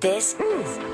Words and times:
This 0.00 0.36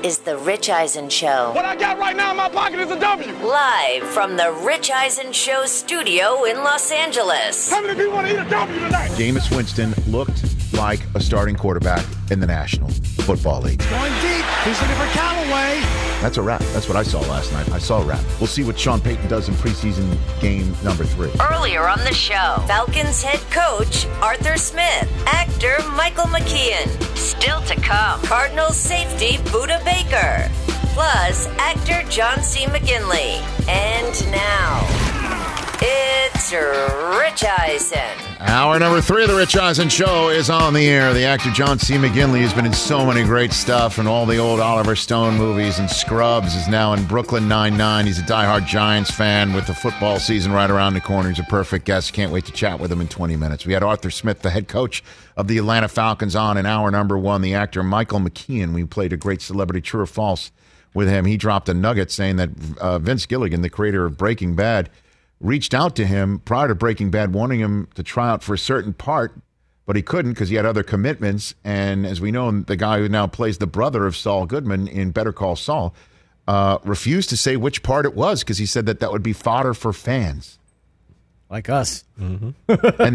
is 0.03 0.19
the 0.19 0.35
Rich 0.37 0.67
Eisen 0.69 1.09
Show. 1.09 1.51
What 1.53 1.65
I 1.65 1.75
got 1.75 1.99
right 1.99 2.15
now 2.15 2.31
in 2.31 2.37
my 2.37 2.49
pocket 2.49 2.79
is 2.79 2.89
a 2.89 2.99
W. 2.99 3.33
Live 3.45 4.03
from 4.03 4.35
the 4.35 4.51
Rich 4.63 4.89
Eisen 4.89 5.31
Show 5.31 5.65
studio 5.65 6.45
in 6.45 6.63
Los 6.63 6.91
Angeles. 6.91 7.69
How 7.69 7.81
many 7.81 7.93
people 7.93 8.13
want 8.13 8.27
to 8.27 8.33
eat 8.33 8.39
a 8.39 8.49
W 8.49 8.79
tonight? 8.79 9.11
Jameis 9.11 9.55
Winston 9.55 9.93
looked 10.07 10.44
like 10.75 10.99
a 11.15 11.19
starting 11.19 11.55
quarterback 11.55 12.05
in 12.31 12.39
the 12.39 12.47
National 12.47 12.89
Football 12.89 13.61
League. 13.61 13.79
Going 13.89 14.13
deep. 14.21 14.45
He's 14.63 14.79
looking 14.81 14.95
for 14.95 15.07
Callaway. 15.13 15.79
That's 16.21 16.37
a 16.37 16.41
wrap. 16.41 16.61
That's 16.73 16.87
what 16.87 16.97
I 16.97 17.03
saw 17.03 17.19
last 17.21 17.51
night. 17.53 17.69
I 17.71 17.77
saw 17.77 18.01
a 18.01 18.05
wrap. 18.05 18.23
We'll 18.39 18.47
see 18.47 18.63
what 18.63 18.79
Sean 18.79 18.99
Payton 18.99 19.27
does 19.27 19.47
in 19.47 19.55
preseason 19.55 20.17
game 20.41 20.75
number 20.83 21.03
three. 21.03 21.31
Earlier 21.51 21.87
on 21.87 21.99
the 21.99 22.13
show, 22.13 22.63
Falcons 22.67 23.21
head 23.21 23.39
coach 23.51 24.07
Arthur 24.21 24.57
Smith, 24.57 25.11
actor 25.27 25.77
Michael 25.95 26.25
McKean. 26.25 26.87
Still 27.15 27.61
to 27.61 27.75
come, 27.81 28.21
Cardinals 28.23 28.75
safety 28.75 29.37
Budda 29.49 29.83
Baker. 29.85 30.49
Plus, 30.93 31.47
actor 31.59 32.07
John 32.09 32.41
C. 32.41 32.65
McGinley. 32.65 33.41
And 33.67 34.31
now, 34.31 35.14
it's 35.81 36.51
Rich 36.51 37.43
Eisen. 37.43 37.99
Hour 38.39 38.79
number 38.79 39.01
three 39.01 39.23
of 39.23 39.29
the 39.29 39.35
Rich 39.35 39.55
Eisen 39.57 39.89
Show 39.89 40.29
is 40.29 40.49
on 40.49 40.73
the 40.73 40.87
air. 40.87 41.13
The 41.13 41.23
actor 41.23 41.49
John 41.51 41.79
C. 41.79 41.95
McGinley 41.95 42.41
has 42.41 42.53
been 42.53 42.65
in 42.65 42.73
so 42.73 43.05
many 43.05 43.23
great 43.23 43.51
stuff 43.51 43.97
and 43.97 44.07
all 44.07 44.25
the 44.25 44.37
old 44.37 44.59
Oliver 44.59 44.95
Stone 44.95 45.35
movies 45.37 45.79
and 45.79 45.89
Scrubs 45.89 46.55
is 46.55 46.67
now 46.67 46.93
in 46.93 47.05
Brooklyn 47.05 47.47
Nine-Nine. 47.47 48.05
He's 48.05 48.19
a 48.19 48.23
diehard 48.23 48.67
Giants 48.67 49.11
fan 49.11 49.53
with 49.53 49.67
the 49.67 49.73
football 49.73 50.19
season 50.19 50.51
right 50.51 50.69
around 50.69 50.93
the 50.93 51.01
corner. 51.01 51.29
He's 51.29 51.39
a 51.39 51.43
perfect 51.43 51.85
guest. 51.85 52.13
Can't 52.13 52.31
wait 52.31 52.45
to 52.45 52.51
chat 52.51 52.79
with 52.79 52.91
him 52.91 53.01
in 53.01 53.07
20 53.07 53.35
minutes. 53.35 53.65
We 53.65 53.73
had 53.73 53.83
Arthur 53.83 54.11
Smith, 54.11 54.41
the 54.41 54.49
head 54.51 54.67
coach 54.67 55.03
of 55.35 55.47
the 55.47 55.57
Atlanta 55.57 55.87
Falcons, 55.87 56.35
on 56.35 56.57
in 56.57 56.65
hour 56.65 56.91
number 56.91 57.17
one. 57.17 57.41
The 57.41 57.55
actor 57.55 57.83
Michael 57.83 58.19
McKean. 58.19 58.73
We 58.73 58.85
played 58.85 59.13
a 59.13 59.17
great 59.17 59.41
celebrity 59.41 59.81
true 59.81 60.01
or 60.01 60.05
false 60.05 60.51
with 60.93 61.09
him. 61.09 61.25
He 61.25 61.37
dropped 61.37 61.67
a 61.69 61.73
nugget 61.73 62.11
saying 62.11 62.37
that 62.37 62.49
uh, 62.79 62.99
Vince 62.99 63.25
Gilligan, 63.25 63.61
the 63.61 63.69
creator 63.69 64.05
of 64.05 64.17
Breaking 64.17 64.55
Bad, 64.55 64.89
reached 65.39 65.73
out 65.73 65.95
to 65.97 66.05
him 66.05 66.39
prior 66.39 66.67
to 66.67 66.75
Breaking 66.75 67.11
Bad, 67.11 67.33
wanting 67.33 67.59
him 67.59 67.87
to 67.95 68.03
try 68.03 68.29
out 68.29 68.43
for 68.43 68.53
a 68.53 68.57
certain 68.57 68.93
part, 68.93 69.35
but 69.85 69.95
he 69.95 70.01
couldn't 70.01 70.33
because 70.33 70.49
he 70.49 70.55
had 70.55 70.65
other 70.65 70.83
commitments. 70.83 71.53
And 71.63 72.05
as 72.05 72.21
we 72.21 72.31
know, 72.31 72.51
the 72.61 72.75
guy 72.75 72.99
who 72.99 73.09
now 73.09 73.27
plays 73.27 73.57
the 73.57 73.67
brother 73.67 74.05
of 74.05 74.15
Saul 74.15 74.45
Goodman 74.45 74.87
in 74.87 75.11
Better 75.11 75.33
Call 75.33 75.55
Saul 75.55 75.93
uh, 76.47 76.77
refused 76.83 77.29
to 77.29 77.37
say 77.37 77.55
which 77.55 77.83
part 77.83 78.05
it 78.05 78.15
was 78.15 78.43
because 78.43 78.57
he 78.57 78.65
said 78.65 78.85
that 78.85 78.99
that 78.99 79.11
would 79.11 79.23
be 79.23 79.33
fodder 79.33 79.73
for 79.73 79.93
fans. 79.93 80.59
Like 81.55 81.69
us. 81.69 82.03
and 82.17 82.53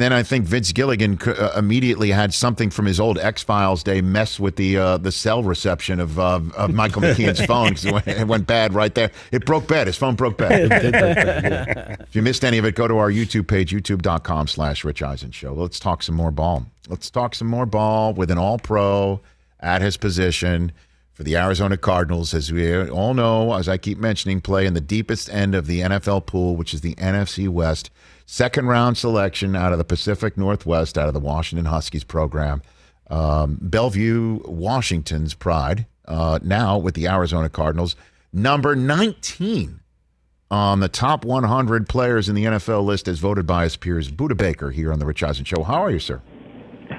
then 0.01 0.15
I 0.15 0.23
think 0.23 0.47
Vince 0.47 0.73
Gilligan 0.73 1.19
uh, 1.27 1.53
immediately 1.59 2.09
had 2.11 2.33
something 2.33 2.71
from 2.71 2.87
his 2.87 2.99
old 2.99 3.19
X 3.19 3.43
Files 3.43 3.83
day 3.83 4.01
mess 4.01 4.41
with 4.41 4.57
the 4.57 4.79
uh, 4.79 4.97
the 4.97 5.13
cell 5.13 5.43
reception 5.43 6.01
of 6.01 6.19
uh, 6.19 6.41
of 6.57 6.73
Michael 6.73 7.03
McKean's 7.03 7.45
phone 7.45 7.69
because 7.69 7.85
it, 7.85 7.93
went- 7.93 8.09
it 8.09 8.27
went 8.27 8.47
bad 8.47 8.73
right 8.73 8.95
there. 8.95 9.11
It 9.31 9.45
broke 9.45 9.69
bad. 9.69 9.89
His 9.89 9.99
phone 9.99 10.15
broke 10.15 10.39
bad. 10.39 11.99
If 12.09 12.17
you 12.17 12.23
missed 12.23 12.43
any 12.43 12.57
of 12.57 12.65
it, 12.65 12.75
go 12.77 12.89
to 12.89 12.97
our 12.97 13.11
YouTube 13.11 13.47
page, 13.47 13.73
youtube.com 13.73 14.49
slash 14.49 14.85
Rich 14.85 15.03
Eisen 15.03 15.33
Show. 15.33 15.53
Let's 15.53 15.79
talk 15.79 16.03
some 16.03 16.15
more 16.15 16.31
ball. 16.31 16.65
Let's 16.89 17.11
talk 17.11 17.35
some 17.35 17.47
more 17.47 17.67
ball 17.67 18.15
with 18.15 18.31
an 18.31 18.39
all 18.39 18.59
pro 18.59 19.21
at 19.61 19.83
his 19.83 19.99
position 19.99 20.73
for 21.13 21.25
the 21.25 21.37
Arizona 21.37 21.77
Cardinals. 21.77 22.33
As 22.33 22.51
we 22.51 22.89
all 22.89 23.13
know, 23.13 23.53
as 23.53 23.69
I 23.69 23.77
keep 23.77 23.99
mentioning, 23.99 24.41
play 24.41 24.65
in 24.65 24.73
the 24.73 24.81
deepest 24.81 25.29
end 25.29 25.55
of 25.55 25.67
the 25.67 25.81
NFL 25.81 26.25
pool, 26.25 26.57
which 26.57 26.73
is 26.73 26.81
the 26.81 26.95
NFC 26.95 27.47
West. 27.47 27.91
Second 28.33 28.69
round 28.69 28.97
selection 28.97 29.57
out 29.57 29.73
of 29.73 29.79
the 29.79 29.85
Pacific 29.85 30.39
Northwest, 30.39 30.97
out 30.97 31.09
of 31.09 31.15
the 31.15 31.19
Washington 31.19 31.65
Huskies 31.65 32.05
program. 32.05 32.63
Um, 33.11 33.59
Bellevue, 33.61 34.39
Washington's 34.45 35.35
pride, 35.35 35.85
uh, 36.05 36.39
now 36.41 36.79
with 36.79 36.95
the 36.95 37.09
Arizona 37.09 37.49
Cardinals. 37.49 37.97
Number 38.33 38.77
19 38.77 39.81
on 40.49 40.79
the 40.79 40.89
top 40.89 41.25
100 41.25 41.89
players 41.89 42.29
in 42.29 42.37
the 42.37 42.45
NFL 42.45 42.85
list 42.85 43.09
as 43.09 43.19
voted 43.19 43.49
by 43.49 43.65
his 43.65 43.77
peers. 43.77 44.13
Budda 44.13 44.37
Baker 44.37 44.71
here 44.71 44.93
on 44.93 45.01
the 45.01 45.07
Rich 45.07 45.25
Eisen 45.25 45.45
Show. 45.45 45.65
How 45.65 45.83
are 45.83 45.91
you, 45.91 45.99
sir? 45.99 46.23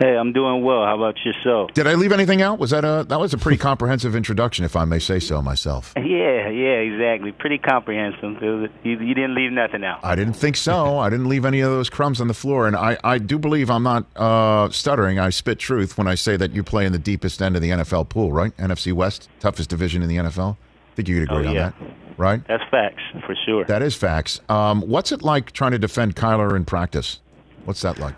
Hey, 0.02 0.18
I'm 0.18 0.34
doing 0.34 0.64
well. 0.64 0.84
How 0.84 0.96
about 0.96 1.16
yourself? 1.24 1.74
Did 1.76 1.86
I 1.86 1.94
leave 1.94 2.12
anything 2.12 2.42
out? 2.42 2.58
Was 2.58 2.72
that 2.72 2.84
a 2.84 3.06
that 3.10 3.20
was 3.20 3.36
a 3.36 3.38
pretty 3.38 3.60
comprehensive 3.60 4.16
introduction, 4.16 4.66
if 4.66 4.76
I 4.76 4.84
may 4.84 4.98
say 4.98 5.20
so 5.20 5.42
myself? 5.42 5.94
Yeah, 6.12 6.50
yeah, 6.50 6.80
exactly. 6.80 7.32
Pretty 7.32 7.58
comprehensive. 7.58 8.42
Was, 8.42 8.70
you, 8.84 9.00
you 9.00 9.14
didn't 9.14 9.36
leave 9.36 9.52
nothing 9.52 9.84
out. 9.86 10.00
I 10.04 10.16
didn't 10.16 10.34
think 10.34 10.58
so. 10.58 10.98
I 10.98 11.10
didn't 11.10 11.30
leave 11.30 11.46
any 11.46 11.62
of 11.62 11.70
those 11.70 11.90
crumbs 11.90 12.20
on 12.20 12.28
the 12.28 12.34
floor, 12.34 12.68
and 12.68 12.76
I, 12.76 12.98
I 13.04 13.18
do 13.20 13.38
believe 13.40 13.70
I'm 13.70 13.84
not 13.84 14.06
uh, 14.16 14.70
stuttering. 14.72 15.20
I 15.20 15.30
spit 15.30 15.60
truth 15.60 15.98
when 15.98 16.08
I 16.08 16.16
say 16.16 16.36
that 16.38 16.52
you 16.52 16.64
play 16.64 16.86
in 16.86 16.92
the 16.92 17.00
deepest 17.00 17.42
end 17.42 17.56
of 17.56 17.62
the 17.62 17.70
NFL 17.70 18.10
pool, 18.10 18.32
right? 18.34 18.56
NFC 18.58 18.92
West, 18.92 19.30
toughest 19.40 19.70
division 19.70 20.02
in 20.02 20.10
the 20.10 20.18
NFL. 20.18 20.56
I 20.58 20.96
think 20.96 21.08
you 21.08 21.20
could 21.20 21.32
agree 21.32 21.46
Oh, 21.46 21.50
on 21.50 21.56
that, 21.56 21.74
right? 22.18 22.46
That's 22.48 22.64
facts 22.70 23.04
for 23.26 23.36
sure. 23.46 23.64
That 23.66 23.82
is 23.82 23.96
facts. 23.96 24.42
Um, 24.50 24.82
what's 24.82 25.12
it 25.12 25.22
like 25.22 25.52
trying 25.54 25.72
to 25.72 25.80
defend 25.80 26.16
Kyler 26.18 26.56
in 26.56 26.66
practice? 26.66 27.20
What's 27.66 27.82
that 27.82 28.00
like? 28.00 28.16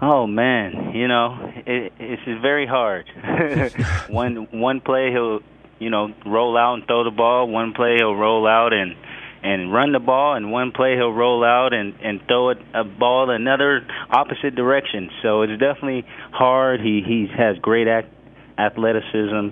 Oh 0.00 0.28
man, 0.28 0.92
you 0.94 1.08
know, 1.08 1.52
it, 1.66 1.92
it's 1.98 2.22
very 2.40 2.66
hard. 2.66 3.06
one 4.08 4.46
one 4.52 4.80
play 4.80 5.10
he'll, 5.10 5.40
you 5.80 5.90
know, 5.90 6.14
roll 6.24 6.56
out 6.56 6.74
and 6.74 6.86
throw 6.86 7.02
the 7.02 7.10
ball. 7.10 7.48
One 7.48 7.72
play 7.74 7.96
he'll 7.98 8.14
roll 8.14 8.46
out 8.46 8.72
and 8.72 8.94
and 9.42 9.72
run 9.72 9.92
the 9.92 9.98
ball, 9.98 10.34
and 10.36 10.52
one 10.52 10.70
play 10.70 10.94
he'll 10.94 11.12
roll 11.12 11.42
out 11.44 11.72
and 11.72 11.94
and 12.00 12.20
throw 12.28 12.50
a, 12.50 12.54
a 12.74 12.84
ball 12.84 13.30
another 13.30 13.84
opposite 14.10 14.54
direction. 14.54 15.10
So 15.22 15.42
it's 15.42 15.58
definitely 15.58 16.04
hard. 16.30 16.80
He 16.80 17.02
he 17.04 17.26
has 17.36 17.58
great 17.58 17.88
ac- 17.88 18.08
athleticism. 18.56 19.50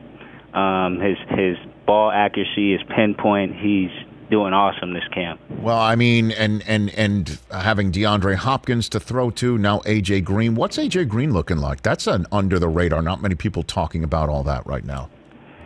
Um, 0.57 1.01
his 1.01 1.19
his 1.31 1.57
ball 1.87 2.13
accuracy 2.13 2.73
is 2.73 2.81
pinpoint. 2.95 3.57
He's 3.57 3.91
doing 4.31 4.53
awesome 4.53 4.93
this 4.93 5.07
camp. 5.13 5.41
Well, 5.61 5.79
I 5.79 5.95
mean, 5.95 6.33
and 6.33 6.63
and 6.67 6.91
and 6.91 7.39
having 7.51 7.93
DeAndre 7.93 8.37
Hopkins 8.37 8.89
to 8.91 9.01
throw 9.01 9.31
to 9.31 9.59
now, 9.59 9.81
AJ 9.81 10.25
Green. 10.25 10.55
What's 10.55 10.77
AJ 10.79 11.09
Green 11.09 11.33
looking 11.33 11.59
like? 11.59 11.83
That's 11.83 12.07
an 12.07 12.27
under 12.33 12.59
the 12.59 12.69
radar. 12.69 13.03
Not 13.03 13.23
many 13.23 13.35
people 13.35 13.63
talking 13.63 14.05
about 14.05 14.29
all 14.29 14.43
that 14.45 14.67
right 14.67 14.85
now. 14.85 15.11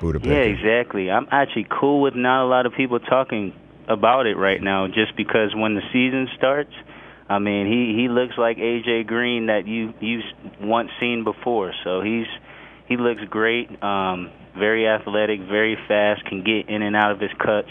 Budda 0.01 0.25
Yeah, 0.25 0.33
exactly. 0.33 1.11
I'm 1.11 1.27
actually 1.31 1.67
cool 1.71 2.01
with 2.01 2.15
not 2.15 2.45
a 2.45 2.49
lot 2.49 2.67
of 2.67 2.73
people 2.73 2.99
talking 3.01 3.55
about 3.89 4.27
it 4.27 4.37
right 4.37 4.63
now, 4.63 4.87
just 4.87 5.17
because 5.17 5.55
when 5.55 5.75
the 5.75 5.83
season 5.93 6.29
starts, 6.37 6.73
I 7.29 7.39
mean, 7.39 7.67
he 7.67 8.01
he 8.01 8.09
looks 8.09 8.37
like 8.39 8.56
AJ 8.56 9.06
Green 9.06 9.47
that 9.47 9.67
you 9.67 9.93
you've 10.01 10.25
once 10.61 10.91
seen 10.99 11.25
before. 11.25 11.73
So 11.85 12.01
he's 12.01 12.27
he 12.89 12.97
looks 12.97 13.23
great. 13.31 13.71
Um, 13.83 14.31
very 14.59 14.89
athletic, 14.89 15.41
very 15.41 15.77
fast, 15.87 16.25
can 16.25 16.43
get 16.43 16.69
in 16.69 16.83
and 16.83 16.97
out 16.97 17.13
of 17.13 17.21
his 17.21 17.31
cuts, 17.39 17.71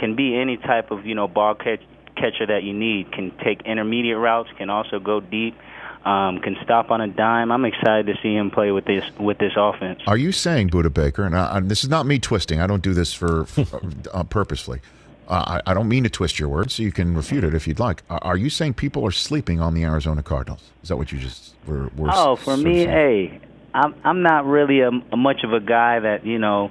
can 0.00 0.16
be 0.16 0.36
any 0.36 0.56
type 0.56 0.90
of 0.90 1.06
you 1.06 1.14
know 1.14 1.28
ball 1.28 1.54
catch, 1.54 1.82
catcher 2.16 2.46
that 2.46 2.64
you 2.64 2.72
need. 2.72 3.12
Can 3.12 3.30
take 3.44 3.62
intermediate 3.62 4.16
routes, 4.18 4.50
can 4.58 4.68
also 4.70 4.98
go 4.98 5.20
deep. 5.20 5.56
Um, 6.04 6.40
can 6.40 6.56
stop 6.64 6.90
on 6.90 7.02
a 7.02 7.08
dime. 7.08 7.52
I'm 7.52 7.66
excited 7.66 8.06
to 8.06 8.14
see 8.22 8.34
him 8.34 8.50
play 8.50 8.72
with 8.72 8.86
this 8.86 9.04
with 9.18 9.36
this 9.38 9.52
offense. 9.56 10.00
Are 10.06 10.16
you 10.16 10.32
saying 10.32 10.70
Budda 10.70 10.92
Baker? 10.92 11.24
And 11.24 11.36
I, 11.36 11.56
I- 11.56 11.60
this 11.60 11.84
is 11.84 11.90
not 11.90 12.06
me 12.06 12.18
twisting. 12.18 12.58
I 12.58 12.66
don't 12.66 12.82
do 12.82 12.94
this 12.94 13.12
for, 13.12 13.44
for 13.44 13.82
uh, 14.14 14.24
purposefully. 14.24 14.80
Uh, 15.28 15.60
I, 15.66 15.70
I 15.70 15.74
don't 15.74 15.88
mean 15.88 16.02
to 16.04 16.10
twist 16.10 16.38
your 16.40 16.48
words, 16.48 16.74
so 16.74 16.82
you 16.82 16.90
can 16.90 17.14
refute 17.14 17.44
it 17.44 17.54
if 17.54 17.68
you'd 17.68 17.78
like. 17.78 18.02
Are, 18.10 18.18
are 18.22 18.36
you 18.36 18.48
saying 18.50 18.74
people 18.74 19.04
are 19.06 19.12
sleeping 19.12 19.60
on 19.60 19.74
the 19.74 19.84
Arizona 19.84 20.22
Cardinals? 20.24 20.62
Is 20.82 20.88
that 20.88 20.96
what 20.96 21.12
you 21.12 21.18
just 21.18 21.54
were? 21.66 21.90
were 21.96 22.08
Oh, 22.10 22.34
for 22.34 22.56
me, 22.56 22.84
saying? 22.86 22.88
hey, 22.88 23.40
I'm 23.74 23.94
I'm 24.02 24.22
not 24.22 24.46
really 24.46 24.80
a, 24.80 24.88
a 25.12 25.16
much 25.18 25.44
of 25.44 25.52
a 25.52 25.60
guy 25.60 26.00
that 26.00 26.24
you 26.24 26.38
know 26.38 26.70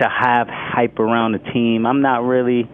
to 0.00 0.08
have 0.08 0.48
hype 0.48 0.98
around 0.98 1.32
the 1.32 1.50
team. 1.52 1.86
I'm 1.86 2.02
not 2.02 2.24
really, 2.24 2.68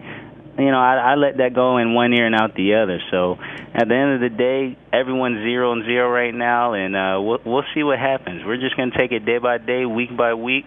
you 0.57 0.71
know, 0.71 0.79
I, 0.79 1.11
I 1.11 1.15
let 1.15 1.37
that 1.37 1.53
go 1.53 1.77
in 1.77 1.93
one 1.93 2.13
ear 2.13 2.25
and 2.25 2.35
out 2.35 2.55
the 2.55 2.75
other. 2.75 2.99
So 3.11 3.37
at 3.73 3.87
the 3.87 3.95
end 3.95 4.13
of 4.15 4.21
the 4.21 4.35
day, 4.35 4.77
everyone's 4.93 5.37
zero 5.37 5.73
and 5.73 5.83
zero 5.85 6.09
right 6.09 6.33
now, 6.33 6.73
and 6.73 6.95
uh, 6.95 7.21
we'll 7.21 7.39
we'll 7.45 7.65
see 7.73 7.83
what 7.83 7.99
happens. 7.99 8.43
We're 8.45 8.59
just 8.59 8.75
gonna 8.77 8.97
take 8.97 9.11
it 9.11 9.25
day 9.25 9.37
by 9.37 9.57
day, 9.57 9.85
week 9.85 10.15
by 10.15 10.33
week, 10.33 10.65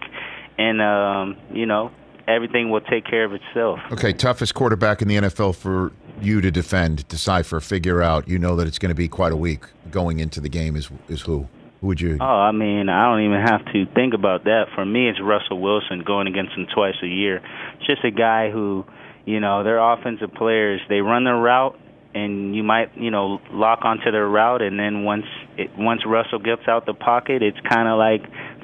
and 0.57 0.81
um, 0.81 1.37
you 1.51 1.65
know, 1.65 1.91
everything 2.27 2.69
will 2.69 2.81
take 2.81 3.05
care 3.05 3.25
of 3.25 3.33
itself. 3.33 3.79
Okay, 3.91 4.13
toughest 4.13 4.53
quarterback 4.53 5.01
in 5.01 5.07
the 5.07 5.15
NFL 5.17 5.55
for 5.55 5.91
you 6.21 6.41
to 6.41 6.51
defend, 6.51 7.07
decipher, 7.07 7.59
figure 7.59 8.01
out. 8.01 8.27
You 8.27 8.37
know 8.39 8.55
that 8.55 8.67
it's 8.67 8.79
going 8.79 8.89
to 8.91 8.95
be 8.95 9.07
quite 9.07 9.31
a 9.31 9.37
week 9.37 9.63
going 9.89 10.19
into 10.19 10.39
the 10.39 10.49
game. 10.49 10.75
Is 10.75 10.89
is 11.09 11.21
who? 11.21 11.47
Would 11.81 11.99
you? 11.99 12.17
Oh, 12.21 12.23
I 12.23 12.51
mean, 12.51 12.89
I 12.89 13.09
don't 13.09 13.25
even 13.25 13.41
have 13.41 13.65
to 13.73 13.85
think 13.93 14.13
about 14.13 14.43
that. 14.43 14.65
For 14.75 14.85
me, 14.85 15.09
it's 15.09 15.19
Russell 15.19 15.59
Wilson 15.59 16.03
going 16.05 16.27
against 16.27 16.53
him 16.53 16.67
twice 16.73 16.95
a 17.01 17.07
year. 17.07 17.41
It's 17.77 17.87
just 17.87 18.03
a 18.03 18.11
guy 18.11 18.51
who, 18.51 18.85
you 19.25 19.39
know, 19.39 19.63
they're 19.63 19.79
offensive 19.79 20.31
players. 20.33 20.79
They 20.89 21.01
run 21.01 21.23
their 21.23 21.37
route, 21.37 21.79
and 22.13 22.55
you 22.55 22.61
might, 22.61 22.95
you 22.95 23.09
know, 23.09 23.41
lock 23.51 23.79
onto 23.83 24.11
their 24.11 24.27
route, 24.27 24.61
and 24.61 24.79
then 24.79 25.03
once 25.03 25.25
it, 25.57 25.71
once 25.75 26.01
Russell 26.05 26.39
gets 26.39 26.67
out 26.67 26.85
the 26.85 26.93
pocket, 26.93 27.41
it's 27.41 27.59
kind 27.67 27.87
of 27.87 27.97
like 27.97 28.21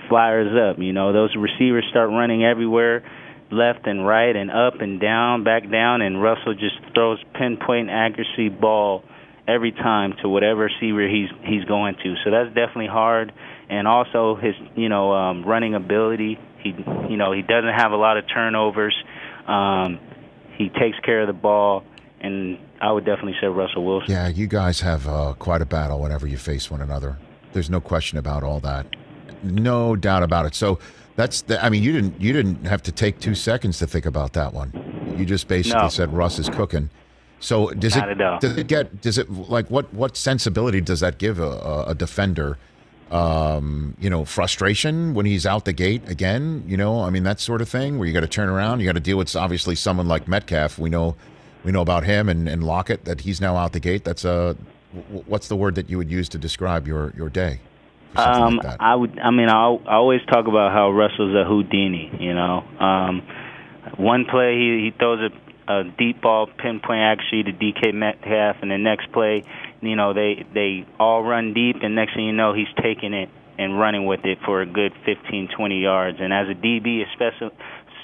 flyers 0.09 0.53
up. 0.55 0.77
You 0.79 0.93
know, 0.93 1.11
those 1.11 1.35
receivers 1.35 1.85
start 1.89 2.11
running 2.11 2.45
everywhere 2.45 3.03
left 3.49 3.87
and 3.87 4.05
right 4.05 4.35
and 4.35 4.51
up 4.51 4.81
and 4.81 4.99
down, 4.99 5.43
back 5.43 5.69
down, 5.71 6.01
and 6.01 6.21
Russell 6.21 6.53
just 6.53 6.75
throws 6.93 7.17
pinpoint 7.33 7.89
accuracy 7.89 8.49
ball 8.49 9.03
every 9.47 9.71
time 9.71 10.13
to 10.21 10.29
whatever 10.29 10.61
receiver 10.63 11.07
he's 11.07 11.29
he's 11.44 11.63
going 11.65 11.95
to. 12.03 12.15
So 12.23 12.31
that's 12.31 12.49
definitely 12.49 12.88
hard. 12.88 13.31
And 13.69 13.88
also 13.88 14.35
his 14.35 14.55
you 14.75 14.89
know 14.89 15.13
um, 15.13 15.44
running 15.44 15.73
ability. 15.75 16.39
He 16.59 16.69
you 17.09 17.17
know 17.17 17.31
he 17.31 17.41
doesn't 17.41 17.73
have 17.73 17.91
a 17.91 17.97
lot 17.97 18.17
of 18.17 18.25
turnovers. 18.27 18.95
Um, 19.47 19.99
he 20.57 20.69
takes 20.69 20.99
care 20.99 21.21
of 21.21 21.27
the 21.27 21.33
ball, 21.33 21.83
and 22.19 22.57
I 22.81 22.91
would 22.91 23.05
definitely 23.05 23.35
say 23.39 23.47
Russell 23.47 23.85
Wilson. 23.85 24.11
Yeah, 24.11 24.27
you 24.27 24.47
guys 24.47 24.81
have 24.81 25.07
uh, 25.07 25.33
quite 25.38 25.61
a 25.61 25.65
battle 25.65 26.01
whenever 26.01 26.27
you 26.27 26.38
face 26.38 26.69
one 26.71 26.81
another. 26.81 27.17
There's 27.53 27.69
no 27.69 27.79
question 27.79 28.17
about 28.17 28.43
all 28.43 28.59
that. 28.61 28.88
No 29.43 29.95
doubt 29.95 30.23
about 30.23 30.45
it. 30.47 30.55
So 30.55 30.79
that's 31.15 31.41
the, 31.43 31.63
I 31.63 31.69
mean 31.69 31.83
you 31.83 31.91
didn't 31.91 32.19
you 32.19 32.33
didn't 32.33 32.65
have 32.65 32.81
to 32.83 32.91
take 32.91 33.19
two 33.19 33.35
seconds 33.35 33.79
to 33.79 33.88
think 33.88 34.05
about 34.05 34.33
that 34.33 34.53
one. 34.53 35.15
You 35.17 35.25
just 35.25 35.47
basically 35.47 35.81
No. 35.83 35.89
said 35.89 36.11
Russ 36.13 36.39
is 36.39 36.50
cooking. 36.50 36.89
So 37.39 37.69
does 37.72 37.95
Not 37.95 38.10
it 38.10 38.18
does 38.18 38.57
it 38.57 38.68
get 38.68 39.01
does 39.01 39.18
it 39.18 39.30
like 39.30 39.69
what 39.69 39.94
what 39.94 40.18
sensibility 40.18 40.81
does 40.81 41.01
that 41.01 41.18
give 41.18 41.39
a, 41.39 41.86
a, 41.88 41.95
defender? 41.95 42.57
Um, 43.12 43.95
you 44.00 44.10
know, 44.10 44.25
frustration 44.25 45.13
when 45.13 45.25
he's 45.25 45.45
out 45.45 45.66
the 45.66 45.74
gate 45.74 46.01
again. 46.10 46.63
You 46.68 46.78
know, 46.78 47.01
I 47.01 47.10
mean 47.10 47.24
that 47.24 47.39
sort 47.39 47.62
of 47.62 47.69
thing 47.69 48.00
where 48.00 48.07
you 48.07 48.13
got 48.13 48.22
to 48.22 48.28
turn 48.28 48.50
around. 48.50 48.80
You 48.80 48.88
got 48.88 48.95
to 48.95 49.00
deal 49.00 49.18
with 49.18 49.36
obviously 49.36 49.75
someone 49.75 50.07
like 50.07 50.28
Metcalf. 50.28 50.80
We 50.80 50.89
know 50.89 51.16
we 51.63 51.72
know 51.72 51.81
about 51.81 52.06
him 52.06 52.28
and, 52.28 52.50
and 52.50 52.63
Lockett 52.63 53.06
that 53.06 53.22
he's 53.22 53.39
now 53.39 53.56
out 53.56 53.74
the 53.74 53.80
gate. 53.80 54.04
That's 54.04 54.25
a 54.25 54.57
what's 55.28 55.48
the 55.48 55.56
word 55.56 55.75
that 55.75 55.89
you 55.89 55.98
would 55.98 56.10
use 56.10 56.30
to 56.30 56.38
describe 56.38 56.88
your 56.88 57.13
your 57.16 57.30
day? 57.30 57.60
Um, 58.16 58.57
like? 58.63 58.78
I 58.80 58.95
would. 58.95 59.19
I 59.19 59.31
mean, 59.31 59.50
I, 59.50 59.75
I 59.86 59.95
always 59.95 60.22
talk 60.31 60.48
about 60.48 60.72
how 60.72 60.92
Russell's 60.92 61.36
a 61.36 61.44
Houdini. 61.44 62.12
You 62.19 62.34
know, 62.34 62.63
um, 62.80 63.22
one 63.98 64.25
play 64.25 64.56
he 64.56 64.86
he 64.86 64.94
throws 64.98 65.19
a, 65.19 65.46
a 65.67 65.83
deep 65.97 66.21
ball, 66.21 66.47
pinpoint 66.47 67.01
accuracy 67.01 67.43
to 67.43 67.51
DK 67.51 67.93
Metcalf, 67.93 68.57
and 68.61 68.71
the 68.71 68.77
next 68.77 69.11
play, 69.11 69.43
you 69.81 69.95
know, 69.95 70.13
they 70.13 70.45
they 70.53 70.85
all 70.99 71.23
run 71.23 71.53
deep, 71.53 71.77
and 71.81 71.95
next 71.95 72.15
thing 72.15 72.25
you 72.25 72.33
know, 72.33 72.53
he's 72.53 72.67
taking 72.81 73.13
it 73.13 73.29
and 73.57 73.79
running 73.79 74.05
with 74.05 74.23
it 74.23 74.37
for 74.45 74.61
a 74.61 74.65
good 74.65 74.93
15, 75.05 75.49
20 75.55 75.81
yards. 75.81 76.17
And 76.21 76.31
as 76.31 76.47
a 76.47 76.53
DB, 76.53 77.03
especially 77.11 77.49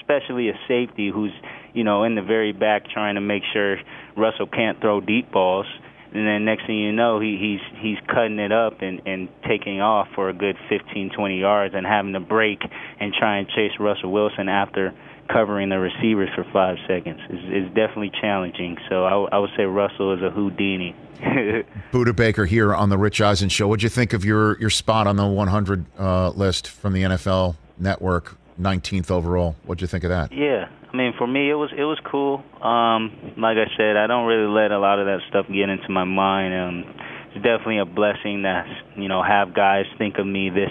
especially 0.00 0.48
a 0.50 0.58
safety 0.68 1.10
who's 1.10 1.32
you 1.72 1.84
know 1.84 2.04
in 2.04 2.14
the 2.14 2.22
very 2.22 2.52
back 2.52 2.88
trying 2.90 3.14
to 3.14 3.20
make 3.20 3.42
sure 3.52 3.78
Russell 4.16 4.46
can't 4.46 4.80
throw 4.80 5.00
deep 5.00 5.30
balls. 5.32 5.66
And 6.12 6.24
then 6.28 6.44
next 6.44 6.66
thing 6.66 6.78
you 6.78 6.92
know, 6.92 7.18
he, 7.18 7.36
he's 7.40 7.80
he's 7.80 7.98
cutting 8.06 8.38
it 8.38 8.52
up 8.52 8.82
and, 8.82 9.02
and 9.04 9.28
taking 9.48 9.80
off 9.80 10.08
for 10.14 10.28
a 10.28 10.32
good 10.32 10.56
15, 10.68 11.10
20 11.10 11.40
yards, 11.40 11.74
and 11.74 11.84
having 11.84 12.12
to 12.12 12.20
break 12.20 12.60
and 13.00 13.12
try 13.12 13.38
and 13.38 13.48
chase 13.48 13.72
Russell 13.80 14.12
Wilson 14.12 14.48
after 14.48 14.94
covering 15.28 15.68
the 15.68 15.78
receivers 15.78 16.28
for 16.34 16.44
five 16.52 16.76
seconds 16.86 17.20
is, 17.30 17.40
is 17.44 17.68
definitely 17.68 18.12
challenging. 18.20 18.76
So 18.88 19.04
I, 19.04 19.10
w- 19.10 19.28
I 19.32 19.38
would 19.38 19.50
say 19.56 19.64
Russell 19.64 20.12
is 20.14 20.22
a 20.22 20.30
Houdini. 20.30 20.94
Budda 21.92 22.14
Baker 22.14 22.44
here 22.44 22.74
on 22.74 22.90
the 22.90 22.98
Rich 22.98 23.20
Eisen 23.20 23.48
Show. 23.48 23.68
What'd 23.68 23.82
you 23.82 23.88
think 23.88 24.12
of 24.12 24.24
your 24.24 24.58
your 24.58 24.70
spot 24.70 25.06
on 25.06 25.16
the 25.16 25.26
100 25.26 25.84
uh, 25.98 26.30
list 26.30 26.68
from 26.68 26.92
the 26.92 27.02
NFL 27.02 27.56
Network, 27.78 28.36
19th 28.60 29.10
overall? 29.10 29.56
What'd 29.64 29.80
you 29.80 29.86
think 29.86 30.04
of 30.04 30.10
that? 30.10 30.32
Yeah, 30.32 30.68
I 30.92 30.96
mean, 30.96 31.12
for 31.16 31.26
me, 31.26 31.50
it 31.50 31.54
was 31.54 31.70
it 31.76 31.84
was 31.84 31.98
cool. 32.04 32.44
Um, 32.62 33.34
like 33.38 33.56
I 33.56 33.66
said, 33.76 33.96
I 33.96 34.06
don't 34.06 34.26
really 34.26 34.48
let 34.48 34.70
a 34.70 34.78
lot 34.78 34.98
of 34.98 35.06
that 35.06 35.20
stuff 35.28 35.46
get 35.46 35.68
into 35.68 35.88
my 35.88 36.04
mind. 36.04 36.54
Um, 36.54 36.94
it's 37.34 37.42
definitely 37.42 37.78
a 37.78 37.84
blessing 37.84 38.42
that 38.42 38.66
you 38.96 39.08
know 39.08 39.22
have 39.22 39.54
guys 39.54 39.86
think 39.98 40.18
of 40.18 40.26
me 40.26 40.50
this 40.50 40.70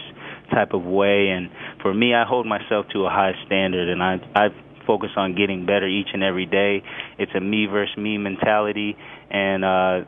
type 0.52 0.74
of 0.74 0.84
way, 0.84 1.30
and 1.30 1.50
for 1.82 1.94
me, 1.94 2.14
I 2.14 2.26
hold 2.26 2.46
myself 2.46 2.88
to 2.94 3.06
a 3.06 3.10
high 3.10 3.34
standard, 3.46 3.90
and 3.90 4.02
I 4.02 4.20
I 4.36 4.50
focus 4.86 5.12
on 5.16 5.36
getting 5.36 5.66
better 5.66 5.88
each 5.88 6.10
and 6.14 6.24
every 6.24 6.46
day. 6.46 6.84
It's 7.18 7.32
a 7.36 7.40
me 7.40 7.66
versus 7.66 7.96
me 7.98 8.18
mentality, 8.18 8.98
and 9.30 9.64
uh, 9.64 10.02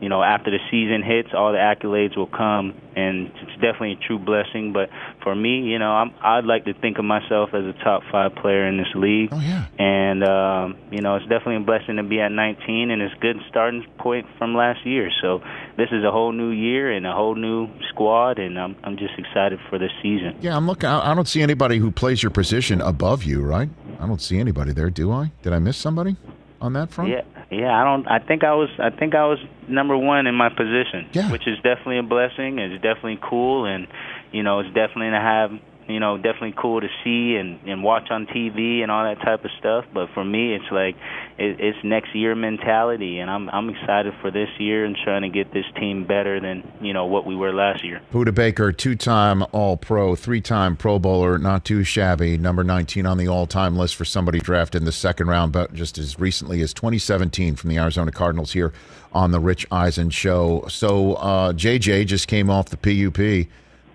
you 0.00 0.08
know, 0.08 0.22
after 0.22 0.50
the 0.50 0.58
season 0.70 1.02
hits, 1.02 1.28
all 1.34 1.52
the 1.52 1.58
accolades 1.58 2.16
will 2.16 2.26
come, 2.26 2.74
and 2.96 3.26
it's 3.26 3.52
definitely 3.60 3.92
a 3.92 4.06
true 4.06 4.18
blessing. 4.18 4.72
But 4.72 4.88
for 5.22 5.34
me, 5.34 5.60
you 5.60 5.78
know, 5.78 5.90
I'm, 5.92 6.14
I'd 6.22 6.44
like 6.46 6.64
to 6.64 6.74
think 6.74 6.98
of 6.98 7.04
myself 7.04 7.50
as 7.52 7.64
a 7.64 7.74
top 7.84 8.02
five 8.10 8.34
player 8.34 8.66
in 8.66 8.78
this 8.78 8.88
league. 8.94 9.28
Oh 9.30 9.40
yeah. 9.40 9.66
And 9.78 10.24
um, 10.24 10.78
you 10.90 11.02
know, 11.02 11.16
it's 11.16 11.26
definitely 11.26 11.56
a 11.56 11.60
blessing 11.60 11.96
to 11.96 12.02
be 12.02 12.18
at 12.20 12.32
19, 12.32 12.90
and 12.90 13.02
it's 13.02 13.14
a 13.14 13.18
good 13.18 13.36
starting 13.50 13.84
point 13.98 14.26
from 14.38 14.54
last 14.54 14.86
year. 14.86 15.10
So 15.20 15.42
this 15.76 15.88
is 15.92 16.02
a 16.02 16.10
whole 16.10 16.32
new 16.32 16.50
year 16.50 16.90
and 16.90 17.06
a 17.06 17.12
whole 17.12 17.34
new 17.34 17.68
squad, 17.90 18.38
and 18.38 18.58
I'm 18.58 18.76
I'm 18.82 18.96
just 18.96 19.18
excited 19.18 19.58
for 19.68 19.78
this 19.78 19.92
season. 20.02 20.38
Yeah, 20.40 20.56
I'm 20.56 20.66
looking. 20.66 20.88
I 20.88 21.10
I 21.10 21.14
don't 21.14 21.28
see 21.28 21.42
anybody 21.42 21.76
who 21.76 21.90
plays 21.90 22.22
your 22.22 22.30
position 22.30 22.80
above 22.80 23.24
you, 23.24 23.42
right? 23.42 23.68
I 23.98 24.06
don't 24.06 24.22
see 24.22 24.38
anybody 24.38 24.72
there, 24.72 24.88
do 24.88 25.12
I? 25.12 25.30
Did 25.42 25.52
I 25.52 25.58
miss 25.58 25.76
somebody 25.76 26.16
on 26.60 26.72
that 26.72 26.90
front? 26.90 27.10
Yeah, 27.10 27.22
yeah. 27.50 27.80
I 27.80 27.84
don't. 27.84 28.06
I 28.08 28.18
think 28.18 28.44
I 28.44 28.54
was. 28.54 28.68
I 28.78 28.90
think 28.90 29.14
I 29.14 29.26
was 29.26 29.38
number 29.68 29.96
one 29.96 30.26
in 30.26 30.34
my 30.34 30.48
position, 30.48 31.08
Yeah. 31.12 31.30
which 31.30 31.46
is 31.46 31.56
definitely 31.56 31.98
a 31.98 32.02
blessing. 32.02 32.58
It's 32.58 32.80
definitely 32.82 33.18
cool, 33.22 33.64
and 33.66 33.86
you 34.32 34.42
know, 34.42 34.60
it's 34.60 34.68
definitely 34.74 35.10
to 35.10 35.20
have. 35.20 35.50
You 35.90 36.00
know, 36.00 36.16
definitely 36.16 36.54
cool 36.56 36.80
to 36.80 36.88
see 37.04 37.36
and 37.36 37.60
and 37.68 37.82
watch 37.82 38.10
on 38.10 38.26
TV 38.26 38.82
and 38.82 38.90
all 38.90 39.04
that 39.04 39.20
type 39.22 39.44
of 39.44 39.50
stuff. 39.58 39.84
But 39.92 40.10
for 40.14 40.24
me, 40.24 40.54
it's 40.54 40.70
like 40.70 40.96
it, 41.38 41.60
it's 41.60 41.78
next 41.82 42.14
year 42.14 42.34
mentality, 42.34 43.18
and 43.18 43.30
I'm 43.30 43.48
I'm 43.50 43.68
excited 43.70 44.14
for 44.20 44.30
this 44.30 44.48
year 44.58 44.84
and 44.84 44.96
trying 45.04 45.22
to 45.22 45.28
get 45.28 45.52
this 45.52 45.64
team 45.78 46.06
better 46.06 46.40
than 46.40 46.70
you 46.80 46.92
know 46.92 47.06
what 47.06 47.26
we 47.26 47.34
were 47.36 47.52
last 47.52 47.84
year. 47.84 48.00
Budda 48.12 48.34
Baker, 48.34 48.72
two-time 48.72 49.44
All-Pro, 49.52 50.14
three-time 50.16 50.76
Pro 50.76 50.98
Bowler, 50.98 51.38
not 51.38 51.64
too 51.64 51.84
shabby. 51.84 52.38
Number 52.38 52.64
19 52.64 53.06
on 53.06 53.18
the 53.18 53.28
all-time 53.28 53.76
list 53.76 53.96
for 53.96 54.04
somebody 54.04 54.38
drafted 54.38 54.82
in 54.82 54.86
the 54.86 54.92
second 54.92 55.28
round, 55.28 55.52
but 55.52 55.74
just 55.74 55.98
as 55.98 56.18
recently 56.18 56.60
as 56.62 56.72
2017 56.74 57.56
from 57.56 57.70
the 57.70 57.78
Arizona 57.78 58.10
Cardinals 58.10 58.52
here 58.52 58.72
on 59.12 59.30
the 59.30 59.40
Rich 59.40 59.66
Eisen 59.70 60.10
Show. 60.10 60.64
So 60.68 61.14
uh, 61.14 61.52
JJ 61.52 62.06
just 62.06 62.28
came 62.28 62.50
off 62.50 62.68
the 62.68 62.76
PUP. 62.76 63.48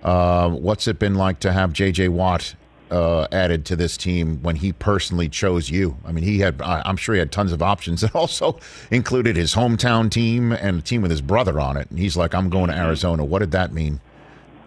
Uh, 0.05 0.50
what's 0.50 0.88
it 0.88 1.00
been 1.00 1.15
like 1.15 1.39
to 1.39 1.51
have 1.51 1.74
JJ 1.74 2.09
Watt 2.09 2.53
uh, 2.91 3.27
added 3.31 3.65
to 3.65 3.75
this 3.75 3.97
team 3.97 4.39
when 4.43 4.57
he 4.57 4.71
personally 4.71 5.27
chose 5.27 5.71
you? 5.71 5.97
I 6.05 6.12
mean, 6.12 6.24
he 6.24 6.39
had, 6.39 6.62
I'm 6.62 6.95
sure 6.95 7.15
he 7.15 7.19
had 7.19 7.31
tons 7.31 7.51
of 7.51 7.63
options. 7.63 8.03
It 8.05 8.13
also 8.13 8.59
included 8.91 9.35
his 9.35 9.55
hometown 9.55 10.12
team 10.12 10.51
and 10.51 10.79
a 10.79 10.81
team 10.83 11.01
with 11.01 11.09
his 11.09 11.21
brother 11.21 11.59
on 11.59 11.75
it. 11.75 11.89
And 11.89 11.97
he's 11.97 12.15
like, 12.15 12.35
I'm 12.35 12.51
going 12.51 12.69
to 12.69 12.77
Arizona. 12.77 13.25
What 13.25 13.39
did 13.39 13.50
that 13.51 13.74
mean 13.74 14.00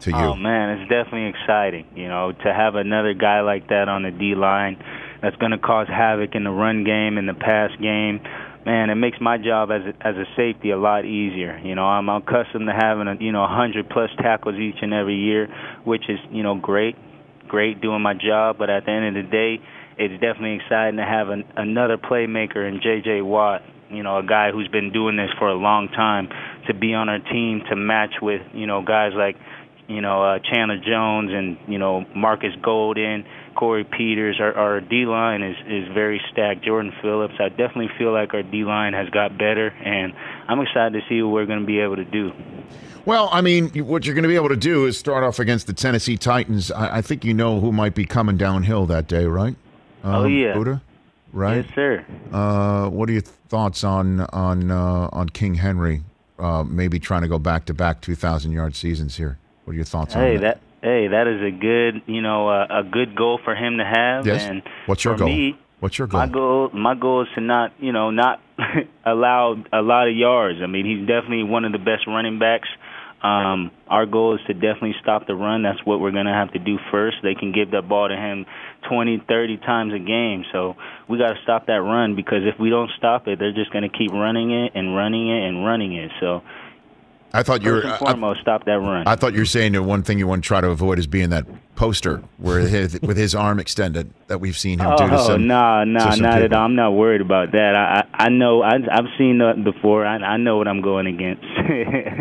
to 0.01 0.11
you? 0.11 0.17
Oh 0.17 0.35
man, 0.35 0.79
it's 0.79 0.91
definitely 0.91 1.27
exciting. 1.27 1.87
You 1.95 2.09
know, 2.09 2.33
to 2.33 2.53
have 2.53 2.75
another 2.75 3.15
guy 3.15 3.41
like 3.43 3.69
that 3.69 3.89
on 3.89 4.03
the 4.03 4.11
D 4.11 4.35
line 4.35 4.83
that's 5.23 5.37
going 5.37 5.53
to 5.53 5.59
cause 5.59 5.87
havoc 5.87 6.35
in 6.35 6.43
the 6.43 6.51
run 6.51 6.83
game 6.83 7.17
in 7.17 7.27
the 7.27 7.35
pass 7.35 7.71
game. 7.81 8.21
Man, 8.69 8.91
it 8.91 8.97
makes 8.97 9.17
my 9.19 9.39
job 9.39 9.71
as 9.71 9.81
a, 9.81 10.07
as 10.07 10.15
a 10.17 10.27
safety 10.37 10.73
a 10.73 10.77
lot 10.77 11.07
easier. 11.07 11.59
You 11.65 11.75
know, 11.75 11.87
I'm 11.87 12.07
accustomed 12.11 12.67
to 12.67 12.75
having 12.77 13.09
a 13.09 13.17
you 13.19 13.33
know 13.33 13.41
100 13.41 13.89
plus 13.89 14.11
tackles 14.21 14.57
each 14.57 14.77
and 14.83 14.93
every 14.93 15.17
year, 15.17 15.49
which 15.85 16.03
is 16.11 16.19
you 16.31 16.43
know 16.43 16.55
great, 16.55 16.95
great 17.49 17.81
doing 17.81 18.03
my 18.03 18.13
job. 18.13 18.57
But 18.59 18.69
at 18.69 18.85
the 18.85 18.91
end 18.93 19.17
of 19.17 19.25
the 19.25 19.31
day, 19.31 19.57
it's 19.97 20.13
definitely 20.21 20.61
exciting 20.61 20.99
to 20.99 21.07
have 21.07 21.31
an, 21.31 21.45
another 21.57 21.97
playmaker 21.97 22.69
in 22.69 22.81
J.J. 22.83 23.23
Watt. 23.23 23.63
You 23.89 24.03
know, 24.03 24.19
a 24.19 24.23
guy 24.23 24.51
who's 24.53 24.69
been 24.69 24.93
doing 24.93 25.17
this 25.17 25.31
for 25.39 25.49
a 25.49 25.57
long 25.57 25.89
time 25.89 26.29
to 26.67 26.75
be 26.75 26.93
on 26.93 27.09
our 27.09 27.21
team 27.21 27.63
to 27.71 27.75
match 27.75 28.21
with 28.21 28.43
you 28.53 28.67
know 28.67 28.85
guys 28.85 29.13
like 29.17 29.37
you 29.89 30.03
know 30.03 30.23
uh, 30.23 30.39
Chandler 30.45 30.77
Jones 30.77 31.31
and 31.33 31.57
you 31.73 31.79
know 31.79 32.05
Marcus 32.15 32.53
Golden, 32.63 33.25
Corey 33.59 33.83
Peters. 33.85 34.39
Our, 34.41 34.55
our 34.55 34.81
D 34.81 35.05
line 35.05 35.43
is 35.43 35.57
is 35.67 35.93
very 35.93 36.21
stacked. 36.31 36.65
Jordan 36.65 36.93
Phillips. 37.03 37.35
I 37.41 37.49
definitely 37.49 37.91
feel 37.99 38.13
like 38.13 38.33
our 38.33 38.43
D 38.43 38.65
line 38.65 38.93
has 38.93 39.09
got 39.11 39.33
better, 39.37 39.67
and 39.69 40.13
I'm 40.47 40.61
excited 40.61 40.93
to 40.93 41.09
see 41.09 41.21
what 41.23 41.33
we're 41.33 41.47
going 41.47 41.61
to 41.61 41.67
be 41.67 41.81
able 41.81 41.97
to 41.97 42.05
do. 42.05 42.33
Well, 43.05 43.29
I 43.33 43.41
mean, 43.41 43.71
what 43.87 44.07
you're 44.07 44.15
going 44.15 44.23
to 44.25 44.29
be 44.29 44.37
able 44.37 44.51
to 44.51 44.57
do 44.57 44.87
is 44.87 44.99
start 44.99 45.25
off 45.25 45.39
against 45.39 45.67
the 45.67 45.73
Tennessee 45.73 46.17
Titans. 46.17 46.71
I, 46.71 46.99
I 46.99 47.03
think 47.03 47.25
you 47.25 47.35
know 47.35 47.59
who 47.59 47.73
might 47.73 47.95
be 47.95 48.05
coming 48.05 48.37
downhill 48.37 48.87
that 48.87 49.09
day, 49.09 49.25
right? 49.25 49.57
Oh, 50.05 50.25
yeah. 50.27 50.55
Budda, 50.55 50.81
right? 51.33 51.65
Yes, 51.65 51.75
sir. 51.75 52.07
Uh, 52.33 52.89
what 52.91 53.09
are 53.09 53.13
your 53.13 53.23
thoughts 53.23 53.83
on 53.83 54.21
on 54.21 54.71
uh, 54.71 55.09
on 55.13 55.31
King 55.31 55.55
Henry? 55.57 56.03
Uh, 56.39 56.63
maybe 56.63 57.01
trying 57.01 57.23
to 57.23 57.29
go 57.29 57.39
back 57.41 57.65
to 57.65 57.75
back 57.75 58.01
2,000 58.03 58.53
yard 58.53 58.77
seasons 58.77 59.17
here. 59.17 59.39
What 59.65 59.73
are 59.73 59.77
your 59.77 59.85
thoughts 59.85 60.15
on 60.15 60.23
Hey, 60.23 60.37
that? 60.37 60.61
that 60.61 60.61
hey, 60.89 61.09
that 61.09 61.27
is 61.27 61.43
a 61.43 61.51
good 61.51 62.03
you 62.07 62.23
know 62.23 62.49
uh, 62.49 62.81
a 62.81 62.83
good 62.83 63.15
goal 63.15 63.39
for 63.45 63.55
him 63.55 63.79
to 63.79 63.85
have. 63.85 64.27
Yes. 64.27 64.43
And 64.43 64.63
What's 64.87 65.05
your 65.05 65.17
goal? 65.17 65.29
Me, 65.29 65.59
What's 65.81 65.97
your 65.97 66.09
goal? 66.09 66.21
My 66.21 66.27
goal, 66.27 66.71
my 66.73 66.95
goal 66.95 67.23
is 67.23 67.29
to 67.37 67.41
not, 67.41 67.73
you 67.79 67.93
know, 67.93 68.11
not 68.11 68.41
allow 69.07 69.55
a 69.73 69.81
lot 69.81 70.09
of 70.09 70.17
yards. 70.17 70.59
I 70.63 70.67
mean, 70.67 70.85
he's 70.85 71.07
definitely 71.07 71.45
one 71.45 71.65
of 71.65 71.73
the 71.73 71.79
best 71.79 72.07
running 72.07 72.39
backs. 72.39 72.69
Um, 73.23 73.73
our 73.89 74.07
goal 74.07 74.37
is 74.37 74.41
to 74.47 74.55
definitely 74.55 74.95
stop 75.03 75.27
the 75.27 75.35
run. 75.35 75.63
That's 75.63 75.85
what 75.85 76.01
we're 76.01 76.13
going 76.13 76.27
to 76.27 76.33
have 76.33 76.53
to 76.53 76.59
do 76.59 76.79
first. 76.91 77.17
They 77.23 77.35
can 77.35 77.53
give 77.53 77.71
the 77.71 77.83
ball 77.83 78.09
to 78.09 78.15
him 78.15 78.47
20, 78.89 79.25
30 79.29 79.57
times 79.59 79.93
a 79.93 79.99
game. 79.99 80.45
So 80.53 80.75
we 81.09 81.19
got 81.19 81.35
to 81.35 81.39
stop 81.43 81.67
that 81.67 81.83
run 81.83 82.15
because 82.15 82.43
if 82.43 82.59
we 82.61 82.71
don't 82.71 82.91
stop 82.97 83.27
it, 83.27 83.39
they're 83.39 83.55
just 83.55 83.73
going 83.73 83.89
to 83.89 83.97
keep 83.97 84.13
running 84.13 84.51
it 84.51 84.73
and 84.75 84.95
running 84.95 85.31
it 85.31 85.49
and 85.49 85.65
running 85.65 85.95
it. 85.95 86.11
So 86.21 86.43
I 87.33 87.43
thought 87.43 87.63
you 87.63 87.73
were. 87.73 87.83
first 87.83 88.03
and 88.03 88.25
uh, 88.25 88.29
I- 88.29 88.41
stop 88.41 88.65
that 88.65 88.79
run. 88.79 89.07
I 89.07 89.17
thought 89.17 89.33
you 89.35 89.41
were 89.41 89.45
saying 89.47 89.73
that 89.73 89.83
one 89.83 90.03
thing 90.03 90.19
you 90.19 90.27
want 90.27 90.43
to 90.43 90.47
try 90.49 90.61
to 90.61 90.69
avoid 90.69 90.99
is 90.99 91.07
being 91.07 91.31
that 91.31 91.47
poster 91.79 92.23
where 92.39 92.59
his, 92.59 93.01
with 93.01 93.17
his 93.17 93.35
arm 93.37 93.61
extended 93.61 94.13
that 94.27 94.41
we've 94.41 94.59
seen 94.59 94.81
him 94.81 94.91
do 94.97 95.07
to 95.09 95.15
Oh 95.15 95.27
some. 95.29 95.43
to 95.43 95.47
nah, 95.47 95.85
some 96.11 96.21
not 96.23 96.43
at 96.43 96.53
all. 96.53 96.65
I'm 96.65 96.75
not 96.75 96.91
worried 96.91 97.21
about 97.21 97.53
that. 97.53 97.75
I 97.77 98.05
I, 98.19 98.25
I 98.27 98.29
know 98.31 98.63
I, 98.63 98.75
I've 98.91 99.07
seen 99.17 99.39
that 99.39 99.63
before. 99.63 100.05
I, 100.05 100.17
I 100.17 100.37
know 100.39 100.57
what 100.57 100.67
I'm 100.67 100.83
going 100.83 101.07
against. 101.07 101.43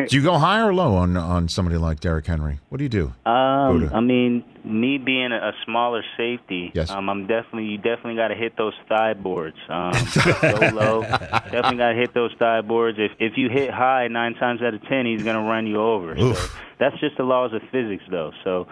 Do 0.09 0.15
you 0.15 0.21
go 0.23 0.37
high 0.37 0.61
or 0.61 0.73
low 0.73 0.95
on 0.95 1.17
on 1.17 1.47
somebody 1.49 1.77
like 1.77 1.99
Derrick 1.99 2.27
Henry? 2.27 2.59
What 2.69 2.77
do 2.77 2.83
you 2.83 2.89
do? 2.89 3.05
Um, 3.25 3.81
Budda. 3.81 3.93
I 3.93 3.99
mean, 3.99 4.43
me 4.63 4.97
being 4.99 5.31
a, 5.31 5.37
a 5.37 5.53
smaller 5.65 6.03
safety, 6.17 6.71
Yes. 6.75 6.89
um, 6.91 7.09
I'm 7.09 7.25
definitely 7.27 7.65
you 7.65 7.77
definitely 7.77 8.15
got 8.15 8.27
to 8.27 8.35
hit 8.35 8.55
those 8.57 8.73
thigh 8.87 9.13
boards. 9.15 9.57
Um, 9.69 9.91
go 10.41 10.69
low, 10.73 11.01
definitely 11.01 11.77
got 11.77 11.89
to 11.93 11.95
hit 11.95 12.13
those 12.13 12.31
thigh 12.37 12.61
boards. 12.61 12.97
If 12.99 13.11
if 13.19 13.37
you 13.37 13.49
hit 13.49 13.71
high, 13.71 14.07
nine 14.07 14.35
times 14.35 14.61
out 14.61 14.73
of 14.75 14.83
ten, 14.83 15.05
he's 15.07 15.23
gonna 15.23 15.41
run 15.49 15.65
you 15.65 15.81
over. 15.81 16.15
So 16.17 16.35
that's 16.79 16.99
just 16.99 17.17
the 17.17 17.23
laws 17.23 17.53
of 17.53 17.61
physics, 17.71 18.03
though. 18.11 18.31
So 18.43 18.67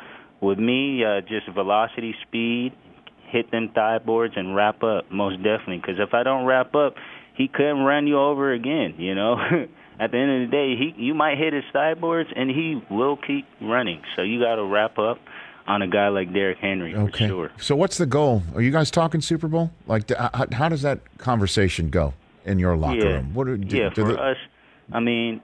with 0.46 0.60
me, 0.60 1.04
uh, 1.04 1.22
just 1.22 1.48
velocity, 1.54 2.16
speed, 2.28 2.74
hit 3.28 3.52
them 3.52 3.70
thigh 3.74 4.00
boards 4.00 4.34
and 4.38 4.56
wrap 4.56 4.84
up 4.84 5.12
most 5.12 5.38
definitely. 5.38 5.78
Because 5.78 6.00
if 6.00 6.14
I 6.14 6.24
don't 6.24 6.46
wrap 6.46 6.76
up, 6.76 6.96
he 7.36 7.48
couldn't 7.48 7.80
run 7.80 8.08
you 8.08 8.20
over 8.20 8.54
again. 8.54 8.96
You 8.98 9.16
know. 9.16 9.38
At 9.98 10.12
the 10.12 10.18
end 10.18 10.44
of 10.44 10.50
the 10.50 10.52
day, 10.52 10.76
he 10.76 10.94
you 11.02 11.14
might 11.14 11.38
hit 11.38 11.54
his 11.54 11.64
thigh 11.72 11.94
sideboards 11.94 12.30
and 12.36 12.50
he 12.50 12.82
will 12.90 13.16
keep 13.16 13.46
running. 13.62 14.02
So 14.16 14.24
you 14.24 14.42
got 14.42 14.56
to 14.56 14.66
wrap 14.66 14.98
up 14.98 15.20
on 15.68 15.82
a 15.82 15.88
guy 15.88 16.10
like 16.10 16.34
Derrick 16.34 16.58
Henry 16.58 16.94
for 16.94 17.00
Okay. 17.02 17.28
sure. 17.28 17.52
So 17.58 17.76
what's 17.76 17.98
the 17.98 18.06
goal? 18.06 18.44
Are 18.54 18.62
you 18.62 18.72
guys 18.72 18.92
talking 18.92 19.22
Super 19.22 19.48
Bowl? 19.48 19.72
Like, 19.88 20.12
how, 20.14 20.48
how 20.52 20.70
does 20.70 20.82
that 20.82 21.00
conversation 21.18 21.90
go 21.90 22.14
in 22.44 22.60
your 22.60 22.76
locker 22.76 22.98
yeah, 22.98 23.14
room? 23.16 23.34
What 23.34 23.48
are, 23.48 23.58
do, 23.58 23.78
yeah. 23.78 23.90
do 23.90 24.04
For 24.04 24.20
us, 24.20 24.38
I 24.92 25.00
mean, 25.00 25.42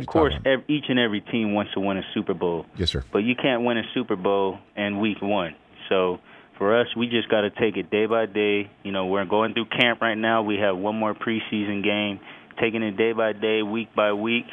of 0.00 0.06
course, 0.06 0.34
talking 0.34 0.52
ev- 0.52 0.64
each 0.68 0.84
and 0.88 0.98
every 0.98 1.20
team 1.20 1.54
wants 1.54 1.72
to 1.74 1.80
win 1.80 1.98
a 1.98 2.02
Super 2.14 2.34
Bowl. 2.34 2.66
Yes, 2.76 2.90
sir. 2.90 3.04
But 3.12 3.20
you 3.20 3.34
can't 3.34 3.64
win 3.64 3.78
a 3.78 3.84
Super 3.94 4.16
Bowl 4.16 4.58
in 4.76 5.00
week 5.00 5.20
one. 5.20 5.54
So 5.88 6.20
for 6.58 6.78
us, 6.80 6.86
we 6.96 7.08
just 7.08 7.28
got 7.28 7.42
to 7.42 7.50
take 7.50 7.76
it 7.76 7.90
day 7.90 8.06
by 8.06 8.26
day. 8.26 8.70
You 8.82 8.92
know, 8.92 9.06
we're 9.06 9.24
going 9.24 9.54
through 9.54 9.66
camp 9.66 10.00
right 10.00 10.16
now. 10.16 10.42
We 10.42 10.56
have 10.58 10.76
one 10.76 10.96
more 10.96 11.14
preseason 11.14 11.82
game, 11.82 12.20
taking 12.60 12.82
it 12.82 12.96
day 12.96 13.12
by 13.12 13.32
day, 13.32 13.62
week 13.62 13.94
by 13.94 14.12
week, 14.12 14.46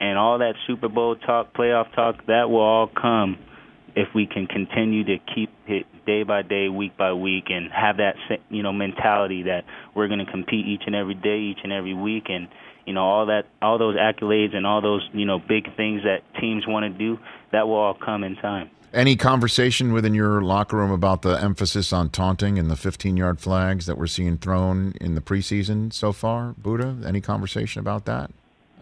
and 0.00 0.18
all 0.18 0.38
that 0.38 0.54
Super 0.66 0.88
Bowl 0.88 1.16
talk, 1.16 1.54
playoff 1.54 1.94
talk, 1.94 2.26
that 2.26 2.50
will 2.50 2.60
all 2.60 2.88
come 2.88 3.38
if 3.94 4.08
we 4.14 4.26
can 4.26 4.46
continue 4.46 5.04
to 5.04 5.18
keep 5.34 5.50
it 5.66 5.86
day 6.06 6.22
by 6.22 6.42
day, 6.42 6.68
week 6.68 6.96
by 6.96 7.12
week, 7.12 7.44
and 7.48 7.70
have 7.70 7.98
that 7.98 8.16
you 8.50 8.62
know 8.62 8.72
mentality 8.72 9.44
that 9.44 9.64
we're 9.94 10.08
going 10.08 10.24
to 10.24 10.30
compete 10.30 10.66
each 10.66 10.82
and 10.86 10.94
every 10.94 11.14
day, 11.14 11.38
each 11.38 11.60
and 11.62 11.72
every 11.72 11.94
week, 11.94 12.24
and 12.28 12.48
you 12.86 12.92
know 12.92 13.04
all 13.04 13.26
that, 13.26 13.46
all 13.60 13.78
those 13.78 13.96
accolades 13.96 14.54
and 14.54 14.66
all 14.66 14.80
those 14.80 15.08
you 15.12 15.24
know 15.24 15.38
big 15.38 15.74
things 15.76 16.02
that 16.04 16.20
teams 16.40 16.66
want 16.66 16.84
to 16.84 16.98
do, 16.98 17.18
that 17.52 17.66
will 17.66 17.76
all 17.76 17.94
come 17.94 18.24
in 18.24 18.36
time. 18.36 18.70
Any 18.92 19.16
conversation 19.16 19.94
within 19.94 20.12
your 20.12 20.42
locker 20.42 20.76
room 20.76 20.90
about 20.90 21.22
the 21.22 21.42
emphasis 21.42 21.94
on 21.94 22.10
taunting 22.10 22.58
and 22.58 22.70
the 22.70 22.76
15 22.76 23.16
yard 23.16 23.40
flags 23.40 23.86
that 23.86 23.96
we're 23.96 24.06
seeing 24.06 24.36
thrown 24.36 24.92
in 25.00 25.14
the 25.14 25.22
preseason 25.22 25.92
so 25.92 26.12
far? 26.12 26.54
Budda, 26.60 27.06
any 27.06 27.22
conversation 27.22 27.80
about 27.80 28.04
that 28.04 28.30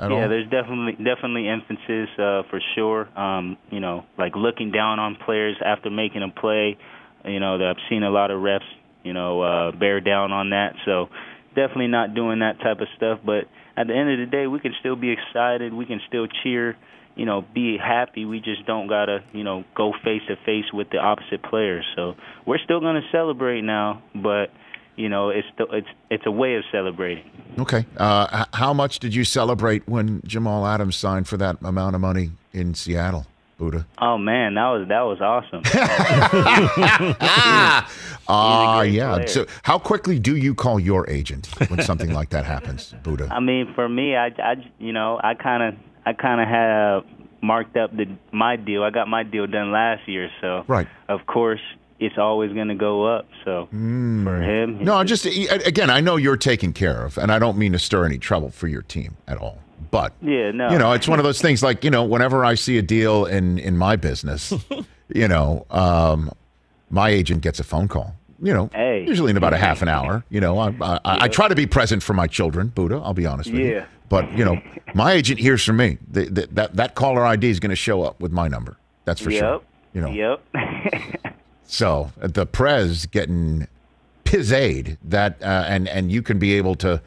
at 0.00 0.10
yeah, 0.10 0.22
all? 0.22 0.28
there's 0.28 0.48
definitely 0.48 0.92
definitely 1.04 1.46
emphasis 1.46 2.08
uh, 2.18 2.42
for 2.48 2.60
sure. 2.74 3.06
Um, 3.18 3.58
you 3.70 3.80
know, 3.80 4.06
like 4.18 4.34
looking 4.34 4.72
down 4.72 4.98
on 4.98 5.16
players 5.16 5.56
after 5.64 5.90
making 5.90 6.22
a 6.22 6.30
play. 6.30 6.78
You 7.24 7.38
know, 7.38 7.58
that 7.58 7.66
I've 7.66 7.90
seen 7.90 8.02
a 8.02 8.08
lot 8.08 8.30
of 8.30 8.40
refs, 8.40 8.60
you 9.04 9.12
know, 9.12 9.42
uh, 9.42 9.72
bear 9.72 10.00
down 10.00 10.32
on 10.32 10.50
that. 10.50 10.72
So 10.86 11.10
definitely 11.54 11.88
not 11.88 12.14
doing 12.14 12.38
that 12.38 12.60
type 12.60 12.80
of 12.80 12.88
stuff. 12.96 13.20
But 13.22 13.44
at 13.80 13.86
the 13.86 13.94
end 13.94 14.10
of 14.10 14.18
the 14.18 14.26
day, 14.26 14.46
we 14.46 14.60
can 14.60 14.74
still 14.80 14.96
be 14.96 15.10
excited. 15.10 15.72
We 15.72 15.86
can 15.86 16.00
still 16.06 16.26
cheer. 16.42 16.76
You 17.16 17.26
know, 17.26 17.44
be 17.54 17.76
happy. 17.76 18.24
We 18.24 18.40
just 18.40 18.66
don't 18.66 18.88
gotta, 18.88 19.22
you 19.32 19.42
know, 19.42 19.64
go 19.74 19.92
face 20.04 20.22
to 20.28 20.36
face 20.36 20.72
with 20.72 20.90
the 20.90 20.98
opposite 20.98 21.42
players. 21.42 21.84
So 21.96 22.14
we're 22.46 22.58
still 22.58 22.80
gonna 22.80 23.02
celebrate 23.10 23.62
now, 23.62 24.02
but 24.14 24.50
you 24.96 25.08
know, 25.08 25.30
it's 25.30 25.46
still, 25.54 25.66
it's 25.72 25.88
it's 26.10 26.26
a 26.26 26.30
way 26.30 26.54
of 26.56 26.64
celebrating. 26.70 27.24
Okay. 27.58 27.84
Uh, 27.96 28.44
how 28.52 28.72
much 28.72 29.00
did 29.00 29.14
you 29.14 29.24
celebrate 29.24 29.88
when 29.88 30.22
Jamal 30.24 30.66
Adams 30.66 30.96
signed 30.96 31.26
for 31.26 31.36
that 31.38 31.56
amount 31.62 31.94
of 31.94 32.00
money 32.00 32.32
in 32.52 32.74
Seattle, 32.74 33.26
Budda? 33.60 33.84
Oh 33.98 34.16
man, 34.16 34.54
that 34.54 34.68
was 34.68 34.88
that 34.88 35.02
was 35.02 35.20
awesome. 35.20 35.62
Ah, 38.32 38.78
great 38.82 38.92
yeah. 38.92 39.14
player. 39.14 39.26
So, 39.26 39.44
how 39.64 39.76
quickly 39.76 40.20
do 40.20 40.36
you 40.36 40.54
call 40.54 40.78
your 40.78 41.08
agent 41.10 41.48
when 41.68 41.82
something 41.82 42.12
like 42.12 42.28
that 42.30 42.44
happens, 42.44 42.94
Budda? 43.02 43.28
I 43.28 43.40
mean, 43.40 43.72
for 43.74 43.88
me, 43.88 44.14
I, 44.14 44.26
I 44.26 44.54
you 44.78 44.92
know, 44.92 45.18
I 45.20 45.34
kind 45.34 45.64
of, 45.64 45.74
I 46.06 46.12
kind 46.12 46.40
of 46.40 46.46
have 46.46 47.04
marked 47.42 47.76
up 47.76 47.90
the 47.96 48.06
my 48.32 48.54
deal. 48.54 48.84
I 48.84 48.90
got 48.90 49.08
my 49.08 49.24
deal 49.24 49.48
done 49.48 49.72
last 49.72 50.06
year, 50.06 50.30
so 50.40 50.62
Right. 50.68 50.86
Of 51.08 51.26
course, 51.26 51.60
it's 51.98 52.18
always 52.18 52.52
going 52.52 52.68
to 52.68 52.76
go 52.76 53.04
up. 53.04 53.26
So 53.44 53.66
for 53.70 54.40
him. 54.42 54.84
No, 54.84 55.02
just 55.02 55.26
again. 55.26 55.90
I 55.90 56.00
know 56.00 56.14
you're 56.16 56.36
taken 56.36 56.72
care 56.72 57.04
of, 57.04 57.18
and 57.18 57.32
I 57.32 57.40
don't 57.40 57.58
mean 57.58 57.72
to 57.72 57.80
stir 57.80 58.04
any 58.04 58.18
trouble 58.18 58.50
for 58.50 58.68
your 58.68 58.82
team 58.82 59.16
at 59.26 59.38
all. 59.38 59.58
But 59.90 60.12
Yeah, 60.22 60.50
no. 60.52 60.70
you 60.70 60.78
know, 60.78 60.92
it's 60.92 61.08
one 61.08 61.18
of 61.18 61.24
those 61.24 61.40
things. 61.40 61.62
Like 61.62 61.84
you 61.84 61.90
know, 61.90 62.04
whenever 62.04 62.44
I 62.44 62.54
see 62.54 62.78
a 62.78 62.82
deal 62.82 63.24
in 63.24 63.58
in 63.58 63.76
my 63.76 63.96
business, 63.96 64.52
you 65.08 65.28
know, 65.28 65.66
um, 65.70 66.30
my 66.90 67.10
agent 67.10 67.42
gets 67.42 67.60
a 67.60 67.64
phone 67.64 67.88
call. 67.88 68.14
You 68.42 68.54
know, 68.54 68.70
Hey. 68.72 69.04
usually 69.06 69.30
in 69.30 69.36
about 69.36 69.52
a 69.52 69.58
half 69.58 69.82
an 69.82 69.88
hour. 69.88 70.24
You 70.30 70.40
know, 70.40 70.58
I 70.58 70.68
I, 70.80 71.00
I 71.04 71.28
try 71.28 71.48
to 71.48 71.54
be 71.54 71.66
present 71.66 72.02
for 72.02 72.14
my 72.14 72.26
children, 72.26 72.72
Budda. 72.74 73.02
I'll 73.04 73.14
be 73.14 73.26
honest 73.26 73.50
with 73.50 73.60
you. 73.60 73.72
Yeah. 73.72 73.84
But 74.08 74.32
you 74.36 74.44
know, 74.44 74.60
my 74.94 75.12
agent 75.12 75.38
hears 75.38 75.62
from 75.64 75.76
me. 75.76 75.98
The, 76.10 76.24
the, 76.24 76.48
that 76.52 76.76
that 76.76 76.94
caller 76.94 77.24
ID 77.24 77.48
is 77.50 77.60
going 77.60 77.70
to 77.70 77.76
show 77.76 78.02
up 78.02 78.18
with 78.20 78.32
my 78.32 78.48
number. 78.48 78.76
That's 79.04 79.20
for 79.20 79.30
yep, 79.30 79.40
sure. 79.40 79.60
You 79.92 80.00
know, 80.00 80.10
yep. 80.10 81.34
so 81.64 82.10
the 82.16 82.46
Prez 82.46 83.06
getting 83.06 83.66
pizzade 84.24 84.96
that, 85.04 85.40
uh, 85.42 85.64
and 85.68 85.88
and 85.88 86.10
you 86.10 86.22
can 86.22 86.38
be 86.38 86.54
able 86.54 86.74
to 86.76 87.00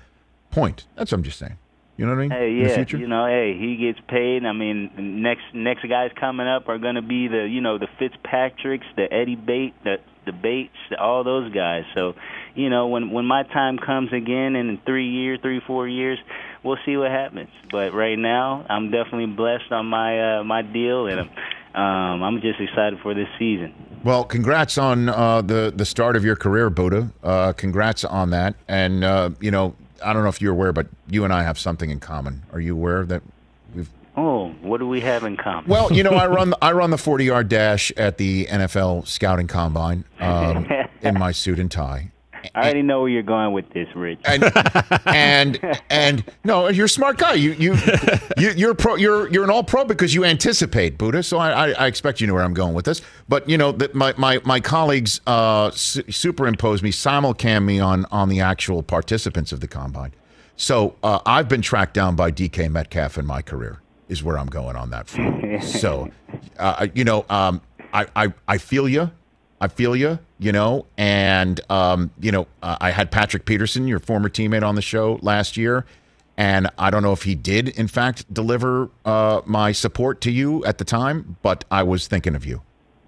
point. 0.51 0.86
That's 0.96 1.12
what 1.12 1.18
I'm 1.18 1.24
just 1.24 1.39
saying. 1.39 1.58
You 1.96 2.06
know 2.06 2.14
what 2.14 2.18
I 2.18 2.22
mean? 2.22 2.32
Hey, 2.32 2.52
yeah, 2.54 2.98
you 2.98 3.08
know, 3.08 3.28
hey, 3.28 3.56
he 3.56 3.78
gets 3.78 4.00
paid. 4.08 4.46
I 4.46 4.52
mean, 4.52 5.22
next 5.22 5.44
next 5.54 5.88
guys 5.88 6.10
coming 6.20 6.48
up 6.48 6.68
are 6.68 6.80
going 6.80 6.96
to 6.96 7.04
be 7.04 7.28
the, 7.28 7.48
you 7.48 7.62
know, 7.62 7.78
the 7.78 7.88
Fitzpatricks, 8.00 8.86
the 8.96 9.12
Eddie 9.14 9.36
Bate, 9.36 9.76
the 9.84 9.98
the 10.26 10.32
Bates, 10.32 10.76
all 11.00 11.24
those 11.24 11.54
guys. 11.54 11.84
So, 11.94 12.16
you 12.56 12.72
know, 12.72 12.88
when 12.88 13.12
when 13.12 13.26
my 13.26 13.44
time 13.44 13.78
comes 13.78 14.12
again 14.12 14.56
in 14.56 14.80
three 14.86 15.08
years, 15.08 15.40
three 15.44 15.60
four 15.60 15.88
years, 15.88 16.18
we'll 16.64 16.80
see 16.84 16.98
what 16.98 17.12
happens. 17.12 17.50
But 17.72 17.94
right 17.94 18.18
now, 18.18 18.66
I'm 18.70 18.90
definitely 18.90 19.28
blessed 19.28 19.72
on 19.72 19.86
my 19.86 20.40
uh, 20.40 20.44
my 20.44 20.64
deal, 20.64 21.06
and 21.06 21.30
um, 21.76 22.24
I'm 22.24 22.42
just 22.42 22.60
excited 22.60 23.02
for 23.02 23.14
this 23.14 23.30
season. 23.38 23.74
Well, 24.04 24.24
congrats 24.24 24.80
on 24.80 25.10
uh, 25.10 25.42
the 25.42 25.72
the 25.76 25.86
start 25.86 26.16
of 26.16 26.26
your 26.26 26.36
career, 26.36 26.72
Budda. 26.72 27.12
Uh, 27.24 27.54
congrats 27.54 28.04
on 28.04 28.32
that. 28.32 28.56
And 28.68 29.04
uh, 29.04 29.30
you 29.40 29.52
know, 29.52 29.76
I 30.04 30.14
don't 30.14 30.24
know 30.24 30.30
if 30.30 30.42
you're 30.42 30.54
aware, 30.54 30.72
but 30.74 30.88
you 31.10 31.24
and 31.24 31.34
I 31.34 31.44
have 31.44 31.60
something 31.60 31.90
in 31.90 32.00
common. 32.00 32.44
Are 32.52 32.60
you 32.60 32.74
aware 32.74 33.04
that 33.06 33.22
we've? 33.76 33.90
Oh, 34.16 34.50
what 34.62 34.80
do 34.80 34.88
we 34.88 35.02
have 35.02 35.24
in 35.24 35.38
common? 35.38 35.70
Well, 35.70 35.92
you 35.92 36.04
know, 36.04 36.12
I 36.12 36.28
run 36.28 36.54
I 36.62 36.72
run 36.72 36.92
the 36.92 36.98
40 36.98 37.26
yard 37.26 37.50
dash 37.50 37.92
at 37.98 38.18
the 38.18 38.46
NFL 38.46 39.08
scouting 39.08 39.48
combine 39.48 40.06
um, 40.20 40.68
in 41.02 41.18
my 41.18 41.32
suit 41.32 41.60
and 41.60 41.70
tie. 41.70 42.12
I 42.56 42.62
already 42.64 42.82
know 42.82 43.02
where 43.02 43.10
you're 43.10 43.24
going 43.24 43.54
with 43.54 43.70
this, 43.72 43.88
Rich. 43.96 44.20
and 44.26 44.44
and 45.06 45.80
and 45.90 46.24
no, 46.44 46.68
you're 46.70 46.86
a 46.86 46.90
smart 46.90 47.18
guy. 47.18 47.34
You 47.34 47.52
you, 47.54 47.76
you 48.38 48.52
you're 48.56 48.74
pro. 48.74 48.96
You're 48.96 49.30
you're 49.30 49.44
an 49.44 49.50
all 49.50 49.64
pro 49.64 49.86
because 49.86 50.14
you 50.14 50.24
anticipate 50.26 50.98
Budda. 50.98 51.24
So 51.26 51.38
I, 51.38 51.52
I, 51.52 51.72
I 51.72 51.88
expect 51.88 52.22
you 52.22 52.28
know 52.28 52.34
where 52.34 52.44
I'm 52.44 52.54
going 52.54 52.74
with 52.74 52.86
this. 52.86 53.02
But 53.28 53.48
you 53.50 53.58
know 53.58 53.72
that 53.74 53.96
my 53.96 54.14
my 54.18 54.40
my 54.46 54.60
colleagues 54.60 55.22
uh, 55.28 55.72
su- 55.72 56.04
superimpose 56.04 56.82
me, 56.84 56.92
simulcam 56.92 57.66
me 57.66 57.80
on 57.80 58.06
on 58.12 58.30
the 58.30 58.42
actual 58.42 58.84
participants 58.84 59.52
of 59.52 59.60
the 59.60 59.68
combine. 59.68 60.14
So 60.56 60.96
uh, 61.04 61.20
I've 61.26 61.50
been 61.50 61.62
tracked 61.62 61.94
down 61.94 62.16
by 62.16 62.32
DK 62.32 62.70
Metcalf 62.72 63.18
in 63.18 63.26
my 63.26 63.42
career. 63.42 63.80
Is 64.10 64.24
where 64.24 64.38
I'm 64.38 64.48
going 64.48 64.76
on 64.76 64.90
that 64.92 65.08
front. 65.08 65.64
so, 65.64 66.12
uh, 66.60 66.88
you 66.94 67.04
know, 67.04 67.26
um, 67.30 67.62
I, 67.94 68.06
I 68.16 68.34
I 68.48 68.58
feel 68.58 68.88
you. 68.88 69.10
I 69.62 69.70
feel 69.70 69.96
you, 69.96 70.20
you 70.44 70.52
know, 70.52 70.86
and 70.98 71.62
um, 71.70 72.12
you 72.20 72.32
know, 72.32 72.48
uh, 72.62 72.78
I 72.82 72.92
had 72.92 73.12
Patrick 73.12 73.46
Peterson, 73.46 73.88
your 73.88 74.00
former 74.00 74.30
teammate, 74.30 74.68
on 74.68 74.76
the 74.76 74.82
show 74.82 75.20
last 75.22 75.56
year, 75.56 75.86
and 76.36 76.70
I 76.78 76.90
don't 76.90 77.02
know 77.02 77.14
if 77.14 77.24
he 77.24 77.34
did, 77.34 77.70
in 77.70 77.88
fact, 77.88 78.32
deliver 78.34 78.90
uh, 79.06 79.42
my 79.46 79.72
support 79.72 80.20
to 80.22 80.32
you 80.32 80.66
at 80.66 80.80
the 80.80 80.84
time, 80.84 81.38
but 81.42 81.64
I 81.72 81.84
was 81.84 82.08
thinking 82.08 82.36
of 82.36 82.46
you, 82.46 82.62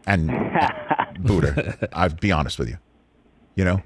and 0.08 0.30
Budda. 0.30 1.90
I'll 1.92 2.10
be 2.10 2.32
honest 2.32 2.58
with 2.58 2.70
you, 2.70 2.78
you 3.56 3.66
know. 3.66 3.82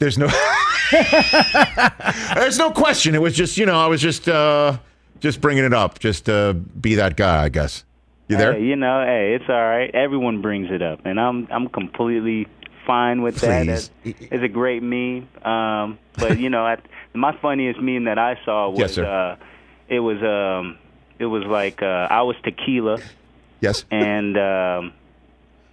There's 0.00 0.18
no, 0.18 0.26
there's 2.34 2.58
no 2.58 2.72
question. 2.72 3.14
It 3.14 3.22
was 3.22 3.34
just, 3.34 3.56
you 3.56 3.64
know, 3.64 3.78
I 3.78 3.86
was 3.86 4.00
just, 4.00 4.28
uh, 4.28 4.78
just 5.20 5.40
bringing 5.40 5.64
it 5.64 5.72
up, 5.72 6.00
just 6.00 6.26
to 6.26 6.54
be 6.54 6.96
that 6.96 7.16
guy, 7.16 7.44
I 7.44 7.48
guess. 7.48 7.84
You 8.28 8.36
there? 8.36 8.54
Hey, 8.54 8.62
you 8.64 8.76
know, 8.76 9.04
hey, 9.04 9.34
it's 9.34 9.48
all 9.48 9.54
right. 9.54 9.90
Everyone 9.94 10.40
brings 10.40 10.70
it 10.70 10.80
up, 10.82 11.00
and 11.04 11.20
I'm 11.20 11.46
I'm 11.50 11.68
completely 11.68 12.46
fine 12.86 13.22
with 13.22 13.36
that. 13.40 13.66
Please. 13.66 13.90
That- 14.04 14.32
It's 14.32 14.42
a 14.42 14.48
great 14.48 14.82
meme. 14.82 15.28
Um, 15.44 15.98
but 16.18 16.38
you 16.38 16.48
know, 16.50 16.64
I, 16.64 16.78
my 17.12 17.36
funniest 17.42 17.80
meme 17.80 18.04
that 18.04 18.18
I 18.18 18.38
saw 18.44 18.70
was 18.70 18.78
Yes, 18.96 18.98
uh, 18.98 19.36
it 19.88 20.00
was 20.00 20.22
um, 20.22 20.78
it 21.18 21.26
was 21.26 21.44
like 21.44 21.82
uh, 21.82 22.08
I 22.10 22.22
was 22.22 22.36
tequila, 22.42 22.98
Yes. 23.60 23.84
and 23.90 24.36
um, 24.38 24.92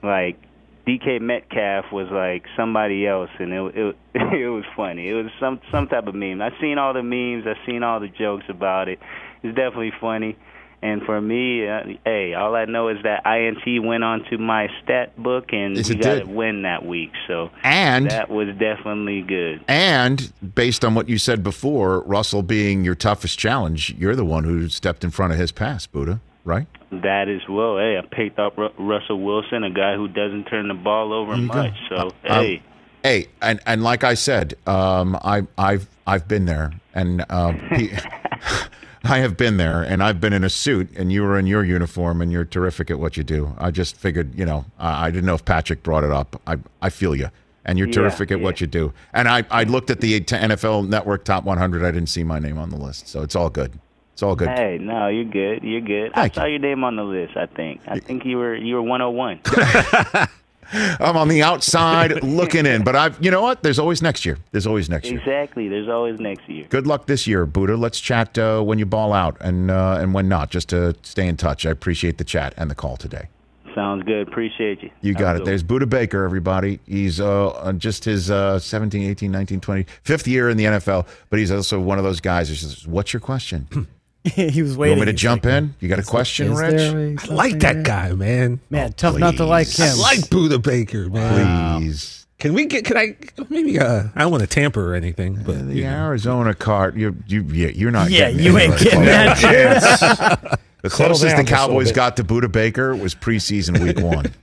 like 0.03 0.37
DK 0.85 1.21
Metcalf 1.21 1.91
was 1.91 2.09
like 2.11 2.43
somebody 2.57 3.07
else, 3.07 3.29
and 3.39 3.53
it 3.53 3.75
it 3.77 3.95
it 4.15 4.49
was 4.49 4.65
funny. 4.75 5.07
It 5.07 5.13
was 5.13 5.31
some 5.39 5.61
some 5.71 5.87
type 5.87 6.07
of 6.07 6.15
meme. 6.15 6.41
I've 6.41 6.53
seen 6.59 6.77
all 6.77 6.93
the 6.93 7.01
memes. 7.03 7.47
I've 7.47 7.63
seen 7.65 7.81
all 7.81 8.01
the 8.01 8.09
jokes 8.09 8.45
about 8.49 8.89
it. 8.89 8.99
It's 9.41 9.55
definitely 9.55 9.93
funny. 10.01 10.35
And 10.83 11.03
for 11.03 11.21
me, 11.21 11.67
uh, 11.67 11.81
hey, 12.05 12.33
all 12.33 12.55
I 12.55 12.65
know 12.65 12.87
is 12.89 12.97
that 13.03 13.23
INT 13.25 13.83
went 13.85 14.03
onto 14.03 14.37
my 14.39 14.67
stat 14.83 15.15
book, 15.21 15.53
and 15.53 15.77
Yes, 15.77 15.89
we 15.89 15.95
got 15.95 16.15
did. 16.15 16.23
a 16.23 16.27
win 16.31 16.63
that 16.63 16.83
week. 16.85 17.11
So 17.27 17.51
And 17.63 18.09
that 18.09 18.29
was 18.31 18.47
definitely 18.57 19.21
good. 19.21 19.63
And 19.67 20.33
based 20.55 20.83
on 20.83 20.95
what 20.95 21.07
you 21.07 21.19
said 21.19 21.43
before, 21.43 21.99
Russell 22.01 22.41
being 22.41 22.83
your 22.83 22.95
toughest 22.95 23.37
challenge, 23.37 23.93
you're 23.97 24.15
the 24.15 24.25
one 24.25 24.43
who 24.43 24.69
stepped 24.69 25.03
in 25.03 25.11
front 25.11 25.33
of 25.33 25.37
his 25.39 25.51
pass, 25.51 25.85
Budda, 25.85 26.19
right? 26.45 26.65
That 26.91 27.29
as 27.29 27.47
well. 27.47 27.77
Hey, 27.77 27.97
I 27.97 28.01
picked 28.15 28.39
up 28.39 28.57
Ru- 28.57 28.73
Russell 28.79 29.21
Wilson, 29.21 29.63
a 29.63 29.69
guy 29.69 29.95
who 29.95 30.07
doesn't 30.07 30.45
turn 30.45 30.67
the 30.67 30.73
ball 30.73 31.13
over 31.13 31.35
you 31.35 31.47
go. 31.47 31.53
much. 31.63 31.73
So 31.89 31.95
Um, 31.97 32.11
hey. 32.23 32.61
Hey, 33.03 33.27
and 33.41 33.59
and 33.65 33.81
like 33.83 34.03
I 34.03 34.13
said, 34.13 34.53
um, 34.67 35.15
I 35.23 35.43
I've 35.57 35.87
I've 36.05 36.27
been 36.27 36.45
there, 36.45 36.71
and 36.93 37.25
uh, 37.31 37.53
I 39.03 39.17
have 39.19 39.35
been 39.35 39.57
there, 39.57 39.81
and 39.81 40.03
I've 40.03 40.21
been 40.21 40.31
in 40.33 40.43
a 40.43 40.49
suit, 40.49 40.89
and 40.95 41.11
you 41.11 41.23
were 41.23 41.37
in 41.39 41.47
your 41.47 41.63
uniform, 41.63 42.21
and 42.21 42.31
you're 42.31 42.45
terrific 42.45 42.91
at 42.91 42.99
what 42.99 43.17
you 43.17 43.23
do. 43.23 43.55
I 43.57 43.71
just 43.71 43.95
figured, 43.97 44.37
you 44.37 44.45
know, 44.45 44.65
I, 44.77 45.07
I 45.07 45.11
didn't 45.11 45.25
know 45.25 45.33
if 45.33 45.43
Patrick 45.43 45.81
brought 45.83 46.03
it 46.03 46.11
up. 46.11 46.39
I 46.45 46.57
I 46.81 46.89
feel 46.89 47.15
you, 47.15 47.29
and 47.65 47.79
you're 47.79 47.87
Yeah, 47.87 47.93
terrific 47.95 48.31
at 48.31 48.37
yeah. 48.37 48.43
what 48.43 48.61
you 48.61 48.67
do. 48.67 48.93
And 49.13 49.27
I 49.27 49.43
I 49.49 49.63
looked 49.63 49.89
at 49.89 50.01
the 50.01 50.19
NFL 50.21 50.87
Network 50.87 51.23
Top 51.25 51.43
100. 51.45 51.83
I 51.83 51.89
didn't 51.91 52.09
see 52.09 52.23
my 52.23 52.37
name 52.39 52.57
on 52.59 52.69
the 52.69 52.77
list, 52.77 53.07
so 53.07 53.21
it's 53.23 53.35
all 53.35 53.49
good. 53.49 53.79
It's 54.13 54.21
all 54.21 54.35
good. 54.35 54.49
Hey, 54.49 54.77
no, 54.79 55.07
you're 55.07 55.23
good. 55.23 55.63
You're 55.63 55.81
good. 55.81 56.13
Thank 56.13 56.37
I 56.37 56.41
saw 56.41 56.45
your 56.45 56.59
name 56.59 56.83
on 56.83 56.95
the 56.95 57.03
list. 57.03 57.35
I 57.35 57.47
think. 57.47 57.81
I 57.87 57.97
think 57.99 58.23
you 58.25 58.37
were 58.37 58.55
you 58.55 58.75
were 58.75 58.83
101. 58.83 60.27
I'm 60.73 61.17
on 61.17 61.27
the 61.27 61.43
outside 61.43 62.23
looking 62.23 62.65
in, 62.65 62.83
but 62.83 62.95
I've, 62.95 63.23
you 63.23 63.31
know 63.31 63.41
what? 63.41 63.63
There's 63.63 63.79
always 63.79 64.01
next 64.01 64.25
year. 64.25 64.37
There's 64.51 64.67
always 64.67 64.89
next 64.89 65.09
year. 65.09 65.19
exactly. 65.19 65.67
There's 65.67 65.89
always 65.89 66.19
next 66.19 66.47
year. 66.47 66.65
Good 66.69 66.87
luck 66.87 67.07
this 67.07 67.27
year, 67.27 67.45
Budda. 67.45 67.77
Let's 67.77 67.99
chat 67.99 68.37
uh, 68.37 68.61
when 68.61 68.79
you 68.79 68.85
ball 68.85 69.13
out 69.13 69.37
and 69.41 69.69
uh, 69.69 69.97
and 69.99 70.13
when 70.13 70.27
not, 70.29 70.49
just 70.49 70.69
to 70.69 70.95
stay 71.03 71.27
in 71.27 71.37
touch. 71.37 71.65
I 71.65 71.71
appreciate 71.71 72.17
the 72.17 72.23
chat 72.23 72.53
and 72.57 72.69
the 72.69 72.75
call 72.75 72.97
today. 72.97 73.27
Sounds 73.75 74.03
good. 74.03 74.27
Appreciate 74.27 74.83
you. 74.83 74.89
You 75.01 75.13
got 75.13 75.37
a 75.37 75.41
it. 75.41 75.45
There's 75.45 75.63
Budda 75.63 75.89
Baker, 75.89 76.23
everybody. 76.23 76.79
He's 76.85 77.19
uh, 77.19 77.51
on 77.51 77.79
just 77.79 78.03
his 78.03 78.29
uh, 78.29 78.59
17, 78.59 79.09
18, 79.09 79.31
19, 79.31 79.61
20, 79.61 79.85
fifth 80.03 80.27
year 80.27 80.49
in 80.49 80.57
the 80.57 80.65
NFL, 80.65 81.07
but 81.29 81.39
he's 81.39 81.51
also 81.51 81.79
one 81.79 81.97
of 81.97 82.03
those 82.03 82.19
guys 82.19 82.49
who 82.49 82.55
says, 82.55 82.85
What's 82.87 83.13
your 83.13 83.21
question? 83.21 83.67
You 84.23 84.31
he 84.49 84.61
was 84.61 84.77
waiting. 84.77 84.97
You 84.97 84.99
want 84.99 85.07
me 85.07 85.13
to 85.13 85.17
jump 85.17 85.45
like, 85.45 85.53
in? 85.55 85.75
You 85.79 85.89
got 85.89 85.99
a 85.99 86.03
question, 86.03 86.51
"Is 86.51 86.59
Rich? 86.59 86.71
there 86.71 86.97
a 86.97 87.31
I 87.31 87.33
like 87.33 87.59
that 87.59 87.73
there?" 87.73 87.83
guy, 87.83 88.13
man. 88.13 88.59
Man, 88.69 88.93
tough 88.93 89.17
not 89.17 89.37
to 89.37 89.45
like 89.45 89.67
him. 89.67 89.87
I 89.87 89.93
like 89.93 90.19
Budda 90.21 90.61
Baker, 90.61 91.09
man. 91.09 91.81
Please. 91.81 92.27
Can 92.37 92.53
we 92.53 92.65
get? 92.65 92.85
Can 92.85 92.97
I? 92.97 93.15
Maybe. 93.49 93.79
Uh, 93.79 94.05
I 94.15 94.21
don't 94.21 94.31
want 94.31 94.41
to 94.41 94.47
tamper 94.47 94.91
or 94.91 94.95
anything, 94.95 95.35
but 95.45 95.67
The 95.67 95.73
you 95.75 95.83
know. 95.83 95.89
Arizona 95.89 96.55
card, 96.55 96.97
you, 96.97 97.15
you, 97.27 97.43
yeah, 97.43 97.67
you're 97.67 97.91
not 97.91 98.09
Yeah, 98.09 98.31
getting 98.31 98.45
you 98.45 98.57
ain't 98.57 98.79
getting 98.79 99.05
that, 99.05 100.41
dude. 100.41 100.59
The 100.81 100.89
closest 100.89 101.21
the 101.21 101.27
just 101.27 101.35
a 101.35 101.37
little 101.43 101.45
Cowboys 101.45 101.91
got 101.91 102.17
to 102.17 102.23
Budda 102.23 102.51
Baker 102.51 102.95
was 102.95 103.13
preseason 103.13 103.79
week 103.79 103.99
one. 104.03 104.33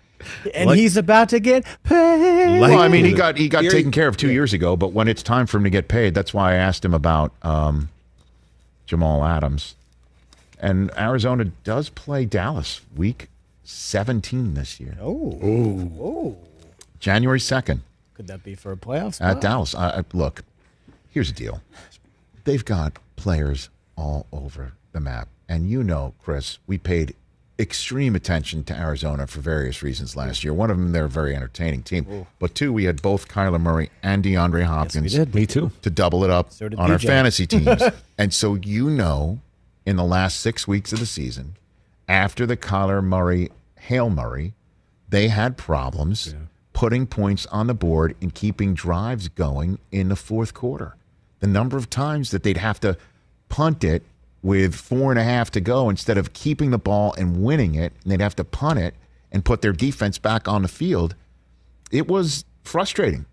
and 0.55 0.71
he's 0.71 0.97
about 0.97 1.31
to 1.31 1.41
get 1.41 1.65
paid. 1.83 2.61
Like- 2.61 2.71
well, 2.71 2.79
I 2.81 2.87
mean, 2.87 3.05
he 3.05 3.13
got 3.13 3.37
he 3.37 3.49
got 3.49 3.65
taken 3.65 3.91
care 3.91 4.07
of 4.07 4.17
two 4.17 4.31
years 4.31 4.53
ago, 4.53 4.77
but 4.77 4.93
when 4.93 5.09
it's 5.09 5.23
time 5.25 5.47
for 5.47 5.57
him 5.57 5.65
to 5.65 5.71
get 5.71 5.89
paid, 5.89 6.15
that's 6.15 6.33
why 6.33 6.53
I 6.53 6.55
asked 6.55 6.85
him 6.85 6.95
about 6.95 7.33
um, 7.43 7.89
Jamal 8.89 9.25
Adams. 9.25 9.77
And 10.59 10.91
Arizona 10.99 11.45
does 11.63 11.89
play 11.89 12.25
Dallas 12.25 12.81
week 12.97 13.29
17 13.63 14.55
this 14.55 14.81
year, 14.81 14.97
oh, 15.01 15.39
Oh. 16.01 16.37
January 16.99 17.39
2nd 17.39 17.83
could 18.19 18.27
that 18.27 18.43
be 18.43 18.57
for 18.57 18.73
a 18.73 18.77
playoff 18.77 19.21
at? 19.21 19.41
Dallas. 19.41 19.77
I, 19.77 19.99
I, 20.01 20.05
look, 20.13 20.43
here's 21.09 21.29
the 21.29 21.35
deal: 21.39 21.63
they've 22.43 22.65
got 22.65 22.95
players 23.15 23.71
all 23.97 24.27
over 24.33 24.73
the 24.91 24.99
map, 24.99 25.29
and 25.49 25.71
you 25.71 25.85
know, 25.85 26.15
Chris, 26.21 26.59
we 26.67 26.79
paid 26.79 27.15
extreme 27.59 28.15
attention 28.15 28.63
to 28.65 28.75
Arizona 28.79 29.27
for 29.27 29.41
various 29.41 29.83
reasons 29.83 30.15
last 30.15 30.45
year. 30.45 30.55
One 30.55 30.71
of 30.71 30.77
them, 30.79 30.93
they're 30.93 31.07
a 31.07 31.09
very 31.09 31.35
entertaining 31.35 31.83
team, 31.83 32.27
but 32.39 32.55
two, 32.55 32.73
we 32.73 32.85
had 32.85 33.03
both 33.03 33.29
Kyler 33.29 33.61
Murray 33.61 33.91
and 34.03 34.23
DeAndre 34.25 34.65
Hopkins 34.65 35.13
did. 35.13 35.35
me 35.35 35.47
too. 35.47 35.73
to 35.83 35.91
double 35.91 36.23
it 36.25 36.31
up 36.31 36.53
So 36.53 36.69
did 36.69 36.79
on 36.79 36.91
our 36.91 36.99
fantasy 36.99 37.47
teams. 37.49 37.83
and 38.17 38.33
so 38.33 38.55
you 38.55 38.89
know, 38.91 39.41
in 39.85 39.97
the 39.97 40.05
last 40.05 40.39
six 40.41 40.69
weeks 40.69 40.93
of 40.93 41.01
the 41.01 41.07
season, 41.07 41.57
after 42.09 42.47
the 42.47 42.57
Kyler 42.57 43.03
Murray 43.03 43.51
Hail 43.81 44.09
Murray, 44.11 44.55
they 45.09 45.29
had 45.29 45.57
problems 45.57 46.35
putting 46.73 47.07
points 47.07 47.45
on 47.47 47.67
the 47.67 47.75
board 47.75 48.15
and 48.21 48.33
keeping 48.35 48.73
drives 48.75 49.27
going 49.29 49.79
in 49.91 50.09
the 50.11 50.17
fourth 50.17 50.55
quarter. 50.55 50.95
The 51.41 51.47
number 51.49 51.77
of 51.77 51.91
times 51.91 52.31
that 52.31 52.45
they'd 52.45 52.57
have 52.59 52.79
to 52.81 52.97
punt 53.49 53.83
it 53.83 54.05
with 54.43 54.75
four 54.75 55.11
and 55.11 55.19
a 55.19 55.25
half 55.25 55.51
to 55.53 55.61
go 55.61 55.91
instead 55.91 56.17
of 56.19 56.33
keeping 56.33 56.71
the 56.71 56.79
ball 56.79 57.15
and 57.19 57.43
winning 57.43 57.75
it, 57.75 57.93
and 58.03 58.13
they'd 58.13 58.21
have 58.21 58.37
to 58.37 58.45
punt 58.45 58.79
it 58.79 58.95
and 59.33 59.45
put 59.45 59.63
their 59.63 59.73
defense 59.73 60.19
back 60.19 60.49
on 60.49 60.63
the 60.63 60.69
field. 60.69 61.15
It 61.91 62.09
was 62.09 62.45
frustrating. 62.63 63.27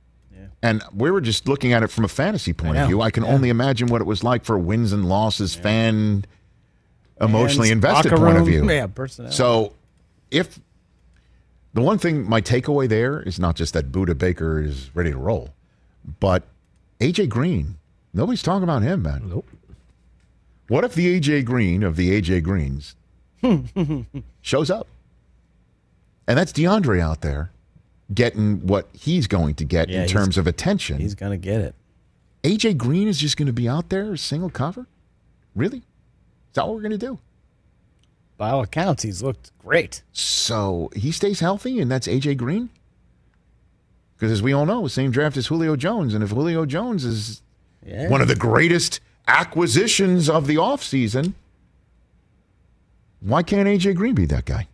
And 0.61 0.81
we 0.95 1.11
were 1.11 1.21
just 1.21 1.47
looking 1.47 1.73
at 1.73 1.83
it 1.83 1.91
from 1.91 2.05
a 2.05 2.07
fantasy 2.07 2.51
point 2.51 2.77
of 2.77 2.87
view. 2.87 2.99
I 3.01 3.11
can 3.11 3.23
only 3.23 3.49
imagine 3.49 3.87
what 3.87 4.01
it 4.01 4.05
was 4.05 4.23
like 4.23 4.43
for 4.45 4.57
wins 4.57 4.93
and 4.93 5.07
losses, 5.07 5.53
fan 5.53 6.25
emotionally 7.21 7.69
And 7.69 7.83
invested 7.83 8.13
point 8.13 8.37
of 8.37 8.45
view. 8.47 8.69
Yeah, 8.69 8.87
personnel. 8.87 9.31
So, 9.31 9.73
if 10.31 10.59
the 11.73 11.81
one 11.81 11.99
thing, 11.99 12.27
my 12.27 12.41
takeaway 12.41 12.89
there 12.89 13.21
is 13.21 13.39
not 13.39 13.55
just 13.55 13.73
that 13.75 13.91
Budda 13.91 14.17
Baker 14.17 14.59
is 14.59 14.89
ready 14.95 15.11
to 15.11 15.17
roll, 15.17 15.53
but 16.19 16.43
AJ 16.99 17.29
Green. 17.29 17.77
Nobody's 18.13 18.41
talking 18.41 18.63
about 18.63 18.81
him, 18.81 19.03
man. 19.03 19.29
Nope. 19.29 19.47
What 20.67 20.83
if 20.83 20.93
the 20.95 21.19
AJ 21.19 21.45
Green 21.45 21.83
of 21.83 21.95
the 21.95 22.19
AJ 22.21 22.43
Greens 22.43 22.95
shows 24.41 24.69
up? 24.69 24.87
And 26.27 26.37
that's 26.37 26.51
DeAndre 26.51 26.99
out 26.99 27.21
there 27.21 27.51
getting 28.13 28.65
what 28.65 28.87
he's 28.93 29.27
going 29.27 29.55
to 29.55 29.63
get 29.65 29.89
Yeah, 29.89 30.03
in 30.03 30.07
terms 30.07 30.37
of 30.37 30.47
attention. 30.47 30.97
he's 30.99 31.15
gonna 31.15 31.37
get 31.37 31.61
it. 31.61 31.75
AJ 32.43 32.77
Green 32.77 33.07
is 33.07 33.17
just 33.19 33.37
going 33.37 33.47
to 33.47 33.53
be 33.53 33.67
out 33.67 33.89
there 33.89 34.15
single 34.17 34.49
cover? 34.51 34.85
Really? 35.55 35.77
Is 35.79 35.83
that 36.53 36.67
what 36.67 36.75
we're 36.75 36.81
going 36.81 36.91
to 36.91 36.97
do? 36.97 37.17
By 38.37 38.49
all 38.51 38.61
accounts, 38.61 39.01
he's 39.03 39.23
looked 39.23 39.51
great. 39.59 40.03
So 40.13 40.89
he 40.95 41.11
stays 41.11 41.39
healthy, 41.39 41.79
and 41.79 41.89
that's 41.89 42.07
AJ 42.07 42.37
Green? 42.37 42.69
Because 44.15 44.31
as 44.31 44.41
we 44.43 44.53
all 44.53 44.65
know, 44.67 44.87
same 44.87 45.09
draft 45.09 45.37
as 45.37 45.47
Julio 45.47 45.75
Jones. 45.75 46.13
And 46.13 46.23
if 46.23 46.29
Julio 46.31 46.65
Jones 46.67 47.03
is 47.03 47.41
Yeah. 47.85 48.09
one 48.09 48.21
of 48.21 48.27
the 48.27 48.35
greatest 48.35 48.99
acquisitions 49.27 50.29
of 50.29 50.47
the 50.47 50.55
offseason, 50.55 51.33
why 53.21 53.43
can't 53.43 53.67
AJ 53.67 53.95
Green 53.95 54.15
be 54.15 54.25
that 54.27 54.45
guy? 54.45 54.67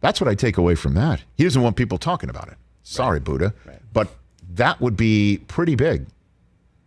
That's 0.00 0.20
what 0.20 0.28
I 0.28 0.34
take 0.34 0.58
away 0.58 0.74
from 0.74 0.94
that. 0.94 1.22
He 1.36 1.44
doesn't 1.44 1.62
want 1.62 1.76
people 1.76 1.96
talking 1.96 2.28
about 2.28 2.48
it. 2.48 2.54
Sorry, 2.82 3.20
Budda. 3.20 3.54
But 3.92 4.08
that 4.54 4.80
would 4.80 4.96
be 4.96 5.40
pretty 5.48 5.74
big. 5.74 6.06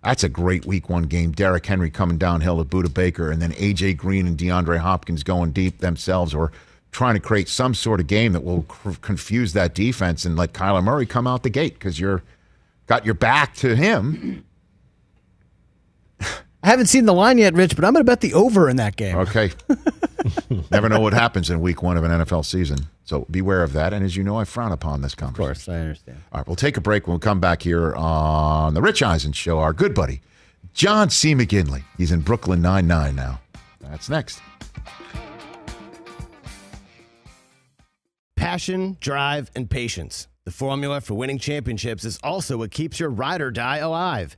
That's 0.04 0.24
a 0.24 0.30
great 0.30 0.66
week 0.66 0.90
one 0.90 1.04
game. 1.04 1.32
Derrick 1.32 1.66
Henry 1.66 1.90
coming 1.90 2.18
downhill 2.20 2.64
to 2.64 2.70
Budda 2.70 2.94
Baker, 2.94 3.32
and 3.32 3.42
then 3.42 3.52
AJ 3.54 3.98
Green 3.98 4.28
and 4.28 4.38
DeAndre 4.38 4.78
Hopkins 4.78 5.24
going 5.24 5.52
deep 5.52 5.80
themselves, 5.80 6.36
or 6.36 6.52
trying 6.92 7.16
to 7.16 7.20
create 7.20 7.50
some 7.50 7.74
sort 7.74 8.00
of 8.00 8.08
game 8.08 8.34
that 8.34 8.44
will 8.44 8.66
c- 8.86 8.96
confuse 9.02 9.54
that 9.54 9.74
defense 9.74 10.24
and 10.24 10.36
let 10.38 10.54
Kyler 10.54 10.84
Murray 10.84 11.06
come 11.08 11.26
out 11.28 11.44
the 11.44 11.50
gate 11.50 11.74
because 11.74 12.00
you're 12.00 12.22
got 12.86 13.04
your 13.04 13.16
back 13.16 13.56
to 13.56 13.76
him. 13.76 14.46
I 16.64 16.68
haven't 16.70 16.88
seen 16.88 17.06
the 17.06 17.14
line 17.14 17.38
yet, 17.38 17.54
Rich, 17.54 17.76
but 17.76 17.86
I'm 17.86 17.94
going 17.94 18.04
to 18.06 18.10
bet 18.10 18.22
the 18.22 18.34
over 18.34 18.68
in 18.70 18.78
that 18.78 18.96
game. 18.96 19.16
Okay. 19.16 19.52
Never 20.72 20.90
know 20.90 21.00
what 21.00 21.14
happens 21.14 21.50
in 21.50 21.62
week 21.62 21.84
one 21.84 21.98
of 21.98 22.04
an 22.04 22.12
NFL 22.12 22.46
season. 22.46 22.80
So 23.06 23.26
beware 23.30 23.64
of 23.64 23.74
that. 23.74 23.94
And 23.94 24.04
as 24.04 24.18
you 24.18 24.24
know, 24.24 24.38
I 24.38 24.44
frown 24.44 24.72
upon 24.72 25.02
this 25.02 25.16
conversation. 25.16 25.52
Of 25.52 25.56
course, 25.56 25.70
I 25.70 25.80
understand. 25.80 26.18
All 26.32 26.40
right, 26.40 26.48
we'll 26.48 26.56
take 26.56 26.76
a 26.76 26.82
break. 26.82 27.08
We'll 27.08 27.20
come 27.20 27.40
back 27.40 27.62
here 27.62 27.96
on 27.96 28.74
the 28.74 28.82
Rich 28.82 29.04
Eisen 29.04 29.32
Show. 29.34 29.60
Our 29.60 29.72
good 29.72 29.94
buddy, 29.94 30.22
John 30.74 31.10
C. 31.10 31.36
McGinley. 31.36 31.84
He's 31.98 32.12
in 32.12 32.22
Brooklyn 32.22 32.62
Nine-Nine 32.62 33.16
now. 33.16 33.40
That's 33.80 34.10
next. 34.10 34.42
Passion, 38.36 38.98
drive, 39.00 39.52
and 39.56 39.70
patience. 39.70 40.28
The 40.44 40.52
formula 40.52 41.02
for 41.02 41.14
winning 41.14 41.40
championships 41.40 42.06
is 42.06 42.20
also 42.24 42.58
what 42.58 42.72
keeps 42.72 43.00
your 43.00 43.10
ride 43.10 43.42
or 43.42 43.52
die 43.52 43.78
alive. 43.78 44.38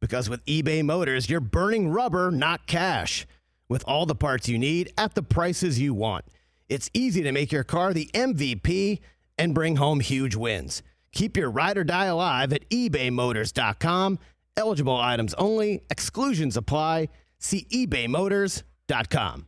Because 0.00 0.30
with 0.30 0.44
eBay 0.46 0.82
Motors, 0.82 1.28
you're 1.28 1.40
burning 1.40 1.90
rubber, 1.90 2.30
not 2.30 2.66
cash. 2.66 3.26
With 3.68 3.84
all 3.86 4.06
the 4.06 4.14
parts 4.14 4.48
you 4.48 4.58
need 4.58 4.92
at 4.96 5.14
the 5.14 5.22
prices 5.22 5.78
you 5.78 5.94
want, 5.94 6.24
it's 6.68 6.90
easy 6.94 7.22
to 7.22 7.32
make 7.32 7.52
your 7.52 7.64
car 7.64 7.92
the 7.92 8.10
MVP 8.14 9.00
and 9.38 9.54
bring 9.54 9.76
home 9.76 10.00
huge 10.00 10.34
wins. 10.34 10.82
Keep 11.12 11.36
your 11.36 11.50
ride 11.50 11.76
or 11.76 11.84
die 11.84 12.06
alive 12.06 12.52
at 12.52 12.68
ebaymotors.com. 12.70 14.18
Eligible 14.56 14.96
items 14.96 15.34
only, 15.34 15.82
exclusions 15.90 16.56
apply. 16.56 17.08
See 17.38 17.66
ebaymotors.com. 17.70 19.46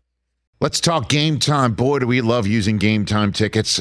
Let's 0.60 0.80
talk 0.80 1.08
game 1.08 1.40
time. 1.40 1.74
Boy, 1.74 1.98
do 1.98 2.06
we 2.06 2.20
love 2.20 2.46
using 2.46 2.78
game 2.78 3.04
time 3.04 3.32
tickets 3.32 3.80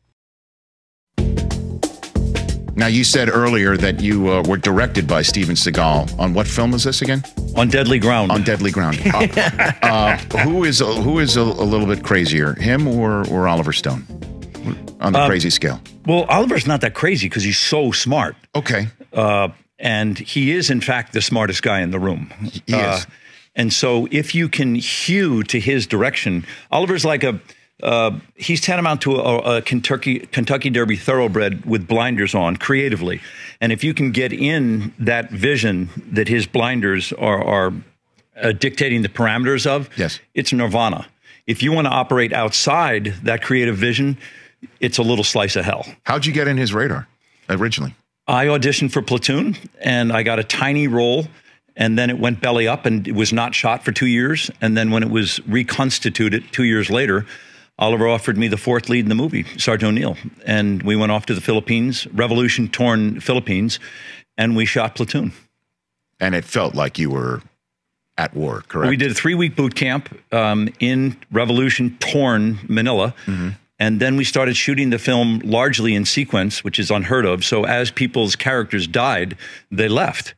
Now, 2.81 2.87
you 2.87 3.03
said 3.03 3.29
earlier 3.29 3.77
that 3.77 4.01
you 4.01 4.27
uh, 4.27 4.41
were 4.47 4.57
directed 4.57 5.05
by 5.07 5.21
Steven 5.21 5.53
Seagal. 5.53 6.17
On 6.17 6.33
what 6.33 6.47
film 6.47 6.73
is 6.73 6.83
this 6.83 7.03
again? 7.03 7.23
On 7.55 7.67
Deadly 7.69 7.99
Ground. 7.99 8.31
On 8.31 8.41
Deadly 8.41 8.71
Ground. 8.71 8.99
Uh, 9.05 9.27
uh, 9.83 10.17
who 10.39 10.63
is 10.63 10.79
who 10.79 11.19
is 11.19 11.37
a, 11.37 11.41
a 11.41 11.43
little 11.43 11.85
bit 11.85 12.03
crazier, 12.03 12.55
him 12.55 12.87
or 12.87 13.23
or 13.29 13.47
Oliver 13.47 13.71
Stone, 13.71 14.03
on 14.99 15.13
the 15.13 15.19
Uh, 15.19 15.27
crazy 15.27 15.51
scale? 15.51 15.79
Well, 16.07 16.23
Oliver's 16.23 16.65
not 16.65 16.81
that 16.81 16.95
crazy 16.95 17.29
because 17.29 17.43
he's 17.43 17.59
so 17.59 17.91
smart. 17.91 18.35
Okay. 18.55 18.87
Uh, 19.13 19.49
and 19.77 20.17
he 20.17 20.51
is, 20.51 20.71
in 20.71 20.81
fact, 20.81 21.13
the 21.13 21.21
smartest 21.21 21.61
guy 21.61 21.81
in 21.81 21.91
the 21.91 21.99
room. 21.99 22.33
He 22.65 22.73
Uh, 22.73 22.95
is. 22.95 23.05
And 23.55 23.71
so 23.71 24.07
if 24.09 24.33
you 24.33 24.49
can 24.49 24.73
hew 24.73 25.43
to 25.43 25.59
his 25.59 25.85
direction, 25.85 26.47
Oliver's 26.71 27.05
like 27.05 27.23
a. 27.23 27.39
Uh, 27.81 28.19
he's 28.35 28.61
tantamount 28.61 29.01
to 29.01 29.15
a, 29.15 29.57
a 29.57 29.61
Kentucky 29.61 30.19
Kentucky 30.19 30.69
Derby 30.69 30.95
thoroughbred 30.95 31.65
with 31.65 31.87
blinders 31.87 32.35
on 32.35 32.57
creatively, 32.57 33.21
and 33.59 33.71
if 33.71 33.83
you 33.83 33.93
can 33.93 34.11
get 34.11 34.33
in 34.33 34.93
that 34.99 35.31
vision 35.31 35.89
that 36.11 36.27
his 36.27 36.45
blinders 36.45 37.13
are, 37.13 37.43
are 37.43 37.73
uh, 38.41 38.51
dictating 38.51 39.01
the 39.01 39.09
parameters 39.09 39.65
of, 39.65 39.89
yes, 39.97 40.19
it's 40.33 40.53
nirvana. 40.53 41.07
If 41.47 41.63
you 41.63 41.71
want 41.71 41.87
to 41.87 41.91
operate 41.91 42.33
outside 42.33 43.15
that 43.23 43.41
creative 43.41 43.75
vision, 43.75 44.17
it's 44.79 44.97
a 44.97 45.03
little 45.03 45.23
slice 45.23 45.55
of 45.55 45.65
hell. 45.65 45.85
How'd 46.03 46.25
you 46.25 46.33
get 46.33 46.47
in 46.47 46.57
his 46.57 46.73
radar 46.73 47.07
originally? 47.49 47.95
I 48.27 48.45
auditioned 48.45 48.91
for 48.91 49.01
Platoon 49.01 49.57
and 49.81 50.11
I 50.11 50.23
got 50.23 50.39
a 50.39 50.43
tiny 50.43 50.87
role 50.87 51.25
and 51.75 51.97
then 51.97 52.09
it 52.09 52.19
went 52.19 52.41
belly 52.41 52.67
up 52.67 52.85
and 52.85 53.07
it 53.07 53.15
was 53.15 53.33
not 53.33 53.55
shot 53.55 53.83
for 53.83 53.91
two 53.91 54.05
years. 54.05 54.51
And 54.61 54.77
then 54.77 54.91
when 54.91 55.03
it 55.03 55.09
was 55.09 55.45
reconstituted 55.47 56.43
two 56.51 56.63
years 56.63 56.89
later, 56.89 57.25
Oliver 57.81 58.07
offered 58.07 58.37
me 58.37 58.47
the 58.47 58.57
fourth 58.57 58.89
lead 58.89 59.03
in 59.05 59.09
the 59.09 59.15
movie, 59.15 59.43
Sergeant 59.57 59.89
O'Neill. 59.89 60.15
And 60.45 60.83
we 60.83 60.95
went 60.95 61.11
off 61.11 61.25
to 61.25 61.33
the 61.33 61.41
Philippines, 61.41 62.05
revolution 62.13 62.69
torn 62.69 63.19
Philippines, 63.19 63.79
and 64.37 64.55
we 64.55 64.65
shot 64.65 64.95
Platoon. 64.95 65.33
And 66.19 66.35
it 66.35 66.45
felt 66.45 66.75
like 66.75 66.99
you 66.99 67.09
were 67.09 67.41
at 68.19 68.35
war, 68.35 68.63
correct? 68.67 68.91
We 68.91 68.97
did 68.97 69.09
a 69.09 69.15
three 69.15 69.33
week 69.33 69.55
boot 69.55 69.73
camp 69.73 70.15
um, 70.31 70.69
in 70.79 71.17
revolution 71.31 71.97
torn 71.99 72.59
Manila. 72.69 73.15
And 73.79 73.99
then 73.99 74.15
we 74.15 74.25
started 74.25 74.55
shooting 74.55 74.91
the 74.91 74.99
film 74.99 75.39
largely 75.43 75.95
in 75.95 76.05
sequence, 76.05 76.63
which 76.63 76.77
is 76.77 76.91
unheard 76.91 77.25
of. 77.25 77.43
So 77.43 77.65
as 77.65 77.89
people's 77.89 78.35
characters 78.35 78.85
died, 78.85 79.35
they 79.71 79.87
left. 79.87 80.35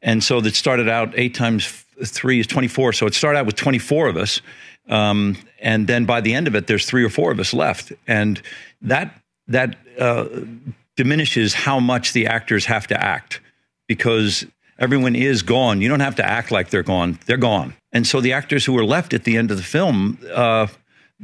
And 0.00 0.24
so 0.24 0.40
that 0.40 0.54
started 0.54 0.88
out 0.88 1.12
eight 1.14 1.34
times 1.34 1.84
three 2.06 2.40
is 2.40 2.46
24. 2.46 2.94
So 2.94 3.06
it 3.06 3.12
started 3.12 3.38
out 3.38 3.44
with 3.44 3.56
24 3.56 4.08
of 4.08 4.16
us. 4.16 4.40
Um, 4.88 5.36
and 5.60 5.86
then 5.86 6.04
by 6.04 6.20
the 6.20 6.34
end 6.34 6.46
of 6.46 6.54
it, 6.54 6.66
there's 6.66 6.86
three 6.86 7.04
or 7.04 7.10
four 7.10 7.32
of 7.32 7.40
us 7.40 7.52
left. 7.52 7.92
And 8.06 8.40
that, 8.82 9.14
that 9.48 9.76
uh, 9.98 10.26
diminishes 10.96 11.54
how 11.54 11.80
much 11.80 12.12
the 12.12 12.26
actors 12.26 12.66
have 12.66 12.86
to 12.88 13.02
act 13.02 13.40
because 13.88 14.46
everyone 14.78 15.16
is 15.16 15.42
gone. 15.42 15.80
You 15.80 15.88
don't 15.88 16.00
have 16.00 16.16
to 16.16 16.24
act 16.24 16.50
like 16.50 16.70
they're 16.70 16.82
gone. 16.82 17.18
They're 17.26 17.36
gone. 17.36 17.74
And 17.92 18.06
so 18.06 18.20
the 18.20 18.32
actors 18.32 18.64
who 18.64 18.72
were 18.72 18.84
left 18.84 19.14
at 19.14 19.24
the 19.24 19.36
end 19.36 19.50
of 19.50 19.56
the 19.56 19.62
film, 19.62 20.18
uh, 20.32 20.66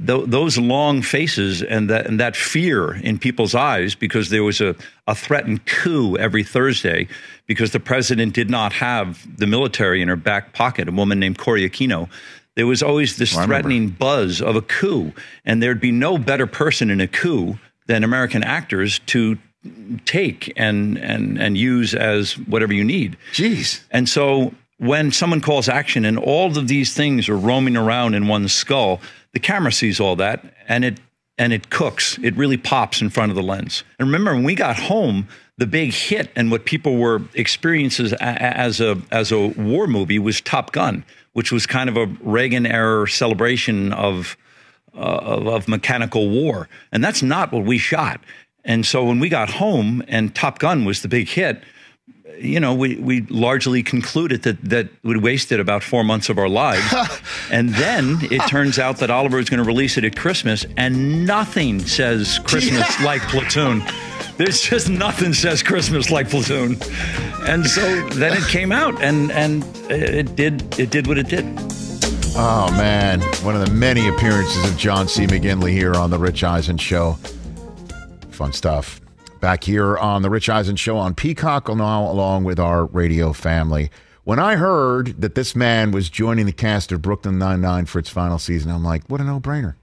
th- 0.06 0.24
those 0.26 0.58
long 0.58 1.02
faces 1.02 1.62
and 1.62 1.90
that, 1.90 2.06
and 2.06 2.18
that 2.18 2.36
fear 2.36 2.94
in 2.94 3.18
people's 3.18 3.54
eyes 3.54 3.94
because 3.94 4.30
there 4.30 4.44
was 4.44 4.60
a, 4.60 4.74
a 5.06 5.14
threatened 5.14 5.66
coup 5.66 6.16
every 6.16 6.42
Thursday 6.44 7.08
because 7.46 7.72
the 7.72 7.80
president 7.80 8.34
did 8.34 8.48
not 8.48 8.72
have 8.72 9.26
the 9.36 9.46
military 9.46 10.00
in 10.00 10.08
her 10.08 10.16
back 10.16 10.54
pocket, 10.54 10.88
a 10.88 10.92
woman 10.92 11.18
named 11.18 11.38
Cory 11.38 11.68
Aquino. 11.68 12.08
There 12.54 12.66
was 12.66 12.82
always 12.82 13.16
this 13.16 13.34
oh, 13.34 13.38
I 13.38 13.42
remember. 13.42 13.54
threatening 13.54 13.88
buzz 13.88 14.42
of 14.42 14.56
a 14.56 14.62
coup, 14.62 15.12
and 15.44 15.62
there'd 15.62 15.80
be 15.80 15.92
no 15.92 16.18
better 16.18 16.46
person 16.46 16.90
in 16.90 17.00
a 17.00 17.08
coup 17.08 17.58
than 17.86 18.04
American 18.04 18.42
actors 18.42 19.00
to 19.06 19.38
take 20.04 20.52
and 20.56 20.98
and 20.98 21.40
and 21.40 21.56
use 21.56 21.94
as 21.94 22.38
whatever 22.38 22.72
you 22.72 22.84
need. 22.84 23.16
Jeez. 23.32 23.82
And 23.90 24.08
so 24.08 24.54
when 24.78 25.12
someone 25.12 25.40
calls 25.40 25.68
action 25.68 26.04
and 26.04 26.18
all 26.18 26.56
of 26.58 26.68
these 26.68 26.94
things 26.94 27.28
are 27.28 27.36
roaming 27.36 27.76
around 27.76 28.14
in 28.14 28.26
one's 28.26 28.52
skull, 28.52 29.00
the 29.32 29.38
camera 29.38 29.72
sees 29.72 30.00
all 30.00 30.16
that 30.16 30.44
and 30.68 30.84
it 30.84 31.00
and 31.38 31.52
it 31.52 31.70
cooks. 31.70 32.18
It 32.22 32.36
really 32.36 32.56
pops 32.56 33.00
in 33.00 33.10
front 33.10 33.30
of 33.30 33.36
the 33.36 33.42
lens. 33.42 33.84
And 33.98 34.08
remember, 34.08 34.34
when 34.34 34.44
we 34.44 34.54
got 34.54 34.76
home, 34.76 35.28
the 35.58 35.66
big 35.66 35.92
hit 35.92 36.30
and 36.36 36.50
what 36.50 36.64
people 36.64 36.96
were 36.96 37.22
experiences 37.34 38.12
as 38.14 38.80
a 38.80 39.00
as 39.10 39.30
a 39.32 39.48
war 39.48 39.86
movie 39.86 40.18
was 40.18 40.40
Top 40.40 40.72
Gun, 40.72 41.04
which 41.32 41.52
was 41.52 41.66
kind 41.66 41.88
of 41.88 41.96
a 41.96 42.06
Reagan 42.20 42.66
era 42.66 43.08
celebration 43.08 43.92
of, 43.92 44.36
uh, 44.94 44.98
of 44.98 45.46
of 45.46 45.68
mechanical 45.68 46.28
war, 46.28 46.68
and 46.92 47.02
that's 47.02 47.22
not 47.22 47.52
what 47.52 47.64
we 47.64 47.78
shot. 47.78 48.20
And 48.64 48.86
so 48.86 49.04
when 49.04 49.18
we 49.18 49.28
got 49.28 49.50
home 49.50 50.02
and 50.06 50.34
Top 50.34 50.58
Gun 50.58 50.84
was 50.84 51.02
the 51.02 51.08
big 51.08 51.28
hit, 51.28 51.62
you 52.38 52.60
know, 52.60 52.74
we, 52.74 52.96
we 52.96 53.22
largely 53.22 53.82
concluded 53.82 54.42
that, 54.42 54.62
that 54.62 54.88
we 55.02 55.18
wasted 55.18 55.60
about 55.60 55.82
four 55.82 56.04
months 56.04 56.28
of 56.28 56.38
our 56.38 56.48
lives. 56.48 56.82
and 57.50 57.70
then 57.70 58.18
it 58.22 58.40
turns 58.48 58.78
out 58.78 58.98
that 58.98 59.10
Oliver 59.10 59.38
is 59.38 59.48
going 59.48 59.62
to 59.62 59.66
release 59.66 59.96
it 59.96 60.04
at 60.04 60.16
Christmas, 60.16 60.66
and 60.76 61.26
nothing 61.26 61.80
says 61.80 62.38
Christmas 62.40 63.00
like 63.02 63.22
Platoon. 63.22 63.82
There's 64.36 64.60
just 64.60 64.88
nothing 64.88 65.34
says 65.34 65.62
Christmas 65.62 66.10
like 66.10 66.30
Platoon. 66.30 66.76
And 67.46 67.66
so 67.66 68.08
then 68.10 68.36
it 68.36 68.44
came 68.48 68.72
out, 68.72 69.00
and, 69.02 69.30
and 69.32 69.64
it 69.90 70.34
did 70.36 70.78
it 70.78 70.90
did 70.90 71.06
what 71.06 71.18
it 71.18 71.28
did. 71.28 71.44
Oh, 72.34 72.72
man. 72.72 73.20
One 73.44 73.54
of 73.54 73.64
the 73.64 73.72
many 73.72 74.08
appearances 74.08 74.70
of 74.70 74.78
John 74.78 75.06
C. 75.06 75.26
McGinley 75.26 75.72
here 75.72 75.94
on 75.94 76.10
The 76.10 76.18
Rich 76.18 76.44
Eisen 76.44 76.78
Show. 76.78 77.18
Fun 78.30 78.54
stuff 78.54 79.01
back 79.42 79.64
here 79.64 79.98
on 79.98 80.22
the 80.22 80.30
Rich 80.30 80.48
Eisen 80.48 80.76
Show 80.76 80.96
on 80.96 81.16
Peacock, 81.16 81.68
now 81.68 82.08
along 82.08 82.44
with 82.44 82.60
our 82.60 82.86
radio 82.86 83.32
family. 83.32 83.90
When 84.22 84.38
I 84.38 84.54
heard 84.54 85.20
that 85.20 85.34
this 85.34 85.56
man 85.56 85.90
was 85.90 86.08
joining 86.08 86.46
the 86.46 86.52
cast 86.52 86.92
of 86.92 87.02
Brooklyn 87.02 87.38
Nine-Nine 87.38 87.86
for 87.86 87.98
its 87.98 88.08
final 88.08 88.38
season, 88.38 88.70
I'm 88.70 88.84
like, 88.84 89.02
what 89.08 89.20
a 89.20 89.24
no-brainer. 89.24 89.74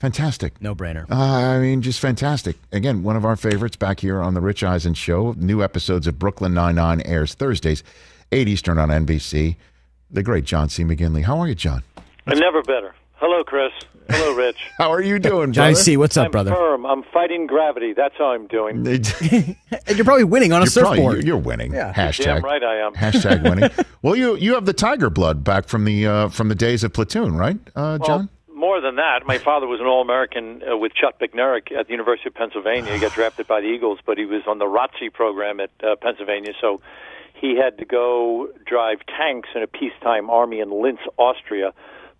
Fantastic. 0.00 0.62
No 0.62 0.74
brainer. 0.74 1.10
Uh, 1.10 1.14
I 1.14 1.58
mean, 1.58 1.82
just 1.82 2.00
fantastic. 2.00 2.56
Again, 2.72 3.02
one 3.02 3.16
of 3.16 3.26
our 3.26 3.36
favorites 3.36 3.76
back 3.76 4.00
here 4.00 4.22
on 4.22 4.32
the 4.32 4.40
Rich 4.40 4.64
Eisen 4.64 4.94
Show. 4.94 5.32
New 5.36 5.62
episodes 5.62 6.06
of 6.06 6.18
Brooklyn 6.18 6.54
Nine-Nine 6.54 7.02
airs 7.02 7.34
Thursdays, 7.34 7.84
8 8.32 8.48
Eastern 8.48 8.78
on 8.78 8.88
NBC. 8.88 9.56
The 10.10 10.22
great 10.22 10.46
John 10.46 10.70
C. 10.70 10.84
McGinley. 10.84 11.24
How 11.24 11.38
are 11.38 11.48
you, 11.48 11.54
John? 11.54 11.82
I'm 12.26 12.38
never 12.38 12.62
better. 12.62 12.94
Hello, 13.16 13.44
Chris. 13.44 13.72
Hello, 14.08 14.34
Rich. 14.34 14.56
how 14.78 14.92
are 14.92 15.02
you 15.02 15.18
doing, 15.18 15.52
Johnny 15.52 15.72
brother? 15.72 15.82
C, 15.82 15.96
what's 15.96 16.16
up, 16.16 16.26
I'm 16.26 16.30
brother? 16.30 16.50
firm. 16.52 16.86
I'm 16.86 17.02
fighting 17.12 17.46
gravity. 17.46 17.92
That's 17.92 18.14
how 18.16 18.26
I'm 18.32 18.46
doing. 18.46 18.86
and 18.86 19.56
you're 19.88 20.04
probably 20.04 20.24
winning 20.24 20.52
on 20.52 20.62
a 20.62 20.64
You're 20.64 20.72
probably- 20.84 20.98
surfboard. 20.98 21.14
you're- 21.16 21.26
you're 21.26 21.38
winning. 21.38 21.72
Yeah. 21.72 21.92
Hashtag. 21.92 22.24
Damn 22.24 22.42
right 22.44 22.62
I 22.62 22.76
am. 22.86 22.94
Hashtag 22.94 23.42
winning. 23.42 23.70
well, 24.02 24.14
you 24.16 24.36
you 24.36 24.54
have 24.54 24.64
the 24.66 24.72
tiger 24.72 25.10
blood 25.10 25.42
back 25.44 25.68
from 25.68 25.84
the 25.84 26.06
uh, 26.06 26.28
from 26.28 26.48
the 26.48 26.54
days 26.54 26.84
of 26.84 26.92
Platoon, 26.92 27.36
right, 27.36 27.58
uh, 27.74 27.98
John? 27.98 28.28
Well, 28.48 28.56
more 28.56 28.80
than 28.80 28.96
that, 28.96 29.26
my 29.26 29.36
father 29.38 29.66
was 29.66 29.80
an 29.80 29.86
All-American 29.86 30.62
uh, 30.62 30.76
with 30.78 30.92
Chuck 30.94 31.18
Bednarik 31.20 31.70
at 31.72 31.86
the 31.86 31.92
University 31.92 32.28
of 32.28 32.34
Pennsylvania. 32.34 32.92
He 32.94 32.98
got 33.00 33.12
drafted 33.14 33.46
by 33.46 33.60
the 33.60 33.66
Eagles, 33.66 33.98
but 34.06 34.16
he 34.18 34.24
was 34.24 34.42
on 34.46 34.58
the 34.58 34.64
ROTC 34.64 35.12
program 35.12 35.60
at 35.60 35.70
uh, 35.84 35.96
Pennsylvania, 36.00 36.52
so 36.60 36.80
he 37.34 37.54
had 37.56 37.76
to 37.78 37.84
go 37.84 38.48
drive 38.64 39.00
tanks 39.18 39.50
in 39.54 39.62
a 39.62 39.66
peacetime 39.66 40.30
army 40.30 40.60
in 40.60 40.70
Linz, 40.70 41.00
Austria. 41.18 41.74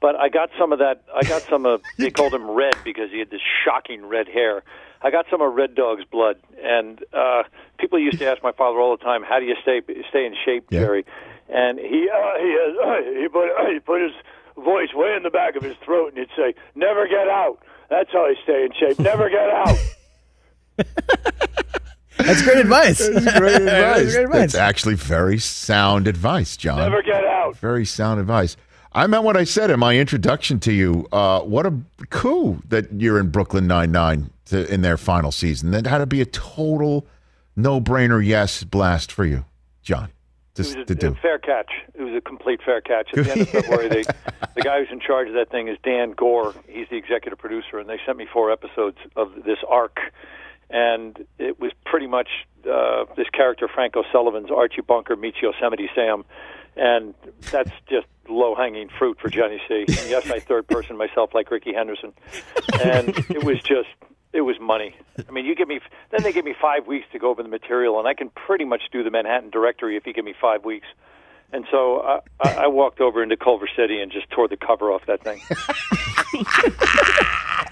But 0.07 0.14
I 0.14 0.29
got 0.29 0.51
some 0.57 0.71
of 0.73 0.79
that. 0.79 1.03
I 1.12 1.25
got 1.27 1.42
some 1.51 1.66
of. 1.66 1.83
They 1.99 2.12
called 2.12 2.33
him 2.33 2.49
Red 2.49 2.77
because 2.85 3.11
he 3.11 3.19
had 3.19 3.29
this 3.29 3.40
shocking 3.64 4.07
red 4.07 4.29
hair. 4.29 4.62
I 5.03 5.11
got 5.11 5.27
some 5.29 5.40
of 5.42 5.53
Red 5.53 5.75
Dog's 5.75 6.05
blood, 6.05 6.37
and 6.62 7.05
uh, 7.12 7.42
people 7.81 7.99
used 7.99 8.19
to 8.21 8.31
ask 8.31 8.40
my 8.40 8.53
father 8.53 8.79
all 8.79 8.97
the 8.97 9.03
time, 9.03 9.25
"How 9.25 9.40
do 9.40 9.47
you 9.47 9.57
stay 9.62 9.81
stay 10.09 10.25
in 10.25 10.37
shape, 10.45 10.66
Yeah. 10.71 10.79
Jerry?" 10.79 11.05
And 11.49 11.81
he 11.81 12.09
uh, 12.09 12.38
he 12.38 12.51
has, 12.55 12.77
uh, 12.87 13.21
he 13.21 13.27
put 13.27 13.49
he 13.73 13.81
put 13.81 14.01
his 14.01 14.12
voice 14.55 14.95
way 14.95 15.12
in 15.16 15.25
the 15.25 15.31
back 15.31 15.57
of 15.57 15.64
his 15.64 15.75
throat, 15.85 16.11
and 16.14 16.19
he'd 16.19 16.29
say, 16.37 16.55
"Never 16.77 17.09
get 17.09 17.27
out." 17.27 17.59
That's 17.90 18.12
how 18.12 18.27
I 18.27 18.35
stay 18.45 18.62
in 18.66 18.71
shape. 18.79 19.01
Never 19.01 19.29
get 19.29 19.51
out. 19.51 19.77
That's 22.19 22.42
great 22.42 22.59
advice. 22.59 22.99
That's 23.09 23.38
great 23.38 23.55
advice. 23.62 23.64
That's 23.64 24.14
great 24.14 24.25
advice. 24.25 24.38
That's 24.53 24.55
actually 24.55 24.95
very 24.95 25.38
sound 25.38 26.07
advice, 26.07 26.57
John. 26.57 26.79
Never 26.79 27.03
get 27.03 27.25
out. 27.25 27.57
Very 27.57 27.85
sound 27.85 28.21
advice. 28.21 28.57
I 28.97 29.07
meant 29.07 29.25
what 29.25 29.37
I 29.37 29.45
said 29.45 29.71
in 29.71 29.79
my 29.79 29.99
introduction 29.99 30.59
to 30.61 30.73
you. 30.73 31.07
Uh, 31.13 31.41
what 31.41 31.67
a 31.67 31.75
coup 32.09 32.63
that 32.71 32.91
you're 32.99 33.21
in 33.21 33.29
Brooklyn 33.29 33.67
Nine 33.67 33.93
Nine 33.93 34.31
in 34.51 34.81
their 34.81 34.97
final 34.97 35.31
season. 35.31 35.71
That 35.73 35.87
had 35.87 35.99
to 35.99 36.07
be 36.07 36.23
a 36.23 36.27
total 36.27 37.07
no-brainer 37.57 38.25
yes 38.25 38.65
blast 38.65 39.13
for 39.13 39.27
you, 39.27 39.45
John, 39.83 40.09
to, 40.55 40.63
It 40.63 40.89
was 40.89 41.03
a, 41.03 41.11
a 41.11 41.15
fair 41.17 41.39
catch. 41.39 41.71
It 41.95 42.01
was 42.01 42.15
a 42.15 42.23
complete 42.23 42.61
fair 42.65 42.81
catch. 42.81 43.11
At 43.13 43.25
the 43.25 43.33
end 43.33 43.41
of 43.43 43.49
February, 43.51 43.89
they, 43.89 44.03
the 44.55 44.63
guy 44.63 44.81
who's 44.81 44.89
in 44.91 45.01
charge 45.01 45.29
of 45.29 45.35
that 45.35 45.51
thing 45.51 45.69
is 45.69 45.77
Dan 45.83 46.13
Goor. 46.13 46.55
He's 46.67 46.89
the 46.89 46.97
executive 46.97 47.39
producer, 47.39 47.79
and 47.79 47.91
they 47.91 47.99
sent 48.07 48.17
me 48.17 48.27
four 48.33 48.51
episodes 48.51 48.97
of 49.15 49.45
this 49.45 49.59
arc. 49.69 49.99
And 50.71 51.23
it 51.39 51.61
was 51.61 51.73
pretty 51.85 52.07
much 52.07 52.29
uh, 52.65 53.05
this 53.15 53.29
character, 53.29 53.69
Frank 53.69 53.95
O'Sullivan's 53.95 54.51
Archie 54.51 54.81
Bunker 54.81 55.17
meets 55.17 55.37
Yosemite 55.43 55.91
Sam. 55.95 56.25
And 56.77 57.15
that's 57.51 57.71
just 57.89 58.07
low 58.29 58.55
hanging 58.55 58.89
fruit 58.99 59.19
for 59.21 59.29
Johnny 59.29 59.61
C. 59.67 59.85
And 59.89 60.11
yes, 60.11 60.31
I 60.31 60.41
third 60.41 60.67
person 60.67 60.97
myself 60.97 61.35
like 61.35 61.51
Ricky 61.51 61.73
Henderson. 61.73 62.12
And 62.83 63.09
it 63.31 63.45
was 63.45 63.59
just, 63.62 63.89
it 64.33 64.43
was 64.43 64.57
money. 64.61 64.95
I 65.27 65.33
mean, 65.33 65.47
you 65.47 65.55
give 65.55 65.69
me, 65.69 65.81
then 66.11 66.23
they 66.23 66.33
give 66.33 66.45
me 66.45 66.55
five 66.61 66.87
weeks 66.87 67.07
to 67.12 67.19
go 67.19 67.31
over 67.31 67.43
the 67.43 67.49
material, 67.49 67.99
and 67.99 68.07
I 68.07 68.15
can 68.15 68.29
pretty 68.31 68.65
much 68.65 68.83
do 68.93 69.03
the 69.03 69.11
Manhattan 69.11 69.51
directory 69.51 69.97
if 69.97 70.07
you 70.07 70.12
give 70.12 70.25
me 70.25 70.35
five 70.39 70.65
weeks. 70.65 70.87
And 71.53 71.65
so 71.71 72.01
I, 72.03 72.21
I 72.41 72.55
I 72.65 72.67
walked 72.67 73.01
over 73.01 73.23
into 73.23 73.37
Culver 73.37 73.69
City 73.77 74.01
and 74.03 74.11
just 74.11 74.29
tore 74.31 74.49
the 74.49 74.57
cover 74.57 74.91
off 74.91 75.07
that 75.07 75.23
thing. 75.23 75.41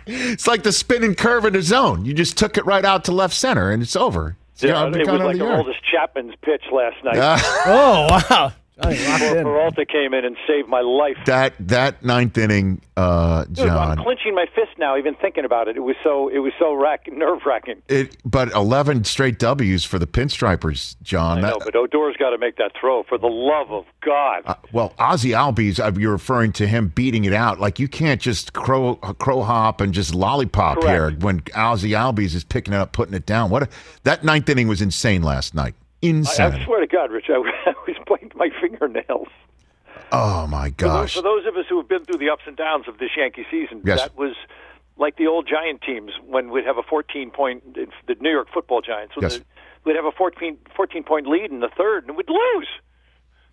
It's 0.06 0.46
like 0.46 0.62
the 0.62 0.72
spinning 0.72 1.14
curve 1.14 1.44
in 1.44 1.54
the 1.54 1.62
zone. 1.62 2.04
You 2.04 2.12
just 2.14 2.36
took 2.36 2.58
it 2.58 2.66
right 2.66 2.84
out 2.84 3.04
to 3.06 3.12
left 3.12 3.34
center, 3.34 3.70
and 3.70 3.82
it's 3.82 3.96
over. 3.96 4.36
It's 4.52 4.62
Yeah, 4.62 4.86
it 4.86 4.88
was 4.88 5.06
like 5.06 5.20
of 5.20 5.32
the 5.32 5.38
yard. 5.38 5.66
Aroldis 5.66 5.74
Chapman's 5.90 6.34
pitch 6.42 6.62
last 6.70 7.02
night. 7.02 7.16
Ah. 7.18 7.62
oh 7.66 8.06
wow! 8.30 8.52
Johnny 8.82 8.96
locked 9.06 9.20
Before. 9.20 9.42
Peralta 9.44 9.86
came 9.86 10.14
in 10.14 10.24
and 10.24 10.36
saved 10.48 10.68
my 10.68 10.80
life. 10.80 11.16
That 11.26 11.54
that 11.60 12.04
ninth 12.04 12.36
inning, 12.36 12.80
uh, 12.96 13.44
Dude, 13.44 13.68
I'm 13.68 13.96
John. 13.96 14.04
clenching 14.04 14.34
my 14.34 14.46
fist 14.54 14.76
now, 14.78 14.96
even 14.96 15.14
thinking 15.14 15.44
about 15.44 15.68
it. 15.68 15.76
It 15.76 15.80
was 15.80 15.94
so 16.02 16.28
it 16.28 16.38
was 16.38 16.52
so 16.58 16.74
rack, 16.74 17.06
nerve 17.12 17.40
wracking. 17.46 17.82
It, 17.88 18.16
but 18.24 18.50
eleven 18.52 19.04
straight 19.04 19.38
W's 19.38 19.84
for 19.84 19.98
the 20.00 20.06
Pinstripers, 20.08 20.96
John. 21.02 21.38
I 21.38 21.40
That- 21.42 21.50
know, 21.50 21.58
but 21.64 21.76
Odor's 21.76 22.16
got 22.16 22.30
to 22.30 22.38
make 22.38 22.56
that 22.56 22.72
throw 22.80 23.04
for 23.04 23.16
the 23.16 23.28
love 23.28 23.70
of 23.70 23.84
God. 24.04 24.42
Uh, 24.44 24.54
well, 24.72 24.92
Ozzie 24.98 25.30
Albies, 25.30 25.78
uh, 25.78 25.92
you're 25.98 26.12
referring 26.12 26.52
to 26.54 26.66
him 26.66 26.88
beating 26.88 27.24
it 27.24 27.32
out. 27.32 27.60
Like 27.60 27.78
you 27.78 27.86
can't 27.88 28.20
just 28.20 28.54
crow 28.54 28.96
crow 28.96 29.42
hop 29.42 29.80
and 29.80 29.94
just 29.94 30.14
lollipop 30.14 30.80
Correct. 30.80 30.88
here 30.88 31.10
when 31.20 31.42
Ozzie 31.54 31.90
Albies 31.90 32.34
is 32.34 32.42
picking 32.42 32.74
it 32.74 32.78
up, 32.78 32.92
putting 32.92 33.14
it 33.14 33.24
down. 33.26 33.50
What 33.50 33.62
a, 33.62 33.68
that 34.02 34.24
ninth 34.24 34.48
inning 34.48 34.66
was 34.66 34.82
insane 34.82 35.22
last 35.22 35.54
night. 35.54 35.74
I, 36.02 36.06
Insane. 36.08 36.52
I 36.52 36.64
swear 36.66 36.80
to 36.80 36.86
God, 36.86 37.10
Rich, 37.10 37.30
I, 37.30 37.32
I 37.66 37.72
was 37.86 37.93
biting 38.08 38.30
my 38.34 38.50
fingernails. 38.60 39.28
oh 40.12 40.46
my 40.46 40.70
For 40.70 40.84
those, 40.84 40.90
gosh. 40.92 41.14
for 41.14 41.22
those 41.22 41.46
of 41.46 41.56
us 41.56 41.66
who 41.68 41.78
have 41.78 41.88
been 41.88 42.04
through 42.04 42.18
the 42.18 42.30
ups 42.30 42.42
and 42.46 42.56
downs 42.56 42.86
of 42.88 42.98
this 42.98 43.10
Yankee 43.16 43.46
season, 43.50 43.82
Yes. 43.84 44.00
that 44.00 44.16
was 44.16 44.34
like 44.96 45.16
the 45.16 45.26
old 45.26 45.48
Giant 45.48 45.82
teams 45.82 46.12
when 46.26 46.50
we'd 46.50 46.66
have 46.66 46.78
a 46.78 46.82
14 46.82 47.30
point, 47.30 47.74
the 47.74 48.16
New 48.20 48.30
York 48.30 48.48
football 48.52 48.80
Giants, 48.80 49.14
Yes. 49.20 49.38
the, 49.38 49.44
we'd 49.84 49.96
have 49.96 50.04
a 50.04 50.12
14, 50.12 50.56
14 50.76 51.02
point 51.04 51.26
lead 51.26 51.50
in 51.50 51.60
the 51.60 51.70
third 51.76 52.06
and 52.06 52.16
we'd 52.16 52.28
lose. 52.28 52.68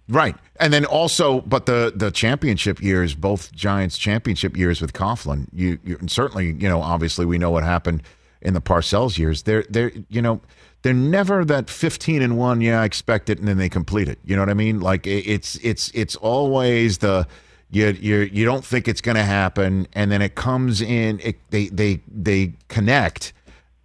Right, 0.10 0.36
and 0.60 0.74
then 0.74 0.84
also, 0.84 1.40
but 1.42 1.68
the 1.68 1.94
the 1.96 2.12
championship 2.12 2.82
years, 2.82 3.16
both 3.16 3.54
Giants 3.54 3.98
championship 3.98 4.58
years 4.58 4.82
with 4.82 4.92
Coughlin, 4.94 5.48
you, 5.54 5.78
you 5.86 5.96
and 6.00 6.12
certainly, 6.12 6.48
you 6.48 6.68
know, 6.68 6.82
obviously 6.82 7.26
we 7.26 7.38
know 7.38 7.50
what 7.52 7.64
happened 7.64 8.04
in 8.42 8.54
the 8.54 8.60
Parcells 8.62 9.18
years. 9.18 9.44
They're 9.44 9.64
they're 9.70 9.92
you 10.10 10.22
know 10.22 10.42
they're 10.82 10.94
never 10.94 11.46
that 11.46 11.70
fifteen 11.70 12.22
and 12.22 12.38
one. 12.38 12.62
Yeah, 12.62 12.82
I 12.82 12.86
expect 12.86 13.30
it, 13.30 13.39
and 13.39 13.48
then 13.48 13.58
they 13.58 13.70
complete 13.70 14.08
it. 14.08 14.20
You 14.26 14.36
know 14.36 14.41
what 14.41 14.50
I 14.50 14.56
mean? 14.56 14.80
Like 14.80 15.06
it's 15.08 15.56
it's 15.58 15.91
it's 15.94 16.15
always 16.15 17.00
the 17.00 17.28
you 17.70 17.88
you 17.89 18.17
you 18.32 18.46
don't 18.46 18.65
think 18.65 18.88
it's 18.88 19.02
going 19.02 19.17
to 19.17 19.24
happen, 19.24 19.88
and 19.94 20.12
then 20.12 20.22
it 20.22 20.36
comes 20.36 20.82
in. 20.82 21.20
It, 21.22 21.38
they 21.50 21.67
they 21.67 22.02
they 22.12 22.54
connect 22.67 23.34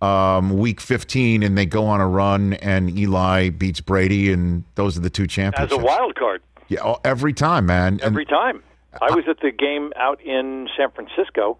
um, 0.02 0.56
week 0.58 0.80
15 0.80 1.42
and 1.42 1.56
they 1.56 1.66
go 1.66 1.86
on 1.86 2.00
a 2.00 2.06
run 2.06 2.54
and 2.54 2.96
Eli 2.98 3.48
beats 3.48 3.80
Brady 3.80 4.32
and 4.32 4.64
those 4.74 4.96
are 4.96 5.00
the 5.00 5.10
two 5.10 5.26
champions 5.26 5.72
As 5.72 5.78
a 5.78 5.80
wild 5.80 6.14
card. 6.14 6.42
Yeah, 6.68 6.94
every 7.04 7.32
time, 7.32 7.66
man. 7.66 7.94
And 7.94 8.02
every 8.02 8.26
time. 8.26 8.62
I 9.00 9.14
was 9.14 9.24
at 9.28 9.40
the 9.40 9.50
game 9.50 9.92
out 9.96 10.20
in 10.22 10.68
San 10.76 10.90
Francisco, 10.90 11.58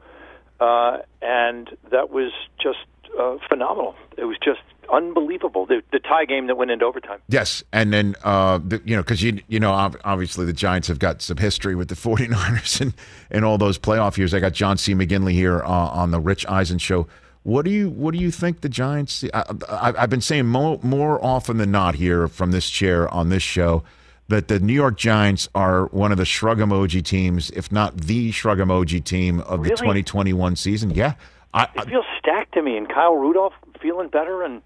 uh, 0.59 0.99
and 1.21 1.77
that 1.91 2.11
was 2.11 2.33
just 2.61 2.79
uh, 3.19 3.37
phenomenal. 3.49 3.95
It 4.17 4.25
was 4.25 4.39
just 4.43 4.61
unbelievable. 4.93 5.67
The, 5.67 5.83
the 5.93 5.99
tie 5.99 6.25
game 6.25 6.47
that 6.47 6.57
went 6.57 6.71
into 6.71 6.85
overtime. 6.85 7.21
yes, 7.29 7.63
and 7.73 7.93
then 7.93 8.15
uh, 8.25 8.59
the, 8.59 8.81
you 8.85 8.97
know 8.97 9.03
because 9.03 9.23
you 9.23 9.41
you 9.49 9.61
know 9.61 9.73
obviously 10.05 10.47
the 10.47 10.53
Giants 10.53 10.89
have 10.89 10.99
got 10.99 11.23
some 11.23 11.37
history 11.37 11.75
with 11.75 11.89
the 11.89 11.95
49ers 11.97 12.81
and 12.81 12.95
and 13.31 13.45
all 13.45 13.59
those 13.59 13.79
playoff 13.79 14.17
years. 14.17 14.35
I 14.35 14.41
got 14.41 14.53
John 14.53 14.77
C. 14.77 14.95
McGinley 14.95 15.33
here 15.33 15.63
uh, 15.63 15.69
on 15.69 16.11
the 16.11 16.21
Rich 16.21 16.47
Eisen 16.47 16.79
show. 16.79 17.07
What 17.43 17.65
do 17.65 17.71
you 17.71 17.91
what 17.91 18.13
do 18.13 18.19
you 18.19 18.31
think 18.31 18.63
the 18.63 18.69
Giants? 18.69 19.25
I, 19.33 19.45
I, 19.69 19.95
I've 19.99 20.11
been 20.11 20.21
saying 20.21 20.47
more 20.47 20.81
more 20.83 21.25
often 21.25 21.59
than 21.59 21.71
not 21.71 21.95
here 21.95 22.27
from 22.29 22.51
this 22.51 22.69
chair 22.69 23.09
on 23.15 23.29
this 23.29 23.43
show 23.43 23.85
that 24.29 24.49
the 24.49 24.59
New 24.59 24.73
York 24.73 24.97
Giants 24.97 25.49
are 25.55 25.87
one 25.87 26.11
of 26.11 26.19
the 26.19 26.25
shrug 26.25 26.59
emoji 26.59 27.03
teams, 27.03 27.51
if 27.51 27.71
not 27.71 27.97
the 27.97 28.33
shrug 28.33 28.59
emoji 28.59 29.03
team 29.03 29.41
of 29.41 29.63
the 29.63 29.71
2021 29.71 30.57
season. 30.57 30.91
Yeah, 30.91 31.15
I, 31.55 31.69
it 31.75 31.89
feels 31.89 32.05
stacked 32.19 32.55
to 32.55 32.63
me. 32.63 32.77
And 32.77 32.89
Kyle 32.89 33.15
Rudolph 33.15 33.55
feeling 33.81 34.09
better, 34.09 34.43
and 34.43 34.63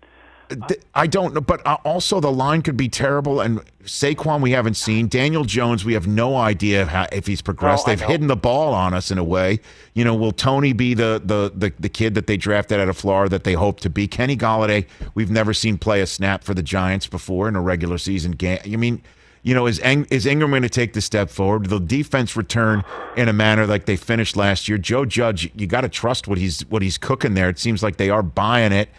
I 0.94 1.06
don't 1.06 1.34
know, 1.34 1.40
but 1.40 1.64
uh, 1.66 1.78
also 1.84 2.20
the 2.20 2.32
line 2.32 2.62
could 2.62 2.76
be 2.76 2.88
terrible. 2.88 3.40
And 3.40 3.60
Saquon, 3.84 4.40
we 4.40 4.50
haven't 4.50 4.74
seen. 4.74 5.08
Daniel 5.08 5.44
Jones, 5.44 5.84
we 5.84 5.94
have 5.94 6.06
no 6.06 6.36
idea 6.36 6.86
how, 6.86 7.06
if 7.12 7.26
he's 7.26 7.42
progressed. 7.42 7.86
No, 7.86 7.92
They've 7.92 8.06
hidden 8.06 8.26
the 8.26 8.36
ball 8.36 8.74
on 8.74 8.92
us 8.94 9.10
in 9.10 9.18
a 9.18 9.24
way. 9.24 9.60
You 9.94 10.04
know, 10.04 10.14
will 10.14 10.32
Toney 10.32 10.72
be 10.72 10.94
the, 10.94 11.20
the 11.24 11.52
the 11.54 11.72
the 11.78 11.88
kid 11.88 12.14
that 12.14 12.26
they 12.26 12.36
drafted 12.36 12.80
out 12.80 12.88
of 12.88 12.96
Florida 12.96 13.30
that 13.30 13.44
they 13.44 13.54
hope 13.54 13.80
to 13.80 13.90
be? 13.90 14.06
Kenny 14.06 14.36
Golladay, 14.36 14.86
we've 15.14 15.30
never 15.30 15.54
seen 15.54 15.78
play 15.78 16.00
a 16.00 16.06
snap 16.06 16.44
for 16.44 16.54
the 16.54 16.62
Giants 16.62 17.06
before 17.06 17.48
in 17.48 17.56
a 17.56 17.60
regular 17.60 17.98
season 17.98 18.32
game. 18.32 18.60
I 18.64 18.76
mean. 18.76 19.02
You 19.42 19.54
know, 19.54 19.66
is, 19.66 19.80
Eng- 19.80 20.06
is 20.10 20.26
Engram 20.26 20.50
going 20.50 20.60
to 20.60 20.68
take 20.68 20.92
the 20.92 21.00
step 21.00 21.30
forward? 21.30 21.70
The 21.70 21.80
defense 21.80 22.36
return 22.36 22.84
in 23.16 23.26
a 23.26 23.32
manner 23.32 23.66
like 23.66 23.86
they 23.86 23.96
finished 23.96 24.36
last 24.36 24.68
year? 24.68 24.76
Joe 24.76 25.06
Judge, 25.06 25.50
you 25.54 25.66
got 25.66 25.80
to 25.80 25.88
trust 25.88 26.28
what 26.28 26.36
he's 26.36 26.60
what 26.66 26.82
he's 26.82 26.98
cooking 26.98 27.32
there. 27.32 27.48
It 27.48 27.58
seems 27.58 27.82
like 27.82 27.96
they 27.96 28.10
are 28.10 28.22
buying 28.22 28.72
it. 28.72 28.90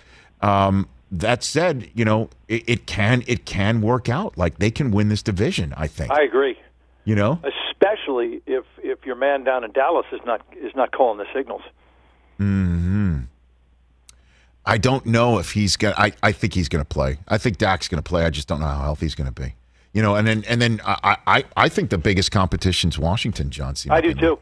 Um, 0.42 0.90
that 1.12 1.44
said, 1.44 1.90
you 1.94 2.06
know, 2.06 2.30
it, 2.48 2.64
it 2.68 2.86
can 2.88 3.24
it 3.28 3.46
can 3.46 3.82
work 3.82 4.08
out. 4.10 4.38
Like 4.38 4.60
they 4.60 4.72
can 4.72 4.92
win 4.92 5.10
this 5.10 5.22
division. 5.22 5.74
I 5.78 5.88
think. 5.88 6.12
I 6.12 6.24
agree. 6.24 6.58
you 7.04 7.16
know, 7.16 7.40
Especially 7.44 8.42
if 8.46 8.64
if 8.82 9.06
your 9.06 9.16
man 9.16 9.44
down 9.44 9.64
in 9.64 9.72
Dallas 9.72 10.06
is 10.12 10.22
not 10.26 10.42
is 10.58 10.74
not 10.76 10.92
calling 10.92 11.18
the 11.18 11.26
signals. 11.34 11.62
hmm 12.38 13.20
I 14.66 14.78
don't 14.78 15.06
know 15.08 15.40
if 15.40 15.52
he's 15.54 15.76
gonna. 15.76 15.96
I, 15.98 16.14
I 16.22 16.32
think 16.32 16.54
he's 16.54 16.70
gonna 16.70 16.86
play. 16.86 17.18
I 17.28 17.38
think 17.40 17.58
Dak's 17.58 17.88
gonna 17.88 18.04
play. 18.04 18.26
I 18.26 18.30
just 18.30 18.48
don't 18.48 18.60
know 18.60 18.68
how 18.68 18.82
healthy 18.84 19.06
he's 19.08 19.16
gonna 19.16 19.32
be. 19.32 19.56
You 19.92 20.02
know, 20.04 20.16
and 20.16 20.28
then 20.28 20.44
and 20.48 20.62
then 20.62 20.80
I 20.86 21.18
I, 21.26 21.44
I 21.58 21.68
think 21.70 21.90
the 21.90 21.98
biggest 21.98 22.32
competition's 22.32 22.98
Washington, 23.00 23.50
John 23.50 23.76
C. 23.76 23.90
I 23.90 24.02
do 24.02 24.14
too. 24.14 24.40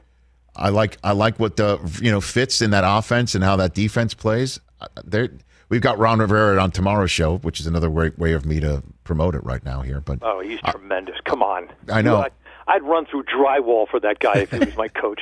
I 0.56 0.70
like 0.70 0.98
I 1.06 1.14
like 1.14 1.40
what 1.40 1.56
the 1.56 1.80
you 2.02 2.12
know 2.12 2.20
fits 2.20 2.62
in 2.62 2.72
that 2.72 2.84
offense 2.86 3.34
and 3.34 3.44
how 3.44 3.56
that 3.56 3.74
defense 3.74 4.14
plays. 4.14 4.60
Uh, 4.82 4.88
There 5.06 5.30
we've 5.70 5.82
got 5.82 5.98
Ron 5.98 6.20
Rivera 6.20 6.60
on 6.62 6.72
tomorrow's 6.72 7.12
show, 7.12 7.38
which 7.38 7.60
is 7.60 7.68
another 7.68 7.90
way, 7.90 8.12
way 8.18 8.34
of 8.34 8.46
me 8.46 8.60
to 8.60 8.84
promote 9.04 9.36
it 9.36 9.44
right 9.44 9.64
now 9.64 9.82
here. 9.82 10.02
But 10.02 10.20
Oh, 10.22 10.40
he's 10.42 10.60
tremendous. 10.62 11.16
Come 11.26 11.42
on. 11.42 11.70
I 11.92 12.02
know. 12.02 12.18
I'd, 12.18 12.32
I'd 12.68 12.84
run 12.84 13.06
through 13.06 13.24
drywall 13.24 13.88
for 13.90 14.00
that 14.02 14.20
guy 14.20 14.40
if 14.40 14.52
he 14.52 14.60
was 14.60 14.76
my 14.76 14.88
coach. 15.02 15.22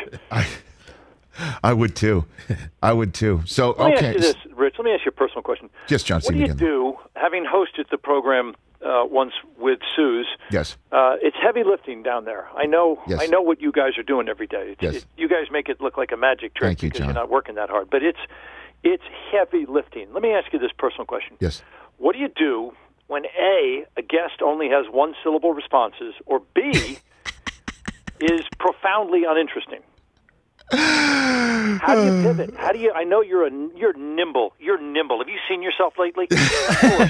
I 1.64 1.72
would 1.74 1.96
too. 1.96 2.26
I 2.82 2.94
would 2.94 3.14
too. 3.14 3.44
So 3.46 3.72
Let 3.78 3.88
me 3.90 3.94
okay, 3.98 4.08
ask 4.08 4.16
you 4.16 4.22
this, 4.22 4.36
Rich. 4.56 4.76
Let 4.80 4.86
me 4.86 4.92
ask 4.92 5.06
you 5.06 5.10
a 5.10 5.12
personal 5.12 5.44
question. 5.44 5.70
yes, 5.88 6.02
John. 6.04 6.22
What 6.22 6.34
do 6.34 6.40
you 6.40 6.54
do, 6.54 6.98
having 7.16 7.46
hosted 7.46 7.90
the 7.92 7.98
program 8.00 8.56
uh, 8.84 9.04
once 9.06 9.34
with 9.60 9.80
Suze? 9.96 10.26
Yes. 10.50 10.78
Uh, 10.92 11.16
it's 11.22 11.38
heavy 11.40 11.64
lifting 11.64 12.02
down 12.02 12.26
there. 12.26 12.48
I 12.58 12.66
know. 12.66 13.00
Yes. 13.08 13.20
I 13.22 13.28
know 13.28 13.42
what 13.42 13.62
you 13.62 13.72
guys 13.72 13.98
are 14.00 14.04
doing 14.04 14.28
every 14.30 14.48
day. 14.48 14.70
It's, 14.72 14.82
Yes. 14.82 14.96
it, 14.96 15.06
you 15.16 15.30
guys 15.30 15.46
make 15.52 15.70
it 15.70 15.80
look 15.80 15.96
like 15.96 16.12
a 16.12 16.18
magic 16.18 16.56
trick 16.56 16.70
Thank 16.70 16.82
you, 16.84 16.90
because 16.90 17.00
John. 17.00 17.08
you're 17.10 17.14
not 17.16 17.30
working 17.30 17.54
that 17.56 17.70
hard. 17.70 17.90
But 17.92 18.02
it's 18.02 18.20
it's 18.88 19.04
heavy 19.32 19.66
lifting. 19.68 20.08
Let 20.14 20.22
me 20.24 20.32
ask 20.32 20.52
you 20.54 20.60
this 20.60 20.72
personal 20.78 21.06
question. 21.06 21.36
Yes. 21.40 21.62
What 21.98 22.14
do 22.14 22.20
you 22.20 22.30
do 22.30 22.72
when 23.08 23.24
a 23.26 23.84
a 23.98 24.02
guest 24.02 24.42
only 24.42 24.70
has 24.70 24.86
one 24.92 25.14
syllable 25.24 25.54
responses, 25.54 26.14
or 26.26 26.42
b 26.56 26.62
is 28.22 28.42
profoundly 28.60 29.24
uninteresting? 29.28 29.82
How 30.72 31.96
do 31.96 32.04
you 32.06 32.24
pivot? 32.24 32.56
How 32.58 32.72
do 32.72 32.80
you? 32.80 32.92
I 32.94 33.04
know 33.04 33.22
you're 33.22 33.46
a 33.48 33.52
you're 33.76 33.94
nimble. 33.94 34.54
You're 34.60 34.82
nimble. 34.82 35.20
Have 35.20 35.30
you 35.30 35.40
seen 35.50 35.62
yourself 35.62 35.94
lately? 35.98 36.28
You're 36.32 36.40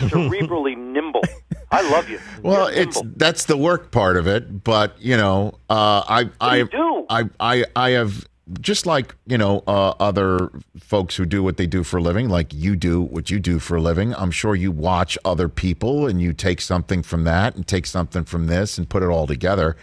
cerebrally 0.09 0.77
nimble. 0.77 1.23
I 1.71 1.81
love 1.89 2.07
you. 2.09 2.19
Well, 2.43 2.71
You're 2.71 2.81
it's 2.83 3.01
nimble. 3.01 3.13
that's 3.17 3.45
the 3.45 3.57
work 3.57 3.91
part 3.91 4.17
of 4.17 4.27
it, 4.27 4.63
but 4.63 4.99
you 5.01 5.17
know, 5.17 5.57
uh, 5.69 6.03
I 6.07 6.29
I, 6.39 6.57
do 6.59 6.67
do? 6.67 7.05
I 7.09 7.23
I 7.39 7.65
I 7.75 7.89
have 7.91 8.27
just 8.61 8.85
like 8.85 9.15
you 9.25 9.37
know 9.37 9.63
uh, 9.67 9.93
other 9.99 10.49
folks 10.79 11.15
who 11.15 11.25
do 11.25 11.43
what 11.43 11.57
they 11.57 11.67
do 11.67 11.83
for 11.83 11.97
a 11.97 12.01
living, 12.01 12.29
like 12.29 12.53
you 12.53 12.75
do 12.75 13.01
what 13.01 13.29
you 13.29 13.39
do 13.39 13.59
for 13.59 13.77
a 13.77 13.81
living. 13.81 14.13
I'm 14.15 14.31
sure 14.31 14.55
you 14.55 14.71
watch 14.71 15.17
other 15.25 15.49
people 15.49 16.07
and 16.07 16.21
you 16.21 16.33
take 16.33 16.61
something 16.61 17.03
from 17.03 17.23
that 17.25 17.55
and 17.55 17.67
take 17.67 17.85
something 17.85 18.23
from 18.23 18.47
this 18.47 18.77
and 18.77 18.89
put 18.89 19.03
it 19.03 19.07
all 19.07 19.27
together. 19.27 19.75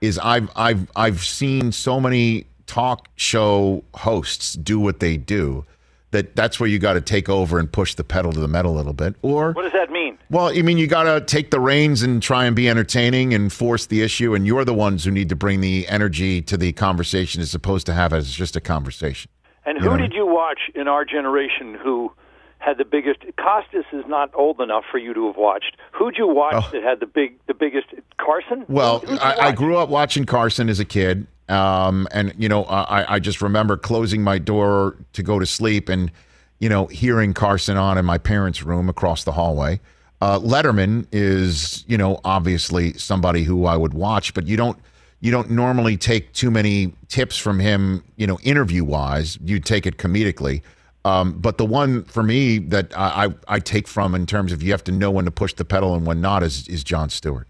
Is 0.00 0.18
I've 0.18 0.50
I've 0.56 0.90
I've 0.96 1.20
seen 1.20 1.72
so 1.72 2.00
many 2.00 2.46
talk 2.66 3.08
show 3.16 3.84
hosts 3.94 4.54
do 4.54 4.78
what 4.78 5.00
they 5.00 5.16
do 5.16 5.64
that 6.12 6.34
that's 6.34 6.58
where 6.58 6.68
you 6.68 6.78
got 6.78 6.94
to 6.94 7.00
take 7.00 7.28
over 7.28 7.58
and 7.58 7.70
push 7.70 7.94
the 7.94 8.04
pedal 8.04 8.32
to 8.32 8.40
the 8.40 8.48
metal 8.48 8.74
a 8.74 8.76
little 8.76 8.92
bit, 8.92 9.14
or 9.22 9.52
What 9.52 9.62
does 9.62 9.72
that 9.72 9.90
mean? 9.90 10.18
well, 10.30 10.52
you 10.52 10.64
mean, 10.64 10.76
you 10.78 10.86
got 10.86 11.04
to 11.04 11.20
take 11.20 11.50
the 11.50 11.60
reins 11.60 12.02
and 12.02 12.22
try 12.22 12.44
and 12.46 12.56
be 12.56 12.68
entertaining 12.68 13.32
and 13.34 13.52
force 13.52 13.86
the 13.86 14.02
issue, 14.02 14.34
and 14.34 14.46
you're 14.46 14.64
the 14.64 14.74
ones 14.74 15.04
who 15.04 15.10
need 15.10 15.28
to 15.28 15.36
bring 15.36 15.60
the 15.60 15.86
energy 15.88 16.42
to 16.42 16.56
the 16.56 16.72
conversation 16.72 17.40
as 17.40 17.54
opposed 17.54 17.86
to 17.86 17.94
have 17.94 18.12
it 18.12 18.16
as 18.16 18.32
just 18.32 18.56
a 18.56 18.60
conversation. 18.60 19.30
And 19.64 19.78
You 19.78 19.84
who 19.84 19.90
know? 19.90 19.98
did 19.98 20.12
you 20.14 20.26
watch 20.26 20.60
in 20.74 20.88
our 20.88 21.04
generation 21.04 21.74
who 21.80 22.10
had 22.58 22.76
the 22.78 22.84
biggest? 22.84 23.20
Costas 23.38 23.84
is 23.92 24.04
not 24.08 24.30
old 24.34 24.60
enough 24.60 24.84
for 24.90 24.98
you 24.98 25.14
to 25.14 25.26
have 25.28 25.36
watched. 25.36 25.76
Who'd 25.92 26.16
you 26.18 26.26
watch 26.26 26.54
oh. 26.56 26.70
that 26.72 26.82
had 26.82 26.98
the 27.00 27.06
big, 27.06 27.38
the 27.46 27.54
biggest? 27.54 27.86
Carson. 28.18 28.64
Well, 28.68 29.04
I, 29.20 29.36
I 29.48 29.52
grew 29.52 29.76
up 29.76 29.88
watching 29.90 30.24
Carson 30.24 30.68
as 30.68 30.80
a 30.80 30.84
kid, 30.84 31.26
um, 31.50 32.06
and 32.12 32.32
you 32.38 32.48
know, 32.48 32.64
I, 32.64 33.14
I 33.14 33.18
just 33.18 33.42
remember 33.42 33.76
closing 33.76 34.22
my 34.22 34.38
door 34.38 34.96
to 35.14 35.22
go 35.22 35.38
to 35.38 35.46
sleep 35.46 35.88
and 35.88 36.10
you 36.58 36.68
know 36.68 36.86
hearing 36.86 37.34
Carson 37.34 37.76
on 37.76 37.98
in 37.98 38.04
my 38.04 38.18
parents' 38.18 38.62
room 38.62 38.88
across 38.88 39.24
the 39.24 39.32
hallway. 39.32 39.80
Uh, 40.20 40.38
Letterman 40.38 41.06
is 41.12 41.84
you 41.88 41.98
know 41.98 42.20
obviously 42.24 42.92
somebody 42.94 43.42
who 43.42 43.66
I 43.66 43.76
would 43.76 43.94
watch, 43.94 44.32
but 44.32 44.46
you 44.46 44.56
don't 44.56 44.78
you 45.20 45.30
don't 45.30 45.50
normally 45.50 45.96
take 45.96 46.32
too 46.32 46.50
many 46.50 46.94
tips 47.08 47.36
from 47.36 47.58
him, 47.58 48.04
you 48.16 48.26
know, 48.26 48.38
interview 48.42 48.84
wise. 48.84 49.38
You 49.44 49.58
take 49.58 49.86
it 49.86 49.98
comedically. 49.98 50.62
Um, 51.04 51.32
but 51.32 51.58
the 51.58 51.64
one 51.64 52.04
for 52.04 52.22
me 52.22 52.58
that 52.58 52.96
I, 52.96 53.26
I, 53.48 53.54
I 53.56 53.58
take 53.58 53.88
from 53.88 54.14
in 54.14 54.26
terms 54.26 54.52
of 54.52 54.62
you 54.62 54.70
have 54.72 54.84
to 54.84 54.92
know 54.92 55.10
when 55.10 55.24
to 55.24 55.30
push 55.30 55.54
the 55.54 55.64
pedal 55.64 55.94
and 55.94 56.06
when 56.06 56.20
not 56.20 56.42
is 56.42 56.68
is 56.68 56.84
Jon 56.84 57.10
Stewart. 57.10 57.48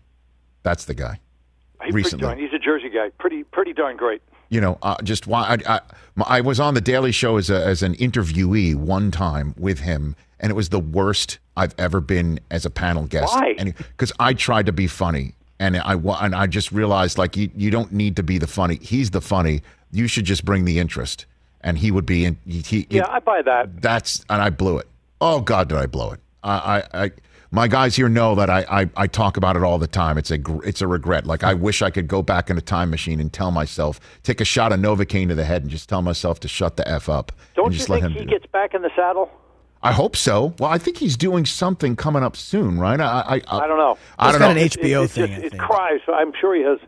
That's 0.63 0.85
the 0.85 0.95
guy 0.95 1.19
He's 1.85 1.95
recently. 1.95 2.25
Pretty 2.27 2.41
darn, 2.43 2.51
he's 2.51 2.55
a 2.55 2.63
Jersey 2.63 2.89
guy. 2.89 3.11
Pretty, 3.19 3.45
pretty 3.45 3.73
darn 3.73 3.97
great. 3.97 4.23
you 4.49 4.61
know, 4.61 4.79
uh, 4.83 5.01
just 5.03 5.27
why 5.27 5.59
I, 5.67 5.75
I, 5.77 5.81
I 6.27 6.41
was 6.41 6.59
on 6.61 6.75
the 6.75 6.81
Daily 6.81 7.13
Show 7.13 7.37
as 7.37 7.51
a, 7.51 7.65
as 7.65 7.83
an 7.83 7.95
interviewee 7.97 8.75
one 8.75 9.11
time 9.11 9.55
with 9.59 9.81
him, 9.81 10.17
and 10.41 10.51
it 10.51 10.55
was 10.55 10.71
the 10.71 10.81
worst 10.81 11.39
I've 11.57 11.75
ever 11.79 12.01
been 12.01 12.41
as 12.51 12.65
a 12.67 12.71
panel 12.71 13.05
guest. 13.07 13.35
Why? 13.35 13.55
Because 13.55 14.13
I 14.19 14.35
tried 14.35 14.67
to 14.67 14.73
be 14.73 14.87
funny, 14.87 15.35
and 15.59 15.77
I 15.77 15.95
and 15.95 16.35
I 16.35 16.47
just 16.47 16.73
realized 16.73 17.17
like 17.19 17.37
you 17.37 17.51
you 17.55 17.71
don't 17.71 17.93
need 17.93 18.17
to 18.17 18.23
be 18.23 18.39
the 18.39 18.47
funny. 18.47 18.79
He's 18.83 19.11
the 19.11 19.21
funny. 19.21 19.63
You 19.93 20.07
should 20.07 20.25
just 20.25 20.45
bring 20.45 20.65
the 20.65 20.79
interest, 20.79 21.27
and 21.61 21.79
he 21.79 21.91
would 21.91 22.07
be. 22.07 22.25
In, 22.25 22.37
he, 22.47 22.61
he, 22.61 22.87
Yeah, 22.91 23.07
I 23.09 23.21
buy 23.21 23.43
that. 23.43 23.81
that's 23.83 24.25
and 24.31 24.41
I 24.43 24.51
blew 24.51 24.79
it. 24.79 24.89
Oh 25.21 25.41
God, 25.41 25.69
did 25.69 25.79
I 25.79 25.87
blow 25.87 26.13
it? 26.13 26.21
I, 26.43 26.83
I, 26.93 27.05
I 27.05 27.11
my 27.53 27.67
guys 27.69 27.97
here 27.97 28.09
know 28.09 28.35
that 28.37 28.49
I, 28.49 28.65
I, 28.71 28.91
I 28.97 29.07
talk 29.07 29.37
about 29.37 29.57
it 29.57 29.63
all 29.63 29.79
the 29.79 29.87
time. 29.87 30.19
It's 30.19 30.31
a 30.31 30.39
it's 30.65 30.81
a 30.81 30.87
regret. 30.87 31.27
Like 31.27 31.43
I 31.43 31.55
wish 31.55 31.83
I 31.83 31.91
could 31.91 32.07
go 32.09 32.23
back 32.23 32.49
in 32.51 32.57
a 32.57 32.61
time 32.61 32.91
machine 32.91 33.21
and 33.21 33.33
tell 33.33 33.51
myself, 33.51 33.99
take 34.23 34.41
a 34.41 34.45
shot 34.45 34.73
of 34.73 34.81
Novocaine 34.81 35.29
to 35.29 35.35
the 35.35 35.45
head, 35.45 35.63
and 35.63 35.71
just 35.71 35.89
tell 35.89 36.03
myself 36.03 36.41
to 36.41 36.49
shut 36.49 36.77
the 36.77 36.87
f 36.89 37.09
up 37.09 37.33
Don't 37.55 37.67
and 37.67 37.75
you 37.75 37.79
just 37.79 37.89
think 37.89 38.03
let 38.03 38.11
him. 38.11 38.13
he 38.13 38.19
do 38.21 38.25
it. 38.25 38.31
gets 38.41 38.47
back 38.53 38.75
in 38.75 38.83
the 38.83 38.91
saddle? 38.95 39.31
I 39.83 39.93
hope 39.93 40.15
so. 40.15 40.55
Well, 40.59 40.71
I 40.71 40.77
think 40.79 40.99
he's 40.99 41.17
doing 41.17 41.47
something 41.47 41.97
coming 41.97 42.23
up 42.23 42.37
soon, 42.37 42.79
right? 42.79 43.01
I 43.01 43.41
I, 43.49 43.59
I 43.59 43.67
don't 43.67 43.79
know. 43.79 43.97
I 44.19 44.31
don't 44.31 44.41
know. 44.41 44.51
It- 44.51 44.77
it, 44.77 44.85
it, 44.85 45.11
just- 45.11 45.19
it 45.19 45.59
cries. 45.59 46.01
So 46.07 46.13
I'm 46.13 46.33
sure 46.39 46.55
he 46.55 46.63
has 46.63 46.79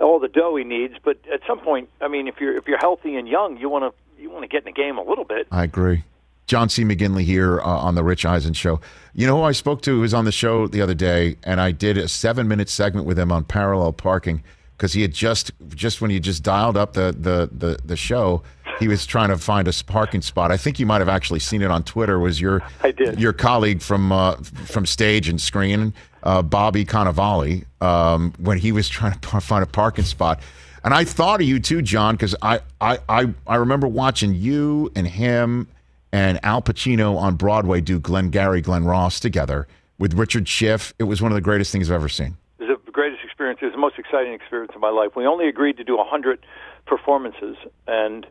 all 0.00 0.18
the 0.18 0.28
dough 0.28 0.56
he 0.56 0.64
needs, 0.64 0.94
but 1.04 1.18
at 1.32 1.40
some 1.46 1.58
point, 1.60 1.88
I 2.00 2.08
mean, 2.08 2.26
if 2.28 2.40
you're 2.40 2.56
if 2.56 2.66
you're 2.66 2.78
healthy 2.78 3.16
and 3.16 3.28
young, 3.28 3.58
you 3.58 3.68
want 3.68 3.84
to 3.94 4.20
you 4.22 4.30
want 4.30 4.42
to 4.42 4.48
get 4.48 4.66
in 4.66 4.72
the 4.72 4.72
game 4.72 4.96
a 4.98 5.02
little 5.02 5.24
bit. 5.24 5.46
I 5.52 5.62
agree. 5.64 6.04
John 6.48 6.70
C. 6.70 6.82
McGinley 6.82 7.24
here 7.24 7.60
uh, 7.60 7.64
on 7.64 7.94
the 7.94 8.02
Rich 8.02 8.24
Eisen 8.24 8.54
show. 8.54 8.80
You 9.14 9.26
know 9.26 9.36
who 9.36 9.42
I 9.42 9.52
spoke 9.52 9.82
to 9.82 9.90
who 9.92 10.00
was 10.00 10.14
on 10.14 10.24
the 10.24 10.32
show 10.32 10.66
the 10.66 10.80
other 10.80 10.94
day, 10.94 11.36
and 11.44 11.60
I 11.60 11.72
did 11.72 11.98
a 11.98 12.08
seven 12.08 12.48
minute 12.48 12.70
segment 12.70 13.06
with 13.06 13.18
him 13.18 13.30
on 13.30 13.44
parallel 13.44 13.92
parking 13.92 14.42
because 14.76 14.94
he 14.94 15.02
had 15.02 15.12
just 15.12 15.52
just 15.68 16.00
when 16.00 16.10
he 16.10 16.18
just 16.18 16.42
dialed 16.42 16.76
up 16.76 16.94
the 16.94 17.14
the 17.18 17.50
the, 17.52 17.78
the 17.84 17.96
show, 17.96 18.42
he 18.80 18.88
was 18.88 19.04
trying 19.04 19.28
to 19.28 19.36
find 19.36 19.68
a 19.68 19.72
parking 19.86 20.22
spot. 20.22 20.50
I 20.50 20.56
think 20.56 20.80
you 20.80 20.86
might 20.86 21.00
have 21.00 21.08
actually 21.08 21.40
seen 21.40 21.60
it 21.60 21.70
on 21.70 21.82
Twitter. 21.82 22.18
Was 22.18 22.40
your 22.40 22.62
I 22.82 22.92
did. 22.92 23.20
your 23.20 23.34
colleague 23.34 23.82
from 23.82 24.10
uh, 24.10 24.36
from 24.36 24.86
stage 24.86 25.28
and 25.28 25.38
screen, 25.38 25.92
uh, 26.22 26.40
Bobby 26.40 26.86
Cannavale, 26.86 27.66
um, 27.82 28.32
when 28.38 28.56
he 28.56 28.72
was 28.72 28.88
trying 28.88 29.18
to 29.18 29.40
find 29.40 29.62
a 29.62 29.66
parking 29.66 30.04
spot. 30.04 30.40
And 30.82 30.94
I 30.94 31.04
thought 31.04 31.42
of 31.42 31.46
you 31.46 31.58
too, 31.58 31.82
John, 31.82 32.14
because 32.14 32.36
I, 32.40 32.60
I, 32.80 32.98
I, 33.08 33.34
I 33.46 33.56
remember 33.56 33.88
watching 33.88 34.32
you 34.34 34.90
and 34.94 35.06
him 35.06 35.66
and 36.12 36.38
Al 36.44 36.62
Pacino 36.62 37.16
on 37.16 37.36
Broadway 37.36 37.80
do 37.80 37.98
Glengarry 38.00 38.60
Glen 38.60 38.84
Ross 38.84 39.20
together 39.20 39.66
with 39.98 40.14
Richard 40.14 40.48
Schiff. 40.48 40.94
It 40.98 41.04
was 41.04 41.20
one 41.20 41.30
of 41.32 41.36
the 41.36 41.42
greatest 41.42 41.72
things 41.72 41.90
I've 41.90 41.96
ever 41.96 42.08
seen. 42.08 42.36
It 42.58 42.64
was 42.68 42.78
the 42.86 42.92
greatest 42.92 43.24
experience. 43.24 43.60
It 43.62 43.66
was 43.66 43.74
the 43.74 43.80
most 43.80 43.98
exciting 43.98 44.32
experience 44.32 44.72
of 44.74 44.80
my 44.80 44.90
life. 44.90 45.10
We 45.16 45.26
only 45.26 45.48
agreed 45.48 45.76
to 45.78 45.84
do 45.84 45.94
a 45.94 45.98
100 45.98 46.44
performances, 46.86 47.56
and 47.86 48.26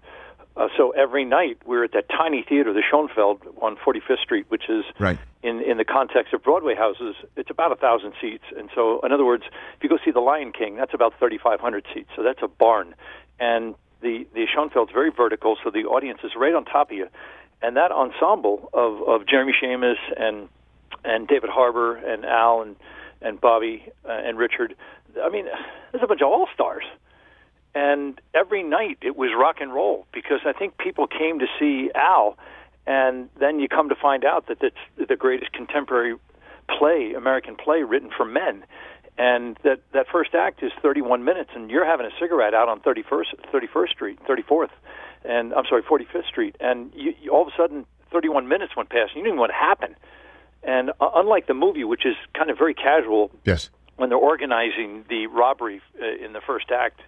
uh, 0.55 0.67
so 0.75 0.89
every 0.91 1.23
night 1.23 1.57
we 1.65 1.77
were 1.77 1.83
at 1.83 1.91
that 1.93 2.09
tiny 2.09 2.43
theater, 2.47 2.73
the 2.73 2.81
Schoenfeld 2.87 3.41
on 3.61 3.75
45th 3.77 4.19
Street, 4.23 4.45
which 4.49 4.69
is 4.69 4.83
Right. 4.99 5.19
in 5.43 5.61
in 5.61 5.77
the 5.77 5.85
context 5.85 6.33
of 6.33 6.41
Broadway 6.43 6.73
houses, 6.75 7.15
it's 7.35 7.51
about 7.51 7.71
a 7.71 7.75
thousand 7.75 8.13
seats. 8.19 8.43
And 8.57 8.69
so, 8.73 8.99
in 9.01 9.11
other 9.11 9.25
words, 9.25 9.43
if 9.77 9.83
you 9.83 9.89
go 9.89 9.99
see 10.03 10.09
The 10.11 10.19
Lion 10.19 10.51
King, 10.51 10.75
that's 10.75 10.93
about 10.95 11.13
3,500 11.19 11.85
seats. 11.93 12.09
So 12.15 12.23
that's 12.23 12.41
a 12.41 12.47
barn, 12.47 12.95
and 13.39 13.75
the 14.01 14.25
the 14.33 14.45
Schoenfeld's 14.51 14.91
very 14.91 15.11
vertical, 15.11 15.57
so 15.63 15.69
the 15.69 15.85
audience 15.85 16.19
is 16.23 16.31
right 16.35 16.53
on 16.55 16.65
top 16.65 16.89
of 16.91 16.97
you. 16.97 17.07
And 17.61 17.75
that 17.75 17.91
ensemble 17.91 18.69
of 18.73 19.01
of 19.07 19.27
Jeremy 19.27 19.53
Shamos 19.61 19.95
and 20.15 20.49
and 21.03 21.27
David 21.27 21.49
Harbour 21.49 21.95
and 21.95 22.25
Al 22.25 22.61
and 22.61 22.75
and 23.21 23.41
Bobby 23.41 23.83
uh, 24.05 24.11
and 24.11 24.37
Richard. 24.37 24.75
I 25.21 25.29
mean, 25.29 25.45
there's 25.91 26.03
a 26.03 26.07
bunch 26.07 26.21
of 26.21 26.27
all 26.27 26.47
stars, 26.53 26.83
and 27.73 28.19
every 28.33 28.63
night 28.63 28.99
it 29.01 29.15
was 29.15 29.31
rock 29.37 29.57
and 29.59 29.73
roll 29.73 30.05
because 30.13 30.41
I 30.45 30.53
think 30.53 30.77
people 30.77 31.07
came 31.07 31.39
to 31.39 31.47
see 31.59 31.89
Al, 31.95 32.37
and 32.85 33.29
then 33.39 33.59
you 33.59 33.67
come 33.67 33.89
to 33.89 33.95
find 33.95 34.23
out 34.23 34.47
that 34.47 34.61
it's 34.61 35.09
the 35.09 35.15
greatest 35.15 35.51
contemporary 35.53 36.15
play, 36.67 37.13
American 37.13 37.55
play 37.55 37.83
written 37.83 38.09
for 38.15 38.25
men. 38.25 38.63
And 39.17 39.57
that 39.63 39.79
that 39.93 40.05
first 40.11 40.35
act 40.35 40.61
is 40.61 40.71
31 40.81 41.23
minutes, 41.23 41.49
and 41.55 41.71
you're 41.71 41.85
having 41.85 42.05
a 42.05 42.11
cigarette 42.19 42.53
out 42.53 42.69
on 42.69 42.81
31st 42.81 43.51
31st 43.51 43.89
Street, 43.89 44.19
34th, 44.29 44.69
and 45.25 45.53
I'm 45.53 45.65
sorry, 45.67 45.81
45th 45.83 46.27
Street, 46.27 46.55
and 46.59 46.91
you, 46.95 47.13
you, 47.21 47.31
all 47.31 47.41
of 47.41 47.47
a 47.47 47.51
sudden 47.57 47.85
31 48.11 48.47
minutes 48.47 48.75
went 48.75 48.89
past, 48.89 49.11
and 49.13 49.17
you 49.17 49.23
didn't 49.23 49.35
know 49.35 49.41
what 49.41 49.51
happened. 49.51 49.95
And 50.63 50.91
uh, 51.01 51.09
unlike 51.15 51.47
the 51.47 51.53
movie, 51.53 51.83
which 51.83 52.05
is 52.05 52.15
kind 52.33 52.49
of 52.49 52.57
very 52.57 52.73
casual, 52.73 53.31
yes, 53.45 53.69
when 53.97 54.09
they're 54.09 54.17
organizing 54.17 55.05
the 55.09 55.27
robbery 55.27 55.81
uh, 56.01 56.23
in 56.25 56.33
the 56.33 56.41
first 56.41 56.71
act 56.71 57.01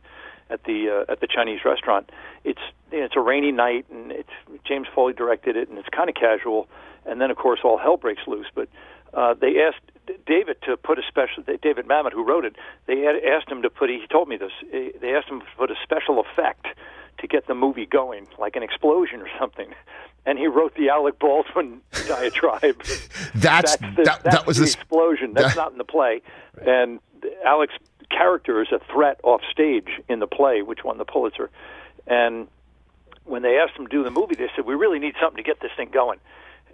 at 0.50 0.64
the 0.64 1.06
uh, 1.08 1.12
at 1.12 1.20
the 1.20 1.28
Chinese 1.28 1.60
restaurant, 1.66 2.12
it's 2.44 2.60
you 2.92 3.00
know, 3.00 3.06
it's 3.06 3.16
a 3.16 3.22
rainy 3.22 3.52
night, 3.52 3.86
and 3.92 4.12
it's 4.12 4.30
James 4.66 4.88
Foley 4.94 5.14
directed 5.14 5.56
it, 5.56 5.70
and 5.70 5.78
it's 5.78 5.90
kind 5.90 6.10
of 6.10 6.16
casual. 6.16 6.68
And 7.06 7.20
then, 7.22 7.32
of 7.32 7.38
course, 7.38 7.60
all 7.64 7.78
hell 7.78 7.98
breaks 7.98 8.22
loose. 8.28 8.48
But 8.54 8.68
uh, 9.14 9.34
they 9.34 9.60
asked 9.62 9.82
David 10.28 10.58
to 10.64 10.78
put 10.78 11.00
a 11.00 11.02
special. 11.08 11.44
David 11.62 11.86
Mamet, 11.88 12.14
who 12.14 12.24
wrote 12.24 12.46
it, 12.46 12.56
they 12.88 13.00
had 13.00 13.16
asked 13.24 13.50
him 13.50 13.62
to 13.64 13.70
put. 13.70 13.90
He 13.90 14.06
told 14.12 14.28
me 14.28 14.38
this. 14.38 14.52
eh, 14.74 14.90
They 15.02 15.14
asked 15.16 15.28
him 15.28 15.40
to 15.40 15.46
put 15.58 15.72
a 15.72 15.76
special 15.84 16.20
effect 16.20 16.68
to 17.22 17.28
get 17.28 17.48
the 17.48 17.56
movie 17.56 17.86
going, 17.86 18.28
like 18.38 18.56
an 18.56 18.64
explosion 18.64 19.22
or 19.22 19.28
something. 19.40 19.74
And 20.26 20.38
he 20.38 20.48
wrote 20.48 20.76
the 20.76 20.90
Alec 20.90 21.18
Baldwin 21.20 21.82
diatribe. 22.08 22.84
That's, 23.36 23.78
the, 23.78 24.04
that, 24.04 24.24
that's 24.24 24.24
that 24.24 24.48
was 24.48 24.58
the 24.58 24.66
the 24.66 24.72
explosion. 24.72 25.34
That's 25.34 25.56
that- 25.56 25.62
not 25.62 25.72
in 25.72 25.78
the 25.78 25.84
play. 25.84 26.22
And 26.66 27.00
Alec's 27.46 27.74
character 28.10 28.62
is 28.62 28.70
a 28.72 28.80
threat 28.92 29.20
off 29.24 29.42
stage 29.52 29.90
in 30.08 30.20
the 30.20 30.28
play, 30.28 30.62
which 30.62 30.84
won 30.84 30.98
the 30.98 31.06
Pulitzer. 31.06 31.50
And 32.08 32.48
when 33.26 33.44
they 33.44 33.58
asked 33.58 33.78
him 33.78 33.86
to 33.86 33.92
do 33.92 34.04
the 34.04 34.12
movie, 34.12 34.36
they 34.36 34.50
said, 34.56 34.66
"We 34.66 34.74
really 34.76 35.00
need 35.00 35.14
something 35.22 35.38
to 35.38 35.44
get 35.44 35.60
this 35.62 35.72
thing 35.78 35.90
going." 35.92 36.20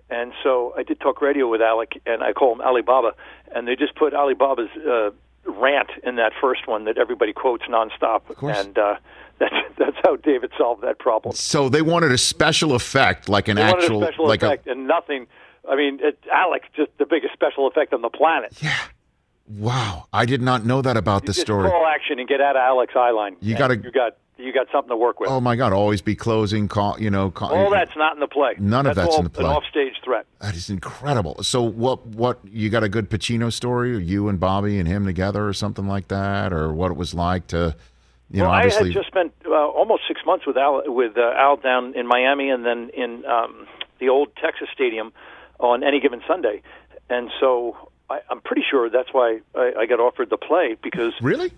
And 0.10 0.34
so 0.44 0.74
I 0.78 0.84
did 0.84 1.00
talk 1.00 1.22
radio 1.22 1.48
with 1.50 1.62
Alec, 1.62 2.02
and 2.06 2.24
I 2.24 2.32
call 2.34 2.54
him 2.54 2.62
Alibaba, 2.62 3.14
and 3.54 3.68
they 3.68 3.76
just 3.76 3.96
put 3.96 4.14
Alibaba's 4.14 4.70
uh, 4.78 5.10
rant 5.50 5.90
in 6.04 6.16
that 6.18 6.32
first 6.40 6.68
one 6.68 6.86
that 6.86 6.98
everybody 6.98 7.34
quotes 7.34 7.64
nonstop, 7.66 8.22
and 8.56 8.78
uh, 8.78 8.96
that's 9.40 9.54
that's 9.78 9.98
how 10.04 10.16
David 10.18 10.52
solved 10.58 10.82
that 10.84 11.00
problem. 11.00 11.36
So 11.36 11.70
they 11.70 11.82
wanted 11.82 12.12
a 12.12 12.18
special 12.18 12.74
effect, 12.76 13.28
like 13.30 13.48
an 13.48 13.56
They 13.58 13.62
actual, 13.64 14.04
a 14.04 14.08
special 14.08 14.28
like 14.28 14.44
effect, 14.44 14.68
and 14.68 14.88
nothing. 14.88 15.28
I 15.70 15.76
mean, 15.76 16.00
it, 16.02 16.20
Alec's 16.32 16.68
just 16.76 16.92
the 17.00 17.06
biggest 17.06 17.34
special 17.34 17.68
effect 17.68 17.94
on 17.94 18.02
the 18.02 18.10
planet. 18.10 18.54
Yeah. 18.62 18.78
Wow, 19.48 20.08
I 20.12 20.26
did 20.26 20.42
not 20.42 20.66
know 20.66 20.82
that 20.82 20.98
about 20.98 21.22
the 21.22 21.28
Just 21.34 21.42
story. 21.42 21.70
call 21.70 21.86
action 21.86 22.18
and 22.18 22.28
get 22.28 22.42
out 22.42 22.56
of 22.56 22.62
Alec's 22.62 22.94
eyeline. 22.96 23.36
You 23.42 23.56
gotta- 23.56 23.78
you 23.78 23.92
got 23.92 24.18
you 24.38 24.52
got 24.52 24.68
something 24.70 24.90
to 24.90 24.98
work 24.98 25.20
with. 25.22 25.30
Oh 25.30 25.40
my 25.40 25.56
God, 25.56 25.72
always 25.72 26.02
be 26.02 26.14
closing, 26.14 26.68
call, 26.68 27.00
you 27.00 27.10
know. 27.10 27.32
Call, 27.32 27.56
all 27.56 27.70
that's 27.72 27.96
not 27.96 28.16
in 28.16 28.20
the 28.20 28.28
play. 28.28 28.56
None 28.60 28.86
of 28.86 28.96
that's 28.96 29.08
all 29.14 29.20
in 29.20 29.24
the 29.24 29.30
play. 29.30 29.46
An 29.46 29.52
offstage 29.52 29.94
threat. 30.04 30.26
That 30.42 30.56
is 30.56 30.70
incredible. 30.70 31.42
So 31.44 31.62
what? 31.62 32.06
What 32.08 32.40
you 32.44 32.70
got 32.70 32.84
a 32.84 32.90
good 32.90 33.10
Pacino 33.10 33.54
story? 33.54 33.96
or 33.96 34.00
You 34.00 34.28
and 34.28 34.38
Bobby 34.40 34.78
and 34.78 34.88
him 34.90 35.06
together, 35.06 35.48
or 35.48 35.54
something 35.54 35.88
like 35.88 36.10
that, 36.10 36.52
or 36.52 36.74
what 36.74 36.92
it 36.92 36.98
was 36.98 37.14
like 37.14 37.48
to, 37.48 37.76
you 38.32 38.42
well, 38.42 38.52
know, 38.52 38.58
obviously. 38.58 38.82
I 38.82 38.86
had 38.86 38.94
just 38.94 39.08
spent 39.08 39.34
uh, 39.46 39.52
almost 39.52 40.04
six 40.08 40.22
months 40.26 40.46
with 40.46 40.58
Al 40.58 40.82
with 40.86 41.18
uh, 41.18 41.32
Al 41.36 41.58
down 41.58 41.94
in 41.96 42.08
Miami, 42.08 42.50
and 42.50 42.66
then 42.66 42.90
in 42.94 43.26
um, 43.26 43.68
the 44.00 44.10
old 44.10 44.30
Texas 44.36 44.68
Stadium 44.74 45.14
on 45.60 45.84
any 45.84 46.00
given 46.00 46.22
Sunday, 46.28 46.62
and 47.10 47.30
so 47.40 47.90
I, 48.10 48.20
I'm 48.30 48.42
pretty 48.42 48.64
sure 48.70 48.90
that's 48.90 49.10
why 49.14 49.40
I, 49.56 49.74
I 49.80 49.86
got 49.86 50.00
offered 50.00 50.30
the 50.30 50.38
play 50.38 50.76
because 50.82 51.14
really, 51.22 51.52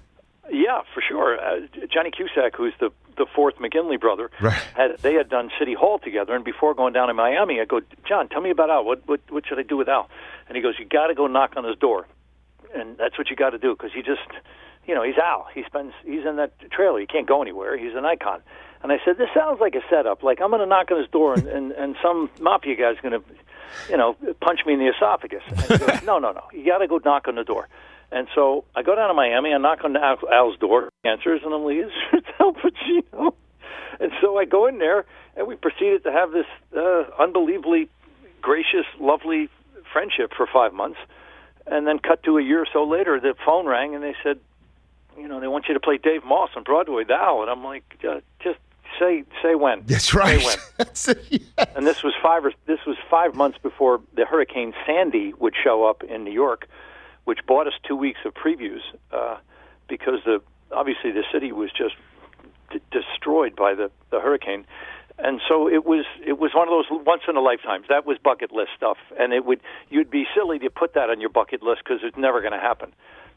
yeah, 0.51 0.82
for 0.93 1.01
sure. 1.01 1.39
Uh, 1.39 1.61
Johnny 1.91 2.11
Cusack, 2.11 2.55
who's 2.55 2.74
the 2.80 2.91
the 3.18 3.26
fourth 3.36 3.55
McGinley 3.55 3.99
brother, 3.99 4.30
Right. 4.41 4.53
had 4.76 4.97
they 5.01 5.13
had 5.13 5.30
done 5.30 5.49
City 5.57 5.74
Hall 5.74 5.99
together, 5.99 6.36
and 6.36 6.45
before 6.45 6.74
going 6.74 6.93
down 6.93 7.07
to 7.07 7.13
Miami, 7.13 7.59
I 7.59 7.65
go, 7.65 7.82
John, 8.07 8.30
tell 8.30 8.41
me 8.41 8.49
about 8.51 8.70
Al. 8.70 8.86
What 8.86 9.07
what 9.07 9.22
what 9.30 9.45
should 9.47 9.59
I 9.59 9.63
do 9.63 9.78
with 9.78 9.89
Al? 9.89 10.09
And 10.47 10.55
he 10.55 10.61
goes, 10.61 10.76
you 10.80 10.86
got 10.86 11.07
to 11.07 11.15
go 11.15 11.28
knock 11.28 11.53
on 11.57 11.63
his 11.65 11.78
door, 11.78 12.07
and 12.74 12.97
that's 12.97 13.18
what 13.18 13.30
you 13.30 13.36
got 13.36 13.49
to 13.49 13.57
do 13.57 13.76
because 13.76 13.91
he 13.93 14.01
just, 14.01 14.22
you 14.88 14.95
know, 14.95 15.03
he's 15.03 15.17
Al. 15.17 15.47
He 15.53 15.63
spends 15.65 15.93
he's 16.05 16.25
in 16.25 16.38
that 16.38 16.53
trailer. 16.71 16.99
He 16.99 17.05
can't 17.05 17.27
go 17.27 17.41
anywhere. 17.41 17.77
He's 17.77 17.95
an 17.95 18.05
icon. 18.05 18.41
And 18.81 18.91
I 18.91 18.97
said, 19.03 19.17
this 19.17 19.29
sounds 19.33 19.59
like 19.59 19.75
a 19.75 19.81
setup. 19.89 20.23
Like 20.23 20.39
I'm 20.41 20.49
going 20.49 20.61
to 20.61 20.65
knock 20.65 20.89
on 20.91 20.99
his 20.99 21.09
door, 21.09 21.33
and 21.33 21.47
and, 21.47 21.71
and 21.73 21.95
some 22.01 22.29
mafia 22.39 22.75
guy's 22.75 22.99
going 23.01 23.21
to, 23.21 23.23
you 23.89 23.97
know, 23.97 24.15
punch 24.41 24.61
me 24.65 24.73
in 24.73 24.79
the 24.79 24.88
esophagus. 24.88 25.43
Goes, 25.67 26.03
no, 26.03 26.19
no, 26.19 26.31
no. 26.31 26.43
You 26.53 26.65
got 26.65 26.79
to 26.79 26.88
go 26.88 26.99
knock 27.03 27.27
on 27.27 27.35
the 27.35 27.43
door. 27.43 27.67
And 28.11 28.27
so 28.33 28.63
I 28.75 28.83
go 28.83 28.95
down 28.95 29.09
to 29.09 29.13
Miami. 29.13 29.53
I 29.53 29.57
knock 29.57 29.83
on 29.83 29.95
Al, 29.97 30.17
Al's 30.31 30.57
door. 30.57 30.89
He 31.03 31.09
Answers, 31.09 31.41
and 31.43 31.53
I'm 31.53 31.63
like, 31.63 31.75
it's 32.13 32.27
Al 32.39 32.53
Pacino. 32.53 33.33
And 33.99 34.11
so 34.21 34.38
I 34.38 34.45
go 34.45 34.67
in 34.67 34.77
there, 34.77 35.05
and 35.35 35.47
we 35.47 35.55
proceeded 35.55 36.03
to 36.03 36.11
have 36.11 36.31
this 36.31 36.45
uh, 36.75 37.03
unbelievably 37.19 37.89
gracious, 38.41 38.85
lovely 38.99 39.49
friendship 39.91 40.31
for 40.38 40.47
five 40.51 40.73
months. 40.73 40.99
And 41.65 41.85
then, 41.85 41.99
cut 41.99 42.23
to 42.23 42.38
a 42.38 42.41
year 42.41 42.61
or 42.61 42.67
so 42.71 42.85
later, 42.85 43.19
the 43.19 43.35
phone 43.45 43.65
rang, 43.65 43.93
and 43.93 44.01
they 44.01 44.15
said, 44.23 44.39
you 45.18 45.28
know, 45.28 45.39
they 45.39 45.47
want 45.47 45.68
you 45.68 45.74
to 45.74 45.80
play 45.80 45.97
Dave 45.97 46.24
Moss 46.24 46.51
on 46.55 46.63
Broadway, 46.63 47.03
now, 47.07 47.41
And 47.41 47.49
I'm 47.49 47.63
like, 47.63 47.84
uh, 48.07 48.22
just 48.39 48.59
say 48.99 49.24
say 49.41 49.55
when. 49.55 49.84
That's 49.86 50.13
right. 50.13 50.39
Say 50.93 51.13
when. 51.57 51.68
And 51.76 51.86
this 51.86 52.03
was 52.03 52.13
five 52.22 52.45
or 52.45 52.53
this 52.65 52.80
was 52.86 52.97
five 53.09 53.36
months 53.36 53.57
before 53.61 54.01
the 54.15 54.26
Hurricane 54.26 54.74
Sandy 54.86 55.34
would 55.39 55.53
show 55.61 55.84
up 55.84 56.03
in 56.03 56.24
New 56.24 56.32
York, 56.32 56.68
which 57.26 57.39
bought 57.45 57.68
us 57.68 57.74
two 57.88 57.95
weeks 57.95 58.20
of 58.26 58.34
previews 58.34 58.82
uh, 59.11 59.38
because 59.88 60.20
the 60.26 60.41
obviously 60.72 61.11
the 61.11 61.24
city 61.32 61.51
was 61.51 61.72
just 61.72 61.95
d- 62.72 62.82
destroyed 62.91 63.55
by 63.55 63.74
the 63.74 63.91
the 64.11 64.20
hurricane. 64.20 64.65
And 65.20 65.41
so 65.47 65.68
it 65.68 65.86
was 65.86 66.05
it 66.26 66.38
was 66.38 66.53
one 66.53 66.68
of 66.68 66.72
those 66.72 66.86
once 67.05 67.24
in 67.28 67.36
a 67.36 67.41
lifetimes. 67.41 67.86
That 67.89 68.05
was 68.05 68.18
bucket 68.24 68.51
list 68.51 68.72
stuff, 68.76 68.97
and 69.20 69.34
it 69.34 69.45
would 69.45 69.61
you'd 69.89 70.11
be 70.11 70.26
silly 70.36 70.59
to 70.59 70.70
put 70.70 70.93
that 70.93 71.09
on 71.09 71.20
your 71.20 71.30
bucket 71.30 71.63
list 71.63 71.82
because 71.84 72.01
it's 72.03 72.18
never 72.18 72.39
going 72.41 72.53
to 72.53 72.59
happen. 72.59 72.93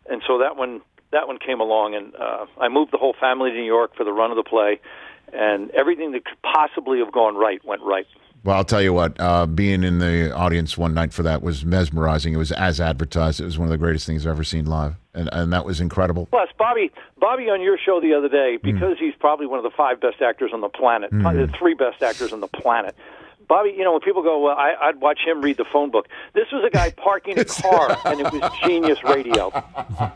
And 0.09 0.23
so 0.27 0.39
that 0.39 0.57
one 0.57 0.83
that 1.13 1.27
one 1.27 1.39
came 1.39 1.61
along, 1.61 1.95
and 1.95 2.15
uh, 2.17 2.47
I 2.61 2.69
moved 2.69 2.93
the 2.93 2.99
whole 2.99 3.15
family 3.21 3.51
to 3.51 3.57
New 3.57 3.65
York 3.65 3.97
for 3.97 4.05
the 4.05 4.13
run 4.13 4.31
of 4.31 4.37
the 4.37 4.43
play, 4.43 4.81
and 5.33 5.71
everything 5.71 6.13
that 6.13 6.25
could 6.25 6.41
possibly 6.43 6.99
have 6.99 7.13
gone 7.13 7.37
right 7.37 7.65
went 7.65 7.83
right. 7.83 8.07
Well, 8.43 8.57
I'll 8.57 8.65
tell 8.65 8.81
you 8.81 8.95
what. 8.95 9.21
Uh, 9.21 9.47
being 9.47 9.85
in 9.85 9.99
the 9.99 10.35
audience 10.35 10.79
one 10.79 10.95
night 10.95 11.13
for 11.13 11.23
that 11.25 11.43
was 11.43 11.65
mesmerizing. 11.65 12.33
It 12.33 12.39
was 12.39 12.53
as 12.53 12.81
advertised. 12.81 13.39
It 13.39 13.45
was 13.45 13.59
one 13.59 13.69
of 13.69 13.73
the 13.73 13.77
greatest 13.77 14.07
things 14.07 14.27
I've 14.27 14.33
ever 14.33 14.45
seen 14.45 14.65
live, 14.65 14.95
and 15.13 15.29
and 15.33 15.53
that 15.53 15.67
was 15.67 15.81
incredible. 15.81 16.27
Plus, 16.27 16.49
Bobby, 16.57 16.91
Bobby 17.19 17.51
on 17.51 17.61
your 17.61 17.77
show 17.77 18.01
the 18.01 18.15
other 18.15 18.29
day, 18.29 18.59
because 18.63 18.97
he's 18.99 19.15
probably 19.21 19.47
one 19.47 19.59
of 19.59 19.65
the 19.65 19.77
five 19.77 20.01
best 20.01 20.23
actors 20.23 20.53
on 20.55 20.63
the 20.63 20.71
planet, 20.71 21.11
probably 21.21 21.45
the 21.45 21.53
three 21.59 21.75
best 21.75 22.03
actors 22.03 22.33
on 22.33 22.41
the 22.41 22.49
planet. 22.49 22.97
Bobby, 23.51 23.75
you 23.77 23.83
know, 23.83 23.91
when 23.93 24.01
people 24.01 24.23
go, 24.23 24.39
well, 24.39 24.57
I, 24.57 24.75
I'd 24.81 25.01
watch 25.01 25.19
him 25.27 25.43
read 25.43 25.57
the 25.57 25.65
phone 25.71 25.91
book. 25.91 26.07
This 26.35 26.47
was 26.53 26.65
a 26.65 26.71
guy 26.71 26.91
parking 26.97 27.37
a 27.39 27.45
car, 27.45 27.99
and 28.07 28.21
it 28.21 28.33
was 28.33 28.51
genius 28.65 29.03
radio. 29.05 29.51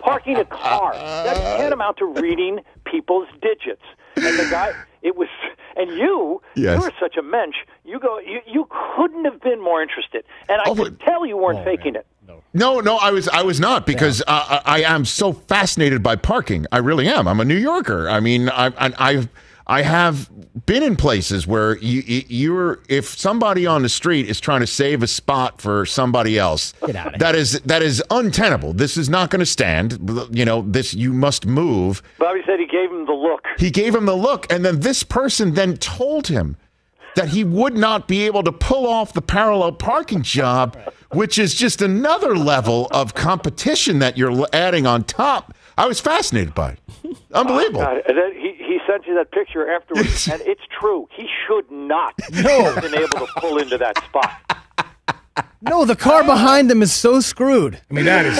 Parking 0.00 0.36
a 0.36 0.44
car. 0.44 0.92
That's 0.94 1.38
tantamount 1.60 1.96
to 1.98 2.06
reading 2.06 2.60
people's 2.84 3.26
digits. 3.42 3.82
And 4.16 4.38
the 4.38 4.46
guy, 4.48 4.72
it 5.02 5.16
was, 5.16 5.26
and 5.76 5.90
you, 5.90 6.40
Yes. 6.54 6.78
you 6.78 6.84
were 6.86 6.92
such 7.00 7.16
a 7.16 7.22
mensch. 7.22 7.56
You 7.84 7.98
go, 7.98 8.20
you, 8.20 8.38
you 8.46 8.68
couldn't 8.96 9.24
have 9.24 9.40
been 9.42 9.60
more 9.60 9.82
interested, 9.82 10.24
and 10.48 10.62
I 10.64 10.72
could 10.72 11.00
tell 11.00 11.26
you 11.26 11.36
weren't 11.36 11.64
faking 11.64 11.96
it. 11.96 12.06
No, 12.54 12.78
no, 12.80 12.96
I 12.98 13.10
was 13.10 13.28
I 13.28 13.42
was 13.42 13.58
not 13.58 13.84
because 13.84 14.22
uh, 14.22 14.60
I 14.64 14.82
I 14.82 14.94
am 14.94 15.04
so 15.04 15.32
fascinated 15.32 16.02
by 16.04 16.14
parking. 16.16 16.66
I 16.72 16.78
really 16.78 17.08
am. 17.08 17.26
I'm 17.26 17.40
a 17.40 17.44
New 17.44 17.56
Yorker. 17.56 18.08
I 18.08 18.20
mean, 18.20 18.48
I 18.48 18.66
I 18.78 18.92
I've, 18.98 19.28
I 19.66 19.80
have 19.82 20.30
been 20.66 20.82
in 20.82 20.94
places 20.96 21.46
where 21.46 21.76
you 21.78 22.02
you- 22.06 22.24
you're 22.28 22.80
if 22.88 23.06
somebody 23.18 23.66
on 23.66 23.82
the 23.82 23.88
street 23.88 24.28
is 24.28 24.38
trying 24.40 24.60
to 24.60 24.66
save 24.66 25.02
a 25.02 25.06
spot 25.06 25.60
for 25.60 25.86
somebody 25.86 26.38
else, 26.38 26.74
that 27.18 27.34
is 27.34 27.60
that 27.64 27.82
is 27.82 28.02
untenable. 28.10 28.74
This 28.74 28.96
is 28.98 29.08
not 29.08 29.30
going 29.30 29.40
to 29.40 29.46
stand. 29.46 30.28
You 30.32 30.44
know, 30.44 30.64
this 30.68 30.92
you 30.92 31.12
must 31.14 31.46
move. 31.46 32.02
Bobby 32.18 32.40
said 32.44 32.60
he 32.60 32.66
gave 32.66 32.90
him 32.90 33.06
the 33.06 33.12
look. 33.12 33.46
He 33.58 33.70
gave 33.70 33.94
him 33.94 34.04
the 34.06 34.14
look, 34.16 34.46
and 34.52 34.64
then 34.64 34.80
this 34.80 35.02
person 35.02 35.54
then 35.54 35.76
told 35.78 36.26
him 36.28 36.56
that 37.16 37.28
he 37.28 37.44
would 37.44 37.76
not 37.76 38.06
be 38.08 38.24
able 38.26 38.42
to 38.42 38.52
pull 38.52 38.86
off 38.86 39.12
the 39.14 39.22
parallel 39.22 39.72
parking 39.72 40.20
job, 40.22 40.76
which 41.12 41.38
is 41.38 41.54
just 41.54 41.80
another 41.80 42.36
level 42.36 42.88
of 42.90 43.14
competition 43.14 44.00
that 44.00 44.18
you're 44.18 44.46
adding 44.52 44.84
on 44.86 45.04
top. 45.04 45.54
I 45.76 45.86
was 45.86 46.00
fascinated 46.00 46.54
by 46.54 46.72
it. 46.72 46.78
Unbelievable. 47.32 47.80
God, 47.80 48.02
and 48.08 48.16
then 48.16 48.32
he, 48.34 48.54
he 48.58 48.78
sent 48.86 49.06
you 49.06 49.14
that 49.14 49.32
picture 49.32 49.70
afterwards, 49.70 50.28
and 50.32 50.40
it's 50.42 50.62
true. 50.78 51.08
He 51.12 51.28
should 51.46 51.70
not 51.70 52.14
have 52.32 52.82
been 52.82 52.94
able 52.94 53.18
to 53.18 53.26
pull 53.38 53.58
into 53.58 53.78
that 53.78 53.98
spot. 54.04 54.40
No, 55.62 55.84
the 55.84 55.96
car 55.96 56.22
behind 56.22 56.70
them 56.70 56.82
is 56.82 56.92
so 56.92 57.20
screwed. 57.20 57.80
I 57.90 57.94
mean, 57.94 58.04
that 58.04 58.26
is 58.26 58.36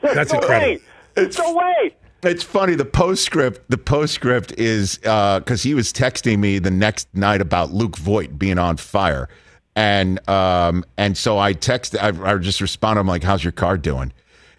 that's 0.00 0.32
no 0.32 0.38
incredible. 0.38 0.76
Way. 0.76 0.80
It's 1.16 1.38
no 1.38 1.52
way. 1.52 1.94
It's 2.22 2.42
funny. 2.42 2.74
The 2.74 2.84
postscript, 2.84 3.68
the 3.68 3.78
postscript 3.78 4.52
is 4.58 4.98
because 4.98 5.62
he 5.62 5.74
was 5.74 5.92
texting 5.92 6.38
me 6.38 6.58
the 6.58 6.70
next 6.70 7.08
night 7.14 7.40
about 7.40 7.72
Luke 7.72 7.96
Voit 7.96 8.38
being 8.38 8.58
on 8.58 8.76
fire, 8.76 9.28
and 9.76 10.26
um, 10.28 10.84
and 10.96 11.18
so 11.18 11.38
I 11.38 11.52
texted. 11.52 11.98
I, 12.00 12.32
I 12.32 12.38
just 12.38 12.60
responded. 12.60 13.00
I'm 13.00 13.06
like, 13.06 13.24
"How's 13.24 13.44
your 13.44 13.52
car 13.52 13.76
doing?" 13.76 14.12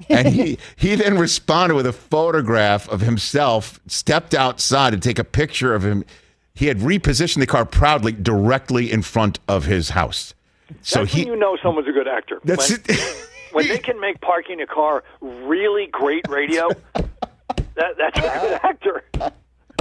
And 0.08 0.28
he 0.28 0.58
he 0.76 0.95
then 0.95 1.18
responded 1.18 1.76
with 1.76 1.86
a 1.86 1.91
photograph 1.93 2.88
of 2.89 3.02
himself 3.02 3.80
stepped 3.88 4.34
outside 4.34 4.91
to 4.91 4.97
take 4.97 5.20
a 5.20 5.24
picture 5.24 5.74
of 5.76 5.84
him. 5.84 6.06
He 6.54 6.68
had 6.68 6.80
repositioned 6.80 7.39
the 7.39 7.47
car 7.47 7.66
proudly 7.66 8.12
directly 8.14 8.91
in 8.91 9.02
front 9.02 9.39
of 9.47 9.66
his 9.66 9.89
house. 9.89 10.34
So 10.82 11.00
That's 11.02 11.14
he 11.14 11.24
when 11.26 11.34
you 11.34 11.39
know 11.39 11.58
someone's 11.64 11.88
a 11.88 11.91
good 11.91 12.08
actor. 12.08 12.39
That's 12.43 12.70
when, 12.72 12.97
when 13.54 13.68
they 13.68 13.78
can 13.80 14.00
make 14.00 14.22
parking 14.22 14.62
a 14.62 14.68
car 14.68 15.04
really 15.22 15.88
great 15.88 16.28
radio. 16.30 16.70
that, 16.93 17.97
that's 17.97 18.18
a 18.18 18.22
good 18.22 18.60
actor. 18.64 19.04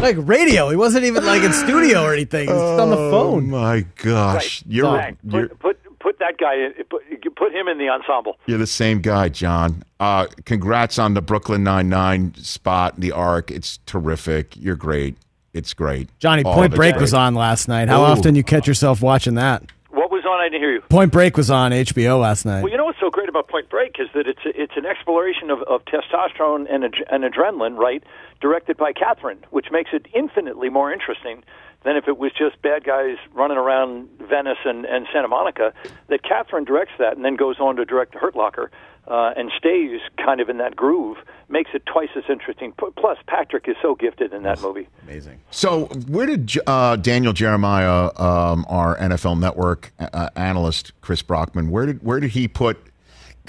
Like 0.01 0.17
radio. 0.21 0.69
He 0.71 0.77
wasn't 0.77 1.05
even 1.05 1.27
like 1.27 1.43
in 1.43 1.53
studio 1.53 2.03
or 2.05 2.13
anything. 2.13 2.43
He's 2.49 2.57
just 2.57 2.81
on 2.81 2.91
the 2.91 2.97
Oh 2.97 3.11
phone. 3.11 3.51
my 3.51 3.85
gosh, 3.97 4.63
you're 4.67 4.87
Right. 4.93 5.17
you're, 5.25 5.49
Put, 5.49 5.59
put 5.59 5.88
put 6.01 6.19
that 6.19 6.39
guy 6.39 6.55
in, 6.55 6.75
put, 6.91 7.03
put 7.37 7.53
him 7.53 7.69
in 7.69 7.79
the 7.79 7.89
ensemble. 7.89 8.39
you're 8.47 8.59
the 8.59 8.67
same 8.67 9.01
guy, 9.01 9.29
John. 9.29 9.83
Uh, 10.01 10.27
congrats 10.45 10.99
on 10.99 11.15
the 11.15 11.23
Brooklyn 11.23 11.65
Nine 11.65 11.89
Nine 11.89 12.35
spot, 12.37 12.95
the 12.99 13.13
arc. 13.13 13.51
It's 13.51 13.79
terrific. 13.87 14.57
You're 14.57 14.77
great. 14.77 15.17
It's 15.55 15.75
great. 15.75 16.09
Johnny, 16.19 16.45
All 16.45 16.55
Point 16.55 16.75
Break 16.75 16.95
great. 16.95 17.01
was 17.01 17.15
on 17.15 17.35
last 17.35 17.69
night. 17.69 17.89
How 17.89 18.03
Ooh. 18.03 18.07
often 18.07 18.35
you 18.35 18.45
catch 18.45 18.69
yourself 18.69 19.03
watching 19.03 19.35
that? 19.35 19.63
What 19.91 20.11
was 20.11 20.25
on? 20.25 20.39
I 20.39 20.45
didn't 20.45 20.61
hear 20.61 20.73
you. 20.73 20.81
Point 20.83 21.11
Break 21.11 21.37
was 21.37 21.51
on 21.51 21.73
HBO 21.73 22.21
last 22.21 22.45
night. 22.45 22.63
Well, 22.63 22.71
you 22.71 22.77
know 22.77 22.85
what's 22.85 23.01
so 23.01 23.11
great 23.11 23.29
about 23.29 23.49
Point 23.49 23.69
Break 23.69 23.97
is 23.99 24.09
that 24.15 24.29
it's 24.29 24.43
it's 24.45 24.75
an 24.77 24.87
exploration 24.87 25.51
of, 25.51 25.63
of 25.63 25.85
testosterone 25.87 26.73
and, 26.73 26.85
ad- 26.85 27.05
and 27.11 27.25
adrenaline, 27.25 27.77
right? 27.77 28.05
Directed 28.41 28.77
by 28.77 28.93
Kathryn, 28.93 29.39
which 29.51 29.67
makes 29.73 29.91
it 29.93 30.07
infinitely 30.15 30.69
more 30.69 30.93
interesting 30.93 31.43
than 31.85 31.97
if 31.97 32.09
it 32.09 32.19
was 32.19 32.33
just 32.33 32.61
bad 32.63 32.85
guys 32.85 33.17
running 33.33 33.57
around 33.57 34.09
Venice 34.21 34.59
and, 34.65 34.85
and 34.85 35.07
Santa 35.13 35.29
Monica. 35.29 35.73
That 36.09 36.23
Kathryn 36.23 36.67
directs 36.67 36.93
that 36.99 37.17
and 37.17 37.25
then 37.25 37.37
goes 37.37 37.61
on 37.61 37.77
to 37.77 37.85
direct 37.85 38.15
Hurt 38.15 38.35
Locker 38.35 38.71
uh, 39.07 39.33
and 39.37 39.51
stays 39.57 40.01
kind 40.23 40.41
of 40.41 40.49
in 40.49 40.59
that 40.59 40.77
groove, 40.77 41.17
makes 41.49 41.71
it 41.73 41.85
twice 41.87 42.11
as 42.15 42.25
interesting. 42.29 42.73
P- 42.73 42.89
Plus, 42.97 43.19
Patrick 43.27 43.67
is 43.69 43.77
so 43.81 43.95
gifted 43.95 44.33
in 44.33 44.43
that 44.43 44.61
movie. 44.61 44.89
Amazing. 45.03 45.41
So, 45.51 45.87
where 46.09 46.27
did 46.27 46.53
uh, 46.67 46.97
Daniel 46.97 47.33
Jeremiah, 47.33 48.11
um, 48.17 48.67
our 48.69 48.97
NFL 48.99 49.39
Network 49.39 49.93
uh, 49.99 50.29
analyst, 50.37 50.93
Chris 51.01 51.23
Brockman, 51.23 51.71
where 51.71 51.87
did 51.87 52.03
where 52.03 52.21
did 52.21 52.31
he 52.31 52.49
put? 52.49 52.79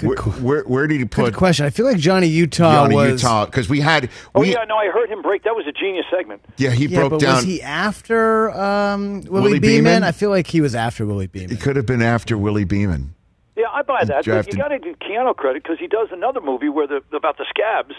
Where, 0.08 0.16
where, 0.16 0.62
where 0.64 0.86
did 0.86 0.98
he 0.98 1.04
put? 1.04 1.24
Good 1.24 1.32
put 1.34 1.38
question. 1.38 1.66
I 1.66 1.70
feel 1.70 1.86
like 1.86 1.98
Johnny 1.98 2.26
Utah 2.26 2.84
Johnny 2.84 2.94
was. 2.94 3.22
Utah? 3.22 3.46
Because 3.46 3.68
we 3.68 3.80
had 3.80 4.10
Oh 4.34 4.42
yeah, 4.42 4.64
no, 4.64 4.76
I 4.76 4.86
heard 4.86 5.08
him 5.10 5.22
break. 5.22 5.44
That 5.44 5.54
was 5.54 5.66
a 5.66 5.72
genius 5.72 6.06
segment. 6.10 6.42
yeah 6.56 6.70
he 6.70 6.86
yeah, 6.86 6.98
broke 7.00 7.10
but 7.10 7.20
down. 7.20 7.36
was 7.36 7.44
he 7.44 7.62
after 7.62 8.50
um, 8.50 9.20
Willie, 9.22 9.28
Willie 9.28 9.58
Beamen? 9.58 9.84
Beamen? 9.84 10.04
I 10.04 10.12
feel 10.12 10.30
like 10.30 10.46
he 10.46 10.60
was 10.60 10.74
after 10.74 11.06
Willie 11.06 11.26
Beamen. 11.26 11.52
It 11.52 11.60
could 11.60 11.76
have 11.76 11.86
been 11.86 12.02
after 12.02 12.36
Willie 12.38 12.64
Beamen. 12.64 13.14
Yeah, 13.56 13.66
I 13.72 13.82
buy 13.82 14.04
that. 14.04 14.24
But 14.24 14.46
you 14.46 14.58
got 14.58 14.68
to 14.68 14.78
give 14.78 14.98
Keanu 15.00 15.36
credit 15.36 15.62
because 15.62 15.78
he 15.78 15.86
does 15.86 16.08
another 16.12 16.40
movie 16.40 16.68
where 16.70 16.86
the 16.86 17.02
about 17.14 17.36
the 17.36 17.44
scabs. 17.48 17.94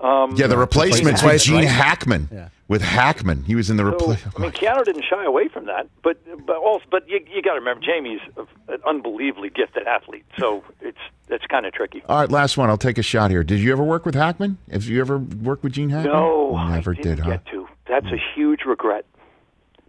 Um, 0.00 0.34
Yeah, 0.36 0.46
the 0.46 0.56
replacements 0.56 1.22
with 1.22 1.32
Replacement, 1.32 1.60
Gene? 1.62 1.68
Hackman. 1.68 2.28
Yeah. 2.32 2.48
With 2.72 2.80
Hackman, 2.80 3.44
he 3.44 3.54
was 3.54 3.68
in 3.68 3.76
the 3.76 3.82
So. 3.84 4.30
I 4.34 4.40
mean, 4.40 4.50
Keanu 4.50 4.82
didn't 4.82 5.04
shy 5.04 5.22
away 5.26 5.46
from 5.48 5.66
that, 5.66 5.88
but 6.02 6.16
but 6.46 6.56
also, 6.56 6.82
but 6.90 7.06
you, 7.06 7.20
you 7.30 7.42
got 7.42 7.52
to 7.52 7.58
remember, 7.58 7.84
Jamie's 7.84 8.20
an 8.66 8.78
unbelievably 8.86 9.50
gifted 9.50 9.86
athlete, 9.86 10.24
so 10.38 10.64
it's 10.80 10.96
that's 11.28 11.44
kind 11.48 11.66
of 11.66 11.74
tricky. 11.74 12.02
All 12.08 12.18
right, 12.18 12.30
last 12.30 12.56
one. 12.56 12.70
I'll 12.70 12.78
take 12.78 12.96
a 12.96 13.02
shot 13.02 13.30
here. 13.30 13.44
Did 13.44 13.60
you 13.60 13.72
ever 13.72 13.84
work 13.84 14.06
with 14.06 14.14
Hackman? 14.14 14.56
Have 14.70 14.84
you 14.84 15.02
ever 15.02 15.18
worked 15.18 15.62
with 15.62 15.74
Gene 15.74 15.90
Hackman? 15.90 16.14
No, 16.14 16.66
never 16.70 16.92
I 16.98 17.02
did, 17.02 17.18
huh? 17.18 17.28
get 17.32 17.44
to. 17.48 17.68
That's 17.86 18.06
a 18.06 18.16
huge 18.34 18.60
regret. 18.64 19.04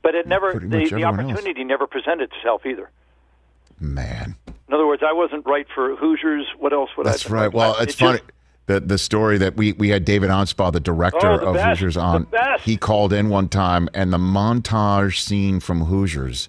But 0.02 0.16
it 0.16 0.28
never 0.28 0.52
the, 0.52 0.68
the 0.68 0.84
everyone 0.84 1.22
else. 1.22 1.32
opportunity 1.32 1.64
never 1.64 1.88
presented 1.88 2.34
itself 2.34 2.66
either. 2.66 2.90
Man, 3.80 4.36
In 4.68 4.74
other 4.74 4.86
words, 4.88 5.04
I 5.08 5.14
wasn't 5.14 5.46
right 5.46 5.68
for 5.74 5.96
Hoosiers. 5.96 6.48
What 6.60 6.74
else 6.74 6.90
would 6.98 7.08
I? 7.08 7.12
that's 7.12 7.30
right. 7.30 7.54
Well, 7.54 7.78
It 7.78 7.84
it's 7.84 7.96
just- 7.96 8.20
funny. 8.20 8.30
The, 8.66 8.80
the 8.80 8.98
story 8.98 9.38
that 9.40 9.58
we, 9.58 9.74
we 9.74 9.90
had 9.90 10.06
David 10.06 10.30
Anspaugh, 10.30 10.72
the 10.72 10.80
director 10.80 11.28
Oh, 11.28 11.38
the 11.38 11.48
of 11.48 11.54
best, 11.56 11.80
Hoosiers, 11.82 11.98
on. 11.98 12.28
He 12.62 12.78
called 12.78 13.12
in 13.12 13.30
one 13.30 13.50
time, 13.50 13.90
and 13.94 14.14
the 14.14 14.18
montage 14.18 15.20
scene 15.20 15.60
from 15.60 15.82
Hoosiers, 15.86 16.48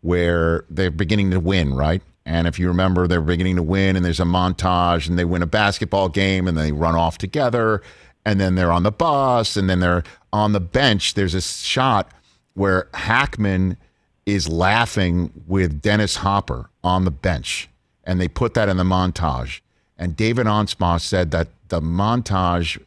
where 0.00 0.64
they're 0.70 0.90
beginning 0.90 1.30
to 1.32 1.40
win, 1.40 1.74
right? 1.74 2.02
And 2.24 2.46
if 2.46 2.58
you 2.58 2.68
remember, 2.68 3.06
they're 3.06 3.20
beginning 3.20 3.56
to 3.56 3.62
win, 3.62 3.96
and 3.96 4.04
there's 4.04 4.20
a 4.20 4.24
montage, 4.24 5.08
and 5.08 5.18
they 5.18 5.24
win 5.24 5.42
a 5.42 5.46
basketball 5.46 6.08
game, 6.08 6.48
and 6.48 6.56
they 6.56 6.72
run 6.72 6.94
off 6.94 7.18
together, 7.18 7.82
and 8.24 8.40
then 8.40 8.54
they're 8.54 8.72
on 8.72 8.82
the 8.82 8.92
bus, 8.92 9.56
and 9.56 9.68
then 9.68 9.80
they're 9.80 10.04
on 10.32 10.52
the 10.52 10.60
bench. 10.60 11.14
There's 11.14 11.34
a 11.34 11.42
shot 11.42 12.10
where 12.54 12.88
Hackman 12.94 13.76
is 14.24 14.48
laughing 14.48 15.30
with 15.46 15.82
Dennis 15.82 16.16
Hopper 16.16 16.70
on 16.84 17.04
the 17.04 17.10
bench, 17.10 17.68
and 18.04 18.20
they 18.20 18.28
put 18.28 18.54
that 18.54 18.68
in 18.68 18.76
the 18.76 18.84
montage. 18.84 19.60
And 20.00 20.16
David 20.16 20.46
Anspaugh 20.46 20.98
said 20.98 21.30
that 21.32 21.48
the 21.68 21.80
montage 21.80 22.82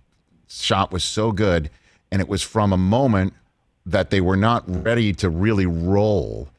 shot 0.49 0.91
was 0.91 1.03
so 1.03 1.32
good, 1.32 1.70
and 2.11 2.20
it 2.20 2.28
was 2.28 2.41
from 2.41 2.74
a 2.74 2.78
moment 2.78 3.34
that 3.86 4.09
they 4.09 4.20
were 4.20 4.36
not 4.36 4.64
ready 4.68 5.14
to 5.14 5.30
really 5.30 5.68
roll 5.68 6.49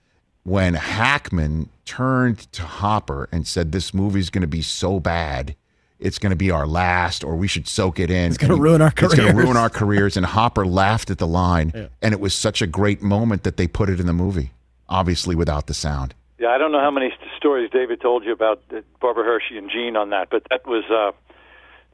when 0.45 0.75
Hackman 0.75 1.71
turned 1.85 2.51
to 2.53 2.63
Hopper 2.63 3.29
and 3.33 3.47
said, 3.49 3.73
This 3.73 3.93
movie's 3.93 4.31
going 4.31 4.43
to 4.43 4.47
be 4.47 4.63
so 4.63 5.01
bad. 5.01 5.57
It's 5.99 6.19
going 6.19 6.31
to 6.31 6.37
be 6.37 6.51
our 6.51 6.67
last, 6.67 7.25
or 7.25 7.35
we 7.35 7.49
should 7.49 7.67
soak 7.67 7.99
it 7.99 8.11
in. 8.11 8.29
It's 8.29 8.39
gonna 8.39 8.57
ruin 8.57 8.81
our 8.81 8.91
careers. 8.91 9.13
It's 9.13 9.21
going 9.21 9.37
to 9.37 9.43
ruin 9.43 9.57
our 9.57 9.71
careers. 9.71 10.17
And 10.17 10.27
Hopper 10.27 10.67
laughed 10.67 11.11
at 11.11 11.19
the 11.19 11.27
line, 11.27 11.89
and 12.01 12.13
it 12.13 12.21
was 12.21 12.35
such 12.35 12.63
a 12.63 12.67
great 12.67 13.03
moment 13.03 13.43
that 13.43 13.57
they 13.57 13.67
put 13.67 13.89
it 13.89 13.99
in 13.99 14.07
the 14.07 14.13
movie, 14.13 14.53
obviously 14.89 15.35
without 15.35 15.67
the 15.67 15.75
sound. 15.75 16.15
Yeah, 16.39 16.49
I 16.49 16.59
don't 16.59 16.72
know 16.72 16.80
how 16.80 16.91
many 16.91 17.11
st- 17.11 17.30
stories 17.37 17.70
David 17.70 18.01
told 18.01 18.24
you 18.24 18.32
about 18.32 18.61
uh, 18.74 18.80
Barbara 19.01 19.24
Hershey 19.24 19.57
and 19.57 19.70
Gene 19.70 19.97
on 19.97 20.11
that, 20.11 20.30
but 20.30 20.43
that 20.51 20.66
was 20.66 20.85
uh, 20.91 21.12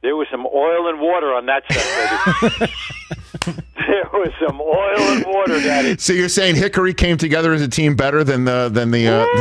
there 0.01 0.15
was 0.15 0.27
some 0.31 0.47
oil 0.47 0.89
and 0.89 0.99
water 0.99 1.33
on 1.33 1.45
that 1.45 1.63
set. 1.71 2.59
Baby. 2.59 2.73
there 3.87 4.07
was 4.13 4.31
some 4.45 4.61
oil 4.61 4.99
and 4.99 5.25
water, 5.25 5.59
Daddy. 5.61 5.97
So 5.97 6.13
you're 6.13 6.29
saying 6.29 6.55
Hickory 6.55 6.93
came 6.93 7.17
together 7.17 7.53
as 7.53 7.61
a 7.61 7.67
team 7.67 7.95
better 7.95 8.23
than 8.23 8.45
the 8.45 8.69
than 8.71 8.91
the. 8.91 9.07
Uh, 9.07 9.25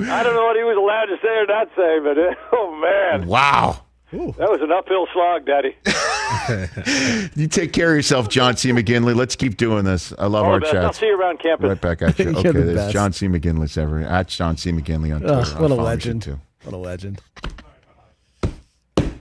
I 0.00 0.22
don't 0.22 0.34
know 0.34 0.44
what 0.44 0.56
he 0.56 0.62
was 0.62 0.76
allowed 0.76 1.06
to 1.06 1.16
say 1.22 1.28
or 1.28 1.46
not 1.46 1.68
say, 1.76 1.98
but 2.00 2.18
uh, 2.18 2.34
oh 2.52 2.76
man, 2.76 3.26
wow. 3.26 3.80
That 4.10 4.50
was 4.50 4.60
an 4.62 4.72
uphill 4.72 5.06
slog, 5.12 5.44
Daddy. 5.46 5.76
You 7.36 7.46
take 7.48 7.72
care 7.72 7.90
of 7.90 7.96
yourself, 7.96 8.28
John 8.28 8.56
C. 8.56 8.70
McGinley. 8.70 9.14
Let's 9.14 9.34
keep 9.36 9.56
doing 9.56 9.84
this. 9.84 10.12
I 10.18 10.26
love 10.26 10.44
All 10.46 10.52
our 10.52 10.60
the 10.60 10.64
best. 10.66 10.76
I'll 10.76 10.92
see 10.92 11.06
you 11.06 11.18
around 11.18 11.38
campus. 11.40 11.68
Right 11.68 11.80
back 11.80 12.02
at 12.02 12.18
you. 12.18 12.30
Okay, 12.30 12.50
the 12.50 12.60
there's 12.60 12.76
best. 12.76 12.92
John 12.92 13.12
C. 13.12 13.28
McGinley 13.28 13.76
ever 13.78 14.00
at 14.00 14.28
John 14.28 14.56
C. 14.56 14.70
McGinley 14.72 15.14
on 15.14 15.20
Twitter. 15.20 15.34
Ugh, 15.34 15.46
I'll 15.54 15.62
what 15.62 15.70
a 15.70 15.74
legend. 15.74 16.22
too. 16.22 16.38
What 16.64 16.74
a 16.74 16.78
legend. 16.78 17.20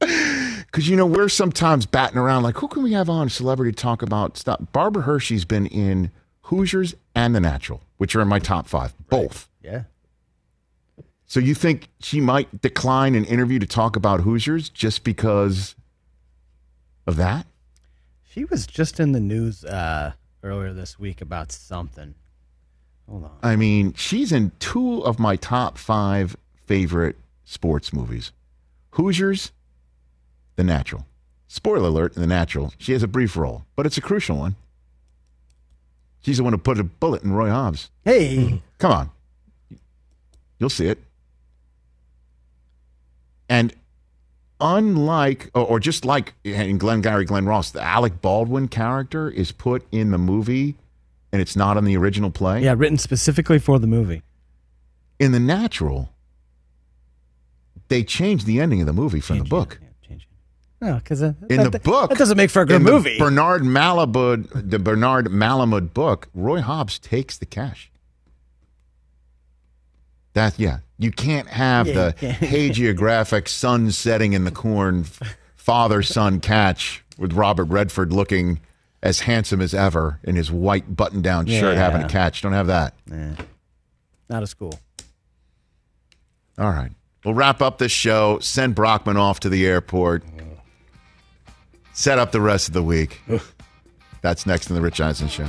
Because 0.00 0.88
you 0.88 0.96
know 0.96 1.06
we're 1.06 1.28
sometimes 1.28 1.86
batting 1.86 2.18
around 2.18 2.42
like, 2.42 2.56
who 2.56 2.66
can 2.66 2.82
we 2.82 2.92
have 2.94 3.08
on 3.08 3.28
celebrity 3.28 3.70
to 3.70 3.76
talk 3.80 4.02
about 4.02 4.36
stuff? 4.36 4.60
Barbara 4.72 5.04
Hershey's 5.04 5.44
been 5.44 5.66
in 5.66 6.10
Hoosiers 6.42 6.96
and 7.14 7.32
The 7.32 7.38
Natural, 7.38 7.80
which 7.98 8.16
are 8.16 8.20
in 8.20 8.26
my 8.26 8.40
top 8.40 8.66
five, 8.66 8.92
both. 9.08 9.48
Yeah. 9.62 9.84
So 11.26 11.40
you 11.40 11.54
think 11.54 11.88
she 12.00 12.20
might 12.20 12.60
decline 12.60 13.14
an 13.14 13.24
interview 13.24 13.58
to 13.58 13.66
talk 13.66 13.96
about 13.96 14.20
Hoosiers 14.20 14.68
just 14.68 15.04
because 15.04 15.74
of 17.06 17.16
that? 17.16 17.46
She 18.30 18.44
was 18.44 18.66
just 18.66 19.00
in 19.00 19.12
the 19.12 19.20
news 19.20 19.64
uh, 19.64 20.12
earlier 20.42 20.72
this 20.72 20.98
week 20.98 21.20
about 21.20 21.52
something. 21.52 22.14
Hold 23.08 23.24
on. 23.24 23.38
I 23.42 23.56
mean, 23.56 23.94
she's 23.94 24.32
in 24.32 24.52
two 24.58 25.04
of 25.04 25.18
my 25.18 25.36
top 25.36 25.78
five 25.78 26.36
favorite 26.66 27.16
sports 27.44 27.92
movies 27.92 28.32
Hoosiers, 28.90 29.52
The 30.56 30.64
Natural. 30.64 31.06
Spoiler 31.46 31.88
alert, 31.88 32.16
in 32.16 32.22
The 32.22 32.26
Natural, 32.26 32.72
she 32.78 32.92
has 32.92 33.02
a 33.02 33.08
brief 33.08 33.36
role, 33.36 33.64
but 33.76 33.86
it's 33.86 33.98
a 33.98 34.00
crucial 34.00 34.36
one. 34.36 34.56
She's 36.22 36.38
the 36.38 36.44
one 36.44 36.52
who 36.52 36.58
put 36.58 36.80
a 36.80 36.84
bullet 36.84 37.22
in 37.22 37.32
Roy 37.32 37.50
Hobbs. 37.50 37.90
Hey. 38.04 38.62
Come 38.78 38.92
on. 38.92 39.10
You'll 40.58 40.70
see 40.70 40.86
it. 40.86 40.98
And 43.48 43.74
unlike, 44.60 45.50
or, 45.54 45.78
just 45.80 46.04
like 46.04 46.34
in 46.44 46.78
Glengarry 46.78 47.24
Glen 47.24 47.46
Ross, 47.46 47.70
the 47.70 47.82
Alec 47.82 48.20
Baldwin 48.20 48.68
character 48.68 49.28
is 49.28 49.52
put 49.52 49.86
in 49.92 50.10
the 50.10 50.18
movie 50.18 50.76
and 51.32 51.40
it's 51.42 51.56
not 51.56 51.76
in 51.76 51.84
the 51.84 51.96
original 51.96 52.30
play. 52.30 52.62
Yeah, 52.62 52.74
written 52.76 52.96
specifically 52.96 53.58
for 53.58 53.78
the 53.78 53.88
movie. 53.88 54.22
In 55.18 55.32
The 55.32 55.40
Natural, 55.40 56.10
they 57.88 58.04
changed 58.04 58.46
the 58.46 58.60
ending 58.60 58.80
of 58.80 58.86
the 58.86 58.92
movie 58.92 59.20
from 59.20 59.38
the 59.38 59.44
book. 59.44 59.80
No, 60.80 60.96
because 60.96 61.22
uh, 61.22 61.32
In 61.48 61.62
that, 61.62 61.72
the 61.72 61.80
book, 61.80 62.10
that 62.10 62.18
doesn't 62.18 62.36
make 62.36 62.50
for 62.50 62.62
a 62.62 62.66
good 62.66 62.76
in 62.76 62.82
the 62.84 62.92
movie. 62.92 63.18
Bernard 63.18 63.62
Malamud, 63.62 64.70
the 64.70 64.78
Bernard 64.78 65.26
Malamud 65.26 65.94
book, 65.94 66.28
Roy 66.34 66.60
Hobbs 66.60 66.98
takes 66.98 67.38
the 67.38 67.46
cash. 67.46 67.90
That 70.34 70.58
yeah, 70.58 70.78
you 70.98 71.10
can't 71.10 71.48
have 71.48 71.86
Yeah, 71.86 71.92
the 71.92 72.12
can't. 72.14 72.38
hagiographic 72.40 73.48
sun 73.48 73.90
setting 73.90 74.32
in 74.32 74.44
the 74.44 74.50
corn, 74.50 75.04
father 75.56 76.02
son 76.02 76.40
catch 76.40 77.04
with 77.18 77.32
Robert 77.32 77.64
Redford 77.64 78.12
looking 78.12 78.60
as 79.02 79.20
handsome 79.20 79.60
as 79.60 79.74
ever 79.74 80.18
in 80.24 80.34
his 80.36 80.50
white 80.50 80.96
button-down 80.96 81.46
shirt, 81.46 81.74
Yeah. 81.76 81.80
having 81.82 82.02
a 82.02 82.08
catch. 82.08 82.40
Don't 82.42 82.52
have 82.52 82.68
that. 82.68 82.94
Yeah. 83.10 83.34
Not 84.30 84.42
a 84.42 84.46
school. 84.46 84.78
All 86.58 86.70
right. 86.70 86.90
We'll 87.24 87.34
wrap 87.34 87.60
up 87.60 87.78
this 87.78 87.92
show. 87.92 88.38
Send 88.38 88.74
Brockman 88.74 89.16
off 89.16 89.40
to 89.40 89.48
the 89.48 89.66
airport. 89.66 90.24
Set 91.92 92.18
up 92.18 92.32
the 92.32 92.40
rest 92.40 92.68
of 92.68 92.74
the 92.74 92.82
week. 92.82 93.20
That's 94.22 94.46
next 94.46 94.68
in 94.70 94.74
the 94.76 94.80
Rich 94.82 95.00
Eisen 95.00 95.28
Show. 95.28 95.48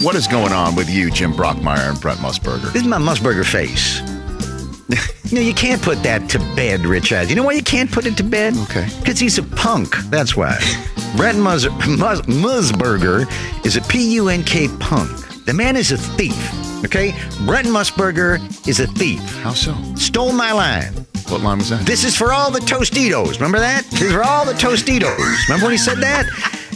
What 0.00 0.14
is 0.14 0.26
going 0.26 0.52
on 0.52 0.74
with 0.76 0.88
you, 0.88 1.10
Jim 1.10 1.34
Brockmire 1.34 1.90
and 1.90 2.00
Brent 2.00 2.20
Musburger? 2.20 2.72
This 2.72 2.82
is 2.82 2.88
my 2.88 2.96
Musburger 2.96 3.44
face. 3.44 4.00
no, 5.32 5.40
you 5.42 5.52
can't 5.52 5.82
put 5.82 6.02
that 6.04 6.26
to 6.30 6.38
bed, 6.56 6.86
Rich 6.86 7.12
Eisen. 7.12 7.28
You 7.28 7.36
know 7.36 7.42
why 7.42 7.52
you 7.52 7.62
can't 7.62 7.92
put 7.92 8.06
it 8.06 8.16
to 8.16 8.24
bed? 8.24 8.56
Okay. 8.70 8.88
Because 9.00 9.18
he's 9.18 9.36
a 9.36 9.42
punk. 9.42 9.94
That's 10.04 10.34
why. 10.34 10.58
Brett 11.16 11.36
Mus- 11.36 11.66
Mus- 11.86 12.22
Musburger 12.22 13.26
is 13.66 13.76
a 13.76 13.82
P 13.82 14.14
U 14.14 14.30
N 14.30 14.42
K 14.42 14.68
punk. 14.78 15.10
The 15.44 15.52
man 15.52 15.76
is 15.76 15.92
a 15.92 15.98
thief. 15.98 16.50
Okay? 16.82 17.14
Brent 17.44 17.66
Musburger 17.66 18.38
is 18.66 18.80
a 18.80 18.86
thief. 18.86 19.20
How 19.42 19.52
so? 19.52 19.74
Stole 19.96 20.32
my 20.32 20.52
line. 20.52 20.94
What 21.28 21.42
line 21.42 21.58
was 21.58 21.68
that? 21.68 21.84
This 21.84 22.04
is 22.04 22.16
for 22.16 22.32
all 22.32 22.50
the 22.50 22.60
Tostitos. 22.60 23.34
Remember 23.34 23.58
that? 23.58 23.84
This 23.90 24.02
is 24.02 24.12
for 24.14 24.24
all 24.24 24.46
the 24.46 24.54
Tostitos. 24.54 25.46
Remember 25.48 25.66
when 25.66 25.72
he 25.72 25.78
said 25.78 25.98
that? 25.98 26.24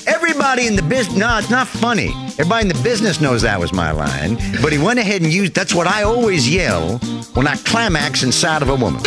Everybody 0.06 0.66
in 0.66 0.76
the 0.76 0.82
business, 0.82 1.16
no, 1.16 1.38
it's 1.38 1.48
not 1.48 1.66
funny. 1.66 2.12
Everybody 2.36 2.62
in 2.62 2.68
the 2.68 2.82
business 2.82 3.20
knows 3.20 3.42
that 3.42 3.60
was 3.60 3.72
my 3.72 3.92
line, 3.92 4.36
but 4.60 4.72
he 4.72 4.78
went 4.78 4.98
ahead 4.98 5.22
and 5.22 5.32
used, 5.32 5.54
that's 5.54 5.72
what 5.72 5.86
I 5.86 6.02
always 6.02 6.52
yell 6.52 6.98
when 7.34 7.46
I 7.46 7.54
climax 7.58 8.24
inside 8.24 8.60
of 8.60 8.68
a 8.70 8.74
woman. 8.74 9.00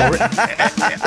or, 0.00 0.14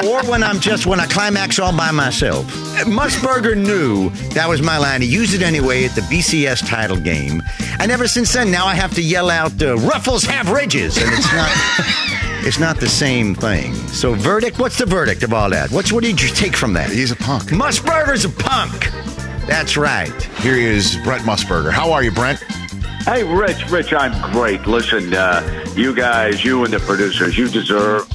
or 0.05 0.29
when 0.29 0.43
I'm 0.43 0.59
just, 0.59 0.85
when 0.85 0.99
I 0.99 1.07
climax 1.07 1.57
all 1.57 1.75
by 1.75 1.89
myself. 1.89 2.45
Musburger 2.85 3.57
knew 3.57 4.11
that 4.35 4.47
was 4.47 4.61
my 4.61 4.77
line. 4.77 5.01
He 5.01 5.07
used 5.07 5.33
it 5.33 5.41
anyway 5.41 5.83
at 5.85 5.95
the 5.95 6.01
BCS 6.01 6.67
title 6.67 6.97
game. 6.97 7.41
And 7.79 7.91
ever 7.91 8.07
since 8.07 8.31
then, 8.31 8.51
now 8.51 8.67
I 8.67 8.75
have 8.75 8.93
to 8.93 9.01
yell 9.01 9.31
out, 9.31 9.59
uh, 9.63 9.77
Ruffles 9.77 10.23
have 10.25 10.51
ridges. 10.51 10.97
And 10.97 11.11
it's 11.11 11.33
not. 11.33 12.07
It's 12.43 12.57
not 12.57 12.79
the 12.79 12.89
same 12.89 13.35
thing. 13.35 13.75
So, 13.89 14.15
verdict? 14.15 14.57
What's 14.57 14.75
the 14.75 14.87
verdict 14.87 15.21
of 15.21 15.31
all 15.31 15.51
that? 15.51 15.69
What's 15.69 15.91
what 15.91 16.03
did 16.03 16.19
you 16.19 16.27
take 16.29 16.55
from 16.55 16.73
that? 16.73 16.89
He's 16.89 17.11
a 17.11 17.15
punk. 17.15 17.49
Musburger's 17.51 18.25
a 18.25 18.29
punk. 18.29 18.89
That's 19.47 19.75
right. 19.77 20.11
Here 20.39 20.55
is 20.55 20.97
Brent 21.03 21.23
Musburger. 21.23 21.71
How 21.71 21.91
are 21.91 22.03
you, 22.03 22.11
Brent? 22.11 22.39
Hey, 23.03 23.23
Rich, 23.23 23.69
Rich, 23.69 23.93
I'm 23.93 24.31
great. 24.31 24.65
Listen, 24.67 25.13
uh, 25.13 25.65
you 25.75 25.93
guys, 25.95 26.45
you 26.45 26.63
and 26.63 26.71
the 26.71 26.79
producers, 26.79 27.37
you 27.37 27.49
deserve, 27.49 28.07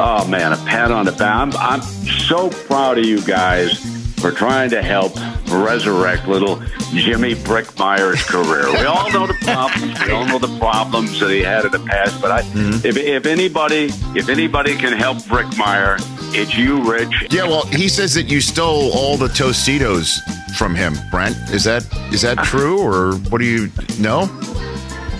oh 0.00 0.26
man, 0.26 0.52
a 0.52 0.56
pat 0.66 0.90
on 0.90 1.06
the 1.06 1.12
back. 1.12 1.36
I'm, 1.36 1.52
I'm 1.56 1.82
so 1.82 2.50
proud 2.50 2.98
of 2.98 3.04
you 3.04 3.22
guys 3.22 3.78
for 4.20 4.32
trying 4.32 4.70
to 4.70 4.82
help 4.82 5.14
resurrect 5.48 6.26
little 6.26 6.56
Jimmy 6.92 7.34
Brickmeyer's 7.34 8.22
career. 8.24 8.70
We 8.72 8.84
all 8.84 9.10
know 9.12 9.26
the 9.28 9.34
problems. 9.42 10.00
We 10.04 10.12
all 10.12 10.26
know 10.26 10.38
the 10.38 10.58
problems 10.58 11.20
that 11.20 11.30
he 11.30 11.40
had 11.40 11.64
in 11.64 11.70
the 11.72 11.78
past. 11.78 12.20
But 12.20 12.30
I, 12.32 12.40
if, 12.84 12.96
if 12.96 13.26
anybody, 13.26 13.90
if 14.16 14.28
anybody 14.28 14.76
can 14.76 14.92
help 14.92 15.18
Brickmeyer, 15.18 15.96
it's 16.34 16.56
you, 16.56 16.82
Rich. 16.90 17.32
Yeah, 17.32 17.44
well, 17.44 17.66
he 17.66 17.88
says 17.88 18.14
that 18.14 18.24
you 18.24 18.40
stole 18.40 18.90
all 18.92 19.16
the 19.16 19.28
Tostitos 19.28 20.18
from 20.56 20.74
him, 20.74 20.94
Brent. 21.10 21.36
Is 21.50 21.64
that 21.64 21.86
is 22.12 22.22
that 22.22 22.38
true, 22.44 22.78
or 22.80 23.14
what 23.30 23.38
do 23.38 23.44
you 23.44 23.70
know 23.98 24.26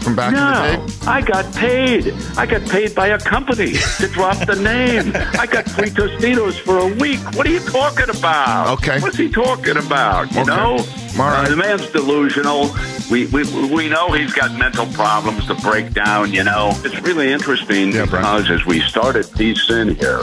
from 0.03 0.17
back 0.17 0.33
no, 0.33 0.65
in 0.75 0.81
the 0.81 0.87
day? 0.87 0.95
I 1.07 1.21
got 1.21 1.55
paid. 1.55 2.13
I 2.37 2.47
got 2.47 2.63
paid 2.69 2.95
by 2.95 3.09
a 3.09 3.19
company 3.19 3.73
to 3.99 4.09
drop 4.09 4.37
the 4.47 4.57
name. 4.57 5.13
I 5.39 5.47
got 5.47 5.69
free 5.69 5.91
Tostitos 5.91 6.59
for 6.59 6.79
a 6.79 6.87
week. 6.87 7.21
What 7.37 7.47
are 7.47 7.51
you 7.51 7.61
talking 7.61 8.11
about? 8.11 8.69
Okay. 8.79 9.01
What's 9.01 9.17
he 9.17 9.31
talking 9.31 9.77
about? 9.77 10.33
You 10.33 10.41
Okay. 10.43 10.51
know? 10.51 10.77
Right. 11.17 11.45
Uh, 11.45 11.49
the 11.49 11.57
man's 11.57 11.87
delusional. 11.91 12.71
We, 13.11 13.27
we 13.27 13.45
we 13.69 13.89
know 13.89 14.13
he's 14.13 14.33
got 14.33 14.57
mental 14.59 14.87
problems 14.87 15.47
to 15.49 15.55
break 15.57 15.93
down, 15.93 16.33
you 16.33 16.45
know. 16.45 16.73
It's 16.85 17.01
really 17.03 17.31
interesting 17.31 17.93
because 17.93 18.51
as 18.51 18.65
we 18.65 18.81
started 18.81 19.31
Peace 19.37 19.69
In 19.71 19.95
here 19.97 20.23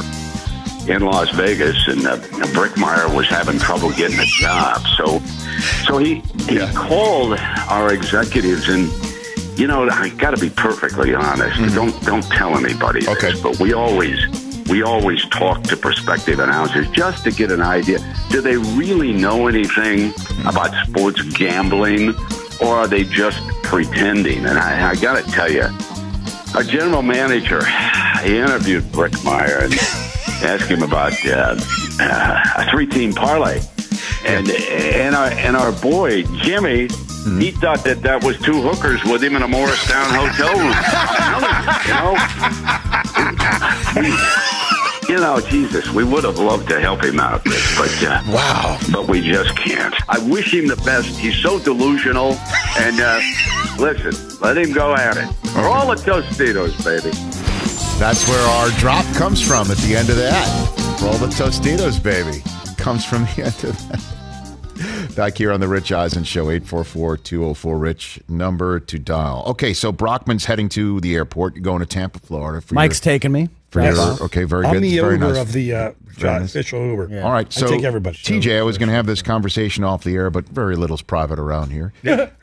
in 0.89 1.03
Las 1.03 1.29
Vegas 1.31 1.87
and 1.87 2.05
uh, 2.05 2.17
Brickmeyer 2.53 3.15
was 3.15 3.27
having 3.27 3.59
trouble 3.59 3.91
getting 3.91 4.19
a 4.19 4.25
job. 4.25 4.81
So 4.97 5.19
so 5.85 5.97
he 5.97 6.15
he 6.47 6.59
called 6.73 7.37
our 7.69 7.93
executives 7.93 8.69
and 8.69 8.89
you 9.59 9.67
know, 9.67 9.89
I 9.89 10.07
got 10.09 10.31
to 10.31 10.39
be 10.39 10.49
perfectly 10.49 11.13
honest. 11.13 11.75
Don't 11.75 12.01
don't 12.03 12.23
tell 12.23 12.57
anybody 12.57 13.01
this, 13.01 13.41
but 13.41 13.59
we 13.59 13.73
always 13.73 14.17
we 14.69 14.83
always 14.83 15.27
talk 15.29 15.63
to 15.63 15.75
prospective 15.75 16.39
announcers 16.39 16.89
just 16.91 17.23
to 17.25 17.31
get 17.31 17.51
an 17.51 17.61
idea. 17.61 17.99
Do 18.29 18.39
they 18.41 18.55
really 18.55 19.11
know 19.11 19.47
anything 19.47 20.13
about 20.45 20.73
sports 20.87 21.21
gambling, 21.33 22.15
or 22.61 22.77
are 22.77 22.87
they 22.87 23.03
just 23.03 23.39
pretending? 23.63 24.45
And 24.45 24.57
I, 24.57 24.91
I 24.91 24.95
got 24.95 25.23
to 25.23 25.31
tell 25.31 25.51
you, 25.51 25.67
our 26.55 26.63
general 26.63 27.01
manager 27.01 27.61
he 28.23 28.37
interviewed 28.37 28.83
Brickmeyer 28.85 29.63
and 29.63 30.08
asked 30.43 30.69
him 30.69 30.83
about 30.83 31.13
uh, 31.25 31.55
uh, 31.99 32.43
a 32.57 32.69
three-team 32.69 33.13
parlay, 33.13 33.61
and 34.25 34.49
and 34.49 35.15
our 35.15 35.27
and 35.31 35.55
our 35.55 35.71
boy 35.71 36.23
Jimmy. 36.41 36.89
He 37.37 37.51
thought 37.51 37.83
that 37.83 38.01
that 38.03 38.23
was 38.23 38.39
two 38.39 38.61
hookers 38.61 39.03
with 39.03 39.21
him 39.21 39.35
in 39.35 39.43
a 39.43 39.47
Morristown 39.47 40.09
hotel 40.09 40.55
room. 40.55 40.73
you 43.99 44.03
know, 44.07 44.17
you 45.09 45.17
know, 45.17 45.41
Jesus, 45.49 45.89
we 45.89 46.03
would 46.03 46.23
have 46.23 46.39
loved 46.39 46.69
to 46.69 46.79
help 46.79 47.03
him 47.03 47.19
out, 47.19 47.43
but 47.43 48.03
uh, 48.03 48.21
wow, 48.27 48.79
but 48.91 49.07
we 49.07 49.21
just 49.21 49.55
can't. 49.57 49.93
I 50.07 50.19
wish 50.29 50.53
him 50.53 50.67
the 50.67 50.77
best. 50.77 51.09
He's 51.17 51.35
so 51.35 51.59
delusional, 51.59 52.33
and 52.77 52.99
uh, 53.01 53.19
listen, 53.77 54.13
let 54.39 54.57
him 54.57 54.71
go 54.71 54.95
at 54.95 55.17
it. 55.17 55.27
For 55.49 55.61
all 55.61 55.87
the 55.87 55.95
Tostitos, 55.95 56.83
baby. 56.85 57.11
That's 57.99 58.25
where 58.29 58.41
our 58.47 58.69
drop 58.79 59.03
comes 59.15 59.45
from 59.45 59.69
at 59.69 59.77
the 59.77 59.93
end 59.95 60.09
of 60.09 60.15
that. 60.15 60.97
For 60.99 61.07
all 61.07 61.17
the 61.17 61.27
Tostitos, 61.27 62.01
baby, 62.01 62.41
comes 62.77 63.03
from 63.05 63.23
the 63.23 63.29
end 63.43 63.63
of 63.65 63.77
that. 63.89 65.15
Back 65.17 65.37
here 65.37 65.51
on 65.51 65.59
the 65.59 65.67
Rich 65.67 65.91
Eisen 65.91 66.23
Show, 66.23 66.45
844-204-RICH, 66.45 68.21
number 68.29 68.79
to 68.79 68.97
dial. 68.99 69.43
Okay, 69.47 69.73
so 69.73 69.91
Brockman's 69.91 70.45
heading 70.45 70.69
to 70.69 71.01
the 71.01 71.13
airport. 71.15 71.55
You're 71.55 71.63
going 71.63 71.81
to 71.81 71.85
Tampa, 71.85 72.19
Florida. 72.19 72.61
For 72.61 72.73
Mike's 72.73 73.03
your, 73.05 73.11
taking 73.13 73.33
me. 73.33 73.49
For 73.71 73.81
Yes. 73.81 73.97
your, 73.97 74.23
okay, 74.27 74.45
very 74.45 74.65
I'm 74.65 74.75
good. 74.75 74.83
the 74.83 74.97
very 74.99 75.15
Uber 75.15 75.27
nice. 75.33 75.37
of 75.37 75.51
the 75.51 75.73
uh, 75.75 75.91
Very 76.05 76.39
nice. 76.39 76.49
official 76.55 76.79
Uber. 76.85 77.21
All 77.21 77.33
right, 77.33 77.51
so 77.51 77.67
I 77.67 77.69
take 77.71 77.83
everybody. 77.83 78.15
TJ, 78.17 78.59
I 78.59 78.61
was 78.61 78.77
going 78.77 78.87
to 78.89 78.95
have 78.95 79.07
this 79.07 79.21
conversation 79.21 79.83
off 79.83 80.05
the 80.05 80.15
air, 80.15 80.29
but 80.29 80.47
very 80.47 80.77
little's 80.77 81.01
private 81.01 81.37
around 81.37 81.71
here. 81.71 81.91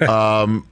um, 0.06 0.68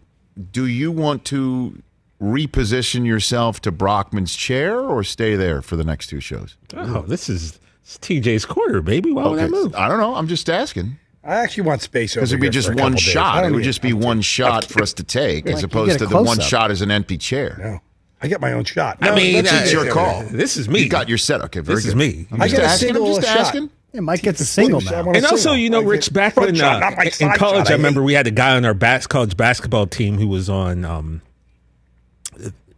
do 0.53 0.67
you 0.67 0.93
want 0.93 1.25
to 1.27 1.81
reposition 2.21 3.07
yourself 3.07 3.61
to 3.63 3.73
Brockman's 3.73 4.35
chair 4.35 4.79
or 4.81 5.03
stay 5.05 5.37
there 5.37 5.63
for 5.63 5.77
the 5.77 5.85
next 5.85 6.09
two 6.09 6.21
shows? 6.21 6.57
Oh, 6.75 7.03
this 7.03 7.29
is 7.29 7.61
it's 7.83 7.99
TJ's 7.99 8.45
corner, 8.47 8.81
baby. 8.81 9.13
Why 9.13 9.27
would 9.29 9.39
I 9.39 9.47
move? 9.49 9.75
I 9.75 9.89
don't 9.89 9.99
know. 9.99 10.15
I'm 10.15 10.29
just 10.29 10.49
asking. 10.49 10.99
I 11.23 11.37
actually 11.37 11.65
want 11.65 11.81
space 11.83 12.17
over 12.17 12.27
there. 12.27 12.27
Because 12.27 12.33
it'd 12.33 12.41
be 12.41 12.47
here 12.47 12.53
just 12.53 12.69
one 12.69 12.77
couple 12.77 12.91
days. 12.97 13.09
I 13.09 13.13
shot. 13.13 13.45
It 13.45 13.53
would 13.53 13.65
just 13.65 13.83
be 13.83 13.93
one 13.93 14.21
shot 14.21 14.65
for 14.67 14.83
us 14.83 14.93
to 14.95 15.03
take, 15.05 15.47
Like, 15.47 15.55
as 15.55 15.63
you 15.63 15.67
opposed 15.67 15.99
to 15.99 16.07
the 16.07 16.15
one 16.17 16.25
close-up. 16.25 16.45
shot 16.45 16.71
as 16.71 16.83
an 16.83 16.91
empty 16.91 17.17
chair. 17.19 17.57
No, 17.59 17.79
I 18.23 18.29
get 18.29 18.41
my 18.43 18.53
own 18.53 18.65
shot. 18.65 18.99
I 19.01 19.09
No, 19.09 19.17
mean, 19.17 19.45
that's 19.45 19.53
it's 19.65 19.73
it. 19.73 19.75
your 19.85 19.91
call. 19.93 20.23
This 20.25 20.57
is 20.59 20.69
me. 20.69 20.81
You 20.83 20.89
got 20.89 21.09
your 21.09 21.17
set. 21.19 21.41
Okay, 21.43 21.61
very 21.61 21.77
This 21.77 21.85
good. 21.85 21.89
is 21.91 21.95
me. 21.95 22.27
I'm 22.31 22.43
I 22.43 22.49
just 22.49 22.57
get 22.57 22.65
a 22.65 22.69
asking. 22.69 22.89
I'm 22.91 22.95
single 22.97 23.15
just 23.17 23.29
shot. 23.29 23.39
asking. 23.39 23.71
Yeah, 23.93 24.01
Mike 24.01 24.23
gets 24.23 24.41
a 24.41 24.45
single 24.45 24.81
I 24.89 24.91
now. 24.91 25.03
want 25.05 25.17
a 25.17 25.19
And 25.19 25.27
also, 25.27 25.53
you 25.53 25.71
know, 25.71 25.81
I 25.81 25.85
Rich, 25.85 26.13
back 26.13 26.37
when 26.37 26.55
shot, 26.57 26.83
uh, 26.83 26.91
not 26.91 27.21
in 27.21 27.33
college, 27.35 27.67
shot. 27.67 27.71
I 27.71 27.75
remember 27.77 28.03
we 28.03 28.13
had 28.15 28.27
a 28.27 28.31
guy 28.33 28.57
on 28.57 28.65
our 28.65 28.75
bas- 28.75 29.07
college 29.07 29.37
basketball 29.37 29.87
team 29.87 30.19
who 30.19 30.27
was 30.27 30.49
on. 30.51 30.85
Um, 30.85 31.23
there 31.23 31.34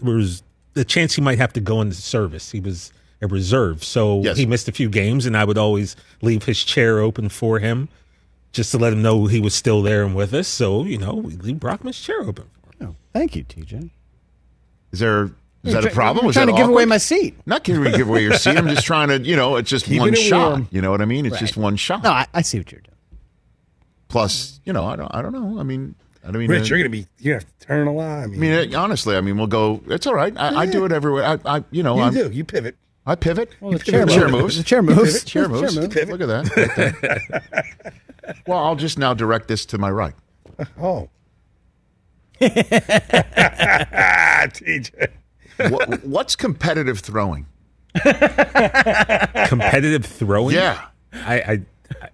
was 0.00 0.42
the 0.74 0.84
chance 0.84 1.14
he 1.14 1.20
might 1.22 1.38
have 1.38 1.52
to 1.54 1.60
go 1.60 1.80
into 1.80 1.94
service. 1.96 2.50
He 2.52 2.60
was 2.60 2.92
a 3.22 3.26
reserve, 3.26 3.82
so 3.82 4.20
Yes. 4.22 4.36
he 4.36 4.44
missed 4.46 4.68
a 4.68 4.72
few 4.72 4.88
games, 4.90 5.24
and 5.26 5.36
I 5.36 5.44
would 5.44 5.56
always 5.58 5.96
leave 6.22 6.44
his 6.44 6.62
chair 6.64 6.98
open 6.98 7.28
for 7.30 7.58
him, 7.58 7.88
just 8.52 8.70
to 8.72 8.78
let 8.78 8.92
him 8.92 9.00
know 9.02 9.26
he 9.26 9.40
was 9.40 9.54
still 9.54 9.80
there 9.82 10.02
and 10.04 10.14
with 10.14 10.34
us. 10.34 10.48
So 10.48 10.84
you 10.84 10.98
know, 10.98 11.14
we 11.14 11.32
leave 11.36 11.56
Brockman's 11.56 12.00
chair 12.00 12.20
open. 12.20 12.44
Oh, 12.82 12.94
thank 13.14 13.34
you, 13.34 13.44
TJ. 13.44 13.90
Is 14.92 14.98
there 15.00 15.30
is 15.64 15.72
that 15.72 15.84
a 15.84 15.90
problem? 15.90 16.24
you're 16.24 16.26
Was 16.28 16.36
trying 16.36 16.46
that 16.46 16.52
to 16.52 16.58
give 16.58 16.68
away 16.68 16.84
my 16.84 16.98
seat. 16.98 17.34
Not 17.46 17.64
giving 17.64 17.84
you 17.84 17.90
give 17.96 18.08
away 18.08 18.22
your 18.22 18.34
seat. 18.34 18.56
I'm 18.56 18.68
just 18.68 18.84
trying 18.92 19.08
to, 19.08 19.18
you 19.18 19.34
know, 19.34 19.56
it's 19.56 19.68
just 19.68 19.86
Keeping 19.86 20.00
one 20.00 20.12
it 20.14 20.18
shot. 20.18 20.50
warm. 20.50 20.68
You 20.70 20.80
know 20.80 20.90
what 20.92 21.00
I 21.00 21.06
mean? 21.06 21.26
It's 21.26 21.32
Right. 21.32 21.40
just 21.40 21.56
one 21.56 21.74
shot. 21.76 22.04
No, 22.04 22.10
I, 22.10 22.26
I 22.34 22.42
see 22.42 22.58
what 22.58 22.70
you're 22.70 22.82
doing. 22.82 22.92
Plus, 24.08 24.60
you 24.64 24.72
know, 24.72 24.84
I 24.84 24.94
don't, 24.96 25.12
I 25.12 25.22
don't 25.22 25.32
know. 25.32 25.58
I 25.58 25.64
mean, 25.64 25.96
I 26.26 26.30
mean, 26.32 26.50
Rich, 26.50 26.62
uh, 26.70 26.74
you're 26.74 26.78
gonna 26.78 26.90
be 26.90 27.06
you 27.18 27.34
have 27.34 27.44
to 27.44 27.66
turn 27.66 27.86
a 27.86 27.92
lot. 27.92 28.18
I 28.18 28.22
I 28.22 28.26
mean, 28.26 28.40
mean, 28.40 28.74
uh, 28.74 28.80
honestly, 28.82 29.16
I 29.16 29.20
mean, 29.20 29.36
we'll 29.38 29.46
go. 29.46 29.80
It's 29.88 30.06
all 30.06 30.14
right. 30.14 30.36
I, 30.36 30.62
I 30.62 30.66
do 30.66 30.84
it 30.84 30.92
everywhere. 30.92 31.24
I, 31.24 31.38
I 31.58 31.64
you 31.70 31.82
know, 31.82 31.96
you 31.96 32.02
I'm, 32.02 32.12
do. 32.14 32.30
You 32.30 32.44
pivot. 32.44 32.76
I 33.06 33.14
pivot. 33.14 33.50
Well, 33.60 33.70
the 33.72 33.78
The 33.78 33.84
chair 33.84 34.06
chair 34.06 34.28
moves. 34.28 34.42
moves. 34.42 34.56
The 34.58 34.64
chair 34.64 34.82
moves. 34.82 35.24
Chair 35.24 35.42
The 35.44 35.48
moves. 35.48 35.74
chair 35.94 36.06
moves. 36.06 36.10
Look 36.10 36.20
at 36.20 36.26
that. 36.26 37.52
right 38.26 38.34
well, 38.48 38.58
I'll 38.58 38.74
just 38.76 38.98
now 38.98 39.14
direct 39.14 39.46
this 39.46 39.64
to 39.66 39.78
my 39.78 39.90
right. 39.90 40.14
Oh. 40.80 41.08
TJ. 44.46 45.08
What, 45.70 46.04
what's 46.04 46.34
competitive 46.36 46.98
throwing? 47.00 47.46
Competitive 49.46 50.04
throwing. 50.04 50.54
Yeah. 50.54 50.86
I, 51.12 51.40
I, 51.40 51.60
I, 52.02 52.08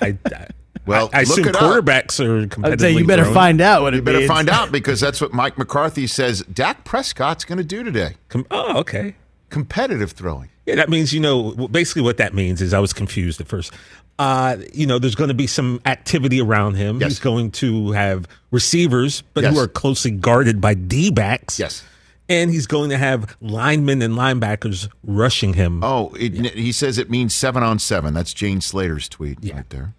I, 0.00 0.18
I 0.26 0.46
Well, 0.88 1.10
I, 1.12 1.18
I 1.18 1.22
look 1.22 1.30
assume 1.38 1.48
it 1.48 1.56
up. 1.56 1.62
quarterbacks 1.62 2.18
are 2.24 2.46
competitive. 2.48 2.80
Say 2.80 2.92
you 2.92 3.06
better 3.06 3.24
find 3.26 3.60
out 3.60 3.82
what 3.82 3.92
You 3.92 4.00
it 4.00 4.04
better 4.04 4.18
means. 4.18 4.28
find 4.30 4.48
out 4.48 4.72
because 4.72 5.00
that's 5.00 5.20
what 5.20 5.32
Mike 5.32 5.56
McCarthy 5.58 6.06
says 6.06 6.42
Dak 6.52 6.84
Prescott's 6.84 7.44
going 7.44 7.58
to 7.58 7.64
do 7.64 7.82
today. 7.84 8.16
Com- 8.28 8.46
oh, 8.50 8.78
okay. 8.78 9.14
Competitive 9.50 10.12
throwing. 10.12 10.50
Yeah, 10.66 10.74
that 10.74 10.90
means 10.90 11.12
you 11.14 11.20
know 11.20 11.52
basically 11.68 12.02
what 12.02 12.18
that 12.18 12.34
means 12.34 12.60
is 12.60 12.74
I 12.74 12.78
was 12.80 12.92
confused 12.92 13.40
at 13.40 13.48
first. 13.48 13.72
Uh, 14.18 14.56
you 14.74 14.86
know, 14.86 14.98
there's 14.98 15.14
going 15.14 15.28
to 15.28 15.34
be 15.34 15.46
some 15.46 15.80
activity 15.86 16.40
around 16.40 16.74
him. 16.74 17.00
Yes. 17.00 17.12
He's 17.12 17.18
going 17.20 17.52
to 17.52 17.92
have 17.92 18.26
receivers, 18.50 19.22
but 19.32 19.44
who 19.44 19.56
are 19.58 19.68
closely 19.68 20.10
guarded 20.10 20.60
by 20.60 20.74
D 20.74 21.10
backs. 21.12 21.58
Yes. 21.58 21.84
and 22.28 22.50
he's 22.50 22.66
going 22.66 22.90
to 22.90 22.98
have 22.98 23.36
linemen 23.40 24.02
and 24.02 24.14
linebackers 24.14 24.88
rushing 25.04 25.54
him. 25.54 25.82
Oh, 25.84 26.12
it, 26.18 26.34
he 26.54 26.72
says 26.72 26.98
it 26.98 27.08
means 27.08 27.32
seven 27.32 27.62
on 27.62 27.78
seven. 27.78 28.12
That's 28.12 28.34
Jane 28.34 28.60
Slater's 28.60 29.08
tweet 29.08 29.38
right 29.54 29.70
there. 29.70 29.94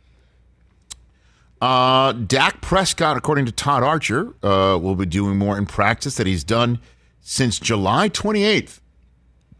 Uh, 1.62 2.14
Dak 2.14 2.62
Prescott, 2.62 3.18
according 3.18 3.46
to 3.46 3.52
Todd 3.52 3.84
Archer, 3.84 4.34
uh, 4.44 4.78
will 4.82 4.96
be 4.96 5.06
doing 5.06 5.38
more 5.38 5.58
in 5.58 5.66
practice 5.66 6.16
that 6.16 6.26
he's 6.28 6.44
done 6.44 6.80
since 7.22 7.60
July 7.60 8.10
28th. 8.10 8.80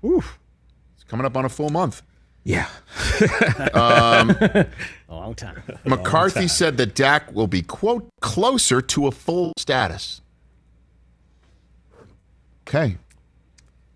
Oof. 0.06 0.40
It's 0.96 1.04
coming 1.04 1.26
up 1.26 1.36
on 1.36 1.44
a 1.46 1.50
full 1.50 1.70
month. 1.70 2.02
Yeah. 2.44 2.68
Um, 3.74 4.30
A 4.32 4.68
long 5.10 5.36
time. 5.36 5.62
McCarthy 5.86 6.48
said 6.48 6.78
that 6.78 6.96
Dak 6.96 7.34
will 7.34 7.48
be, 7.48 7.62
quote, 7.62 8.10
closer 8.22 8.82
to 8.82 9.08
a 9.08 9.12
full 9.12 9.54
status. 9.58 10.22
Okay. 12.68 12.98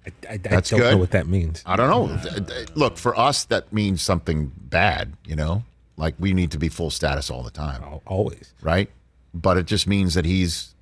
I, 0.05 0.11
I, 0.29 0.33
I 0.33 0.37
That's 0.37 0.69
don't 0.69 0.79
good. 0.79 0.91
know 0.91 0.97
what 0.97 1.11
that 1.11 1.27
means. 1.27 1.63
I 1.65 1.75
don't 1.77 1.89
know. 1.89 2.17
Th- 2.21 2.45
th- 2.47 2.69
Look, 2.75 2.97
for 2.97 3.17
us, 3.17 3.45
that 3.45 3.71
means 3.71 4.01
something 4.01 4.51
bad, 4.57 5.13
you 5.25 5.35
know? 5.35 5.63
Like 6.03 6.15
we 6.19 6.33
need 6.33 6.51
to 6.51 6.57
be 6.59 6.67
full 6.67 6.89
status 6.89 7.29
all 7.29 7.43
the 7.43 7.49
time, 7.49 7.81
Always. 8.05 8.53
right? 8.61 8.89
But 9.33 9.55
it 9.55 9.65
just 9.67 9.87
means 9.87 10.15
that 10.15 10.25
he's 10.25 10.75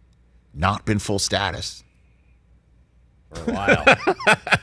not 0.51 0.83
been 0.83 0.97
full 0.97 1.19
status. 1.19 1.83
For 3.31 3.51
a 3.51 3.53
while. 3.53 3.85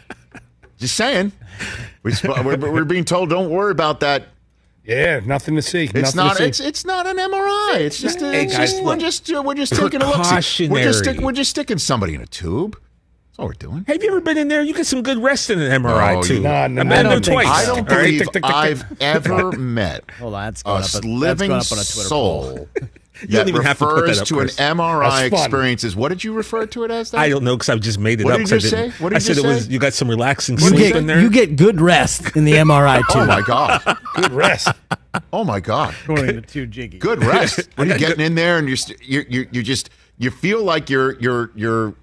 Just 0.79 0.97
saying. 0.97 1.31
We 2.03 2.13
we're 2.25 2.85
being 2.85 3.05
told, 3.05 3.31
don't 3.31 3.51
worry 3.51 3.71
about 3.71 4.01
that. 4.01 4.25
Yeah, 4.85 5.21
nothing 5.25 5.55
to 5.55 5.63
see. 5.63 5.85
It's 5.85 6.17
nothing 6.17 6.17
not. 6.17 6.37
See. 6.39 6.45
It's 6.47 6.59
it's 6.61 6.85
not 6.85 7.07
an 7.07 7.19
MRI. 7.19 7.77
It's 7.77 8.01
just. 8.01 8.21
A, 8.21 8.33
Hey, 8.33 8.45
it's 8.45 8.57
guys, 8.57 8.73
just 8.73 8.83
we're 8.83 8.97
just 8.97 9.31
we're 9.45 9.55
just 9.55 9.75
taking 9.77 10.03
a 10.03 10.07
look. 10.07 10.17
We're 10.19 10.85
just 10.85 10.99
stick, 10.99 11.21
we're 11.21 11.33
just 11.33 11.51
sticking 11.51 11.79
somebody 11.79 12.15
in 12.15 12.21
a 12.21 12.27
tube. 12.27 12.77
That's 13.39 13.45
all 13.45 13.47
we're 13.47 13.53
doing. 13.55 13.85
Have 13.87 14.03
you 14.03 14.11
ever 14.11 14.21
been 14.21 14.37
in 14.37 14.49
there? 14.49 14.63
You 14.63 14.75
get 14.75 14.87
some 14.87 15.03
good 15.03 15.19
rest 15.19 15.49
in 15.51 15.61
an 15.61 15.83
MRI 15.83 16.17
Oh, 16.17 16.23
too. 16.23 16.35
you- 16.35 16.41
No, 16.41 16.51
no, 16.51 16.57
I've 16.57 16.71
no, 16.73 16.83
been 16.83 16.83
in 16.83 16.89
there 16.89 17.03
don't 17.05 17.25
think 17.25 17.43
twice. 17.43 17.47
I 17.47 17.67
don't 17.67 17.79
All 17.79 17.85
right, 17.97 18.05
believe 18.05 18.19
tick, 18.21 18.33
tick, 18.33 18.43
tick, 18.43 18.45
tick. 18.45 18.55
I've 18.55 18.85
ever 19.01 19.53
met 19.59 20.11
Hold 20.19 20.35
on, 20.35 20.45
that's 20.47 20.63
going 20.65 20.75
a 20.77 20.79
up. 20.85 20.91
That's 20.91 21.05
living 21.05 21.49
going 21.51 21.61
up 21.61 21.73
on 21.73 21.79
a 21.79 21.85
Twitter 21.85 22.09
soul 22.09 22.43
poll. 22.57 22.69
You 23.21 23.27
that 23.27 23.39
don't 23.39 23.49
even 23.49 23.63
have 23.63 23.79
to 23.81 23.85
put 23.85 23.95
refers 24.03 24.19
that 24.19 24.23
up, 24.23 24.29
to 24.29 24.35
an 24.39 24.41
Chris. 24.47 24.57
MRI 24.59 25.01
That's 25.09 25.31
fun. 25.31 25.41
experience. 25.41 25.83
Is 25.83 25.97
what 25.97 26.11
did 26.11 26.23
you 26.23 26.33
refer 26.35 26.67
to 26.67 26.85
it 26.85 26.93
as? 26.93 27.11
Then? 27.11 27.21
I 27.21 27.29
don't 27.29 27.43
know 27.43 27.57
because 27.57 27.69
I've 27.69 27.81
just 27.81 27.99
made 27.99 28.21
it 28.21 28.25
What 28.25 28.35
up. 28.35 28.39
did 28.39 28.49
'cause 28.49 28.63
you 28.63 28.69
I 28.69 28.81
didn't- 28.83 28.93
say? 28.93 29.03
What 29.03 29.09
did 29.09 29.15
I 29.15 29.17
you 29.17 29.21
said 29.23 29.35
just 29.35 29.45
it 29.45 29.49
was. 29.49 29.65
say? 29.65 29.71
You 29.73 29.79
got 29.81 29.93
some 29.93 30.09
relaxing 30.09 30.57
You 30.57 30.69
sleep 30.69 30.79
get, 30.79 30.95
in 30.97 31.07
there. 31.09 31.21
you 31.21 31.29
get 31.29 31.57
good 31.57 31.81
rest 31.81 32.37
in 32.37 32.45
the 32.45 32.53
MRI 32.53 32.99
oh 33.11 33.13
too. 33.13 33.19
Oh 33.19 33.27
my 33.27 33.41
god! 33.43 33.99
Good 34.15 34.31
rest. 34.31 34.69
Oh 35.33 35.43
my 35.43 35.59
god! 35.59 35.97
According 36.05 36.27
to 36.37 36.43
two 36.43 36.67
jiggy. 36.69 36.99
Good 36.99 37.25
rest. 37.25 37.69
When 37.75 37.89
you're 37.89 37.99
getting 37.99 38.25
in 38.25 38.37
there 38.37 38.57
and 38.57 38.69
you're 38.69 38.77
st- 38.77 39.03
you 39.03 39.25
you 39.29 39.49
you 39.51 39.65
just 39.65 39.91
you 40.19 40.31
feel 40.31 40.63
like 40.63 40.89
you're 40.89 41.19
you're 41.19 41.51
you're 41.57 41.95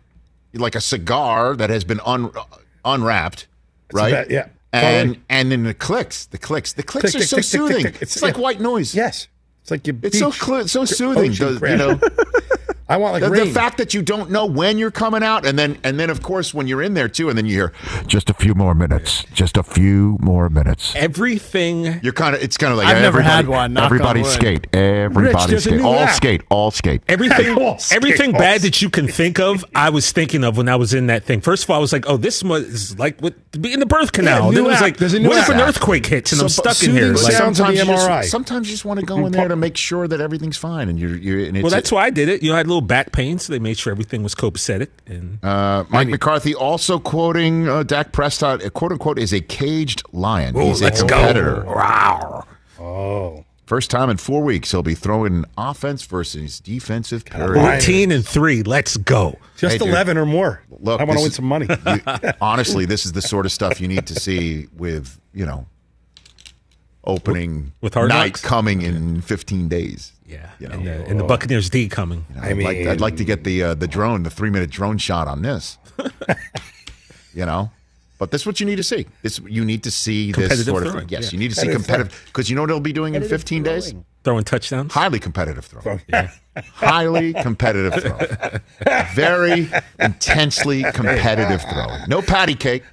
like 0.56 0.76
a 0.76 0.82
cigar 0.82 1.56
that 1.56 1.70
has 1.70 1.84
been 1.84 2.00
un, 2.06 2.32
uh, 2.36 2.44
unwrapped, 2.84 3.48
right? 3.94 4.14
about- 4.14 4.30
yeah, 4.32 4.48
And 4.74 5.18
and 5.30 5.52
then 5.52 5.64
the 5.64 5.74
clicks, 5.74 6.26
the 6.28 6.38
clicks, 6.38 6.74
the 6.74 6.84
clicks 6.84 7.12
Tick, 7.14 7.22
are 7.22 7.26
so 7.26 7.36
tick, 7.38 7.46
soothing. 7.46 7.84
tick. 7.84 8.02
It's, 8.02 8.18
It's- 8.18 8.22
like 8.22 8.36
yeah. 8.36 8.42
white 8.42 8.60
noise. 8.62 8.94
Yes. 8.96 9.28
It's 9.62 9.72
like 9.72 9.88
your 9.88 9.96
It's 10.04 10.20
so 10.20 10.32
cl- 10.32 10.68
so 10.68 10.86
soothing. 10.86 11.32
does- 11.34 11.62
you 11.62 11.76
know, 11.78 12.00
I 12.88 12.98
want 12.98 13.14
like 13.14 13.24
the, 13.24 13.30
rain. 13.32 13.48
the 13.48 13.54
fact 13.54 13.78
that 13.80 13.94
you 13.96 14.02
don't 14.04 14.30
know 14.30 14.46
when 14.46 14.78
you're 14.78 14.92
coming 14.92 15.24
out, 15.24 15.46
and 15.46 15.58
then 15.58 15.78
and 15.84 16.00
then 16.00 16.10
of 16.10 16.22
course 16.22 16.54
when 16.54 16.68
you're 16.68 16.82
in 16.84 16.94
there 16.94 17.08
too, 17.10 17.30
and 17.30 17.38
then 17.38 17.46
you 17.48 17.54
hear 17.56 17.74
just 18.06 18.30
a 18.30 18.34
few 18.34 18.54
more 18.54 18.76
minutes, 18.76 19.24
just 19.34 19.58
a 19.58 19.64
few 19.64 20.18
more 20.22 20.50
minutes. 20.50 20.94
Everything. 20.96 22.00
You're 22.04 22.14
kind 22.14 22.36
of 22.36 22.44
it's 22.44 22.58
kind 22.58 22.72
of 22.72 22.78
like 22.78 22.88
I've 22.88 23.02
never 23.02 23.22
had 23.22 23.48
one, 23.48 23.74
knock 23.74 23.84
on 23.84 23.86
Everybody 23.88 24.22
wood. 24.22 24.32
skate. 24.32 24.68
Everybody 24.76 25.50
there's 25.52 25.66
a 25.66 25.70
skate. 25.72 25.82
All 25.82 25.96
app. 25.96 26.16
skate. 26.16 26.42
All 26.50 26.72
skate. 26.72 27.02
Everything, 27.08 27.58
All 27.58 27.80
skate, 27.80 27.96
everything 27.98 28.34
all 28.36 28.40
bad 28.40 28.62
skate. 28.62 28.74
that 28.74 28.82
you 28.82 28.90
can 28.90 29.08
think 29.08 29.40
of, 29.40 29.66
I 29.74 29.90
was 29.90 30.12
thinking 30.12 30.44
of 30.44 30.58
when 30.58 30.70
I 30.70 30.76
was 30.76 30.94
in 30.94 31.08
that 31.08 31.24
thing. 31.24 31.42
First 31.42 31.64
of 31.64 31.70
all, 31.72 31.78
I 31.78 31.80
was 31.80 31.92
like, 31.94 32.06
"Oh, 32.08 32.18
this 32.18 32.44
was 32.44 32.98
like 33.00 33.20
what 33.22 33.34
be 33.60 33.74
in 33.74 33.80
the 33.80 33.86
birth 33.86 34.12
canal." 34.12 34.50
new 34.50 34.56
then 34.58 34.66
it 34.66 34.68
was 34.70 34.82
like, 34.82 34.98
There's 34.98 35.14
a 35.16 35.20
new 35.20 35.30
"What 35.30 35.38
if 35.38 35.50
an 35.50 35.60
earthquake 35.60 36.06
hits 36.06 36.32
and 36.34 36.42
I'm 36.42 36.50
stuck 36.50 36.84
in 36.84 36.92
here?" 36.92 37.14
Like, 37.14 37.32
sounds 37.34 37.60
of 37.60 37.68
the 37.68 37.76
sometimes 37.78 37.80
you 37.80 37.86
just- 37.86 38.08
MRI. 38.08 38.24
sometimes 38.26 38.68
you 38.68 38.74
just 38.74 38.86
want 38.86 39.00
to 39.00 39.06
go 39.06 39.26
in 39.26 39.32
there 39.32 39.48
to 39.48 39.56
make 39.56 39.76
sure 39.78 40.08
that 40.08 40.22
everything's 40.22 40.58
fine, 40.58 40.90
and 40.90 41.00
you're 41.00 41.16
you're. 41.16 41.46
And 41.46 41.58
it's 41.58 41.64
well, 41.64 41.72
that's 41.72 41.92
why 41.92 42.06
I 42.06 42.10
did 42.12 42.30
it. 42.30 42.44
You 42.44 42.50
know, 42.50 42.56
I 42.56 42.58
had 42.60 42.68
a 42.68 42.75
little 42.76 42.88
back 42.88 43.12
pain, 43.12 43.40
so 43.40 43.52
they 43.54 43.60
made 43.60 43.78
sure 43.78 43.92
everything 43.92 44.22
was 44.24 44.36
copacetic. 44.36 44.90
And 45.08 45.44
Uh, 45.44 45.86
Mike 45.90 46.08
McCarthy 46.10 46.54
also 46.56 47.00
quoting 47.00 47.68
uh, 47.68 47.84
Dak 47.84 48.12
Prescott, 48.12 48.62
quote 48.74 48.92
unquote, 48.92 49.18
is 49.20 49.34
a 49.34 49.42
caged 49.42 50.04
lion. 50.14 50.56
He's 50.56 50.82
a 50.82 50.86
let's 50.86 51.02
go. 51.02 51.08
competitor. 51.08 51.66
oh. 52.80 53.44
First 53.66 53.90
time 53.90 54.12
in 54.12 54.18
four 54.18 54.44
weeks, 54.44 54.70
he'll 54.70 54.84
be 54.84 54.94
throwing 54.94 55.44
offense 55.58 56.06
versus 56.06 56.60
defensive 56.60 57.26
period. 57.26 57.56
Fourteen 57.60 58.12
and 58.12 58.24
three, 58.24 58.62
let's 58.62 58.96
go. 58.96 59.40
Just 59.58 59.74
Hey, 59.74 59.78
dude. 59.80 59.88
11 59.88 60.18
or 60.20 60.26
more. 60.28 60.62
Look, 60.70 61.02
I 61.02 61.04
want 61.04 61.18
to 61.18 61.24
win 61.24 61.32
some 61.32 61.46
money. 61.46 61.66
You- 61.88 62.32
honestly, 62.42 62.86
this 62.86 63.08
is 63.08 63.14
the 63.14 63.24
sort 63.24 63.48
of 63.48 63.52
stuff 63.52 63.82
you 63.82 63.88
need 63.88 64.06
to 64.06 64.14
see 64.14 64.68
with 64.78 65.20
you 65.34 65.48
know 65.48 65.66
opening 67.04 67.72
With 67.82 67.94
Hard 67.96 68.10
night 68.10 68.28
Knocks? 68.34 68.42
coming 68.42 68.82
in 68.82 69.22
15 69.22 69.68
days. 69.68 70.12
Yeah, 70.28 70.50
You 70.60 70.68
know. 70.68 70.74
and, 70.76 70.88
the, 70.88 71.06
and 71.06 71.20
the 71.20 71.24
Buccaneers 71.24 71.70
D 71.70 71.88
coming. 71.88 72.26
I 72.40 72.54
would 72.54 72.64
like, 72.64 72.78
I'd 72.88 73.02
like 73.02 73.18
to 73.18 73.26
get 73.26 73.44
the 73.44 73.62
uh, 73.62 73.74
the 73.76 73.88
drone, 73.88 74.24
the 74.24 74.30
three 74.32 74.50
minute 74.50 74.72
drone 74.72 74.98
shot 74.98 75.28
on 75.28 75.44
this. 75.44 75.78
you 77.34 77.46
know, 77.46 77.72
but 78.18 78.32
that's 78.32 78.46
what 78.46 78.60
you 78.60 78.66
need 78.66 78.78
to 78.78 78.84
see. 78.84 79.06
This 79.22 79.40
you 79.48 79.64
need 79.64 79.84
to 79.84 79.92
see 79.92 80.32
this 80.32 80.36
Competitive 80.36 80.66
sort 80.66 80.88
of 80.88 80.94
thing. 80.94 81.10
Yes, 81.10 81.26
yeah. 81.26 81.30
you 81.32 81.38
need 81.40 81.50
to 81.50 81.56
see 81.56 81.68
Competitive 81.68 82.10
competitive 82.10 82.26
because 82.28 82.50
you 82.50 82.56
know 82.56 82.64
what 82.64 82.68
they'll 82.68 82.80
be 82.80 82.94
doing 82.94 83.16
in 83.16 83.24
15 83.24 83.64
days. 83.64 83.94
Throwing 84.24 84.44
touchdowns. 84.44 84.92
Highly 84.94 85.20
competitive 85.20 85.66
throw. 85.66 86.00
Highly 86.74 87.34
competitive 87.34 88.02
throw. 88.02 88.60
Very 89.14 89.70
intensely 90.00 90.84
competitive 90.94 91.62
throw. 91.62 92.06
No 92.08 92.22
patty 92.22 92.56
cake. 92.56 92.84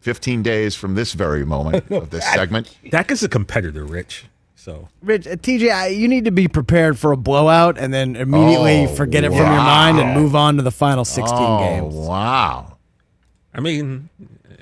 15 0.00 0.42
days 0.42 0.74
from 0.74 0.94
this 0.94 1.12
very 1.12 1.44
moment 1.44 1.90
of 1.90 2.08
this 2.08 2.24
segment. 2.32 2.74
Dak 2.88 3.10
is 3.10 3.22
a 3.22 3.28
competitor, 3.28 3.84
Rich. 3.84 4.24
So 4.68 4.86
Rich, 5.00 5.26
uh, 5.26 5.36
TJ, 5.36 5.72
I, 5.72 5.86
you 5.86 6.08
need 6.08 6.26
to 6.26 6.30
be 6.30 6.46
prepared 6.46 6.98
for 6.98 7.12
a 7.12 7.16
blowout 7.16 7.78
and 7.78 7.92
then 7.94 8.16
immediately 8.16 8.84
Oh, 8.84 8.94
forget 8.94 9.24
it 9.24 9.28
from 9.28 9.38
your 9.38 9.46
wow. 9.46 9.64
mind 9.64 9.98
and 9.98 10.14
move 10.20 10.36
on 10.36 10.56
to 10.56 10.62
the 10.62 10.70
final 10.70 11.06
16 11.06 11.26
oh, 11.34 11.58
games. 11.60 11.94
wow. 11.94 12.76
I 13.54 13.60
mean, 13.60 14.10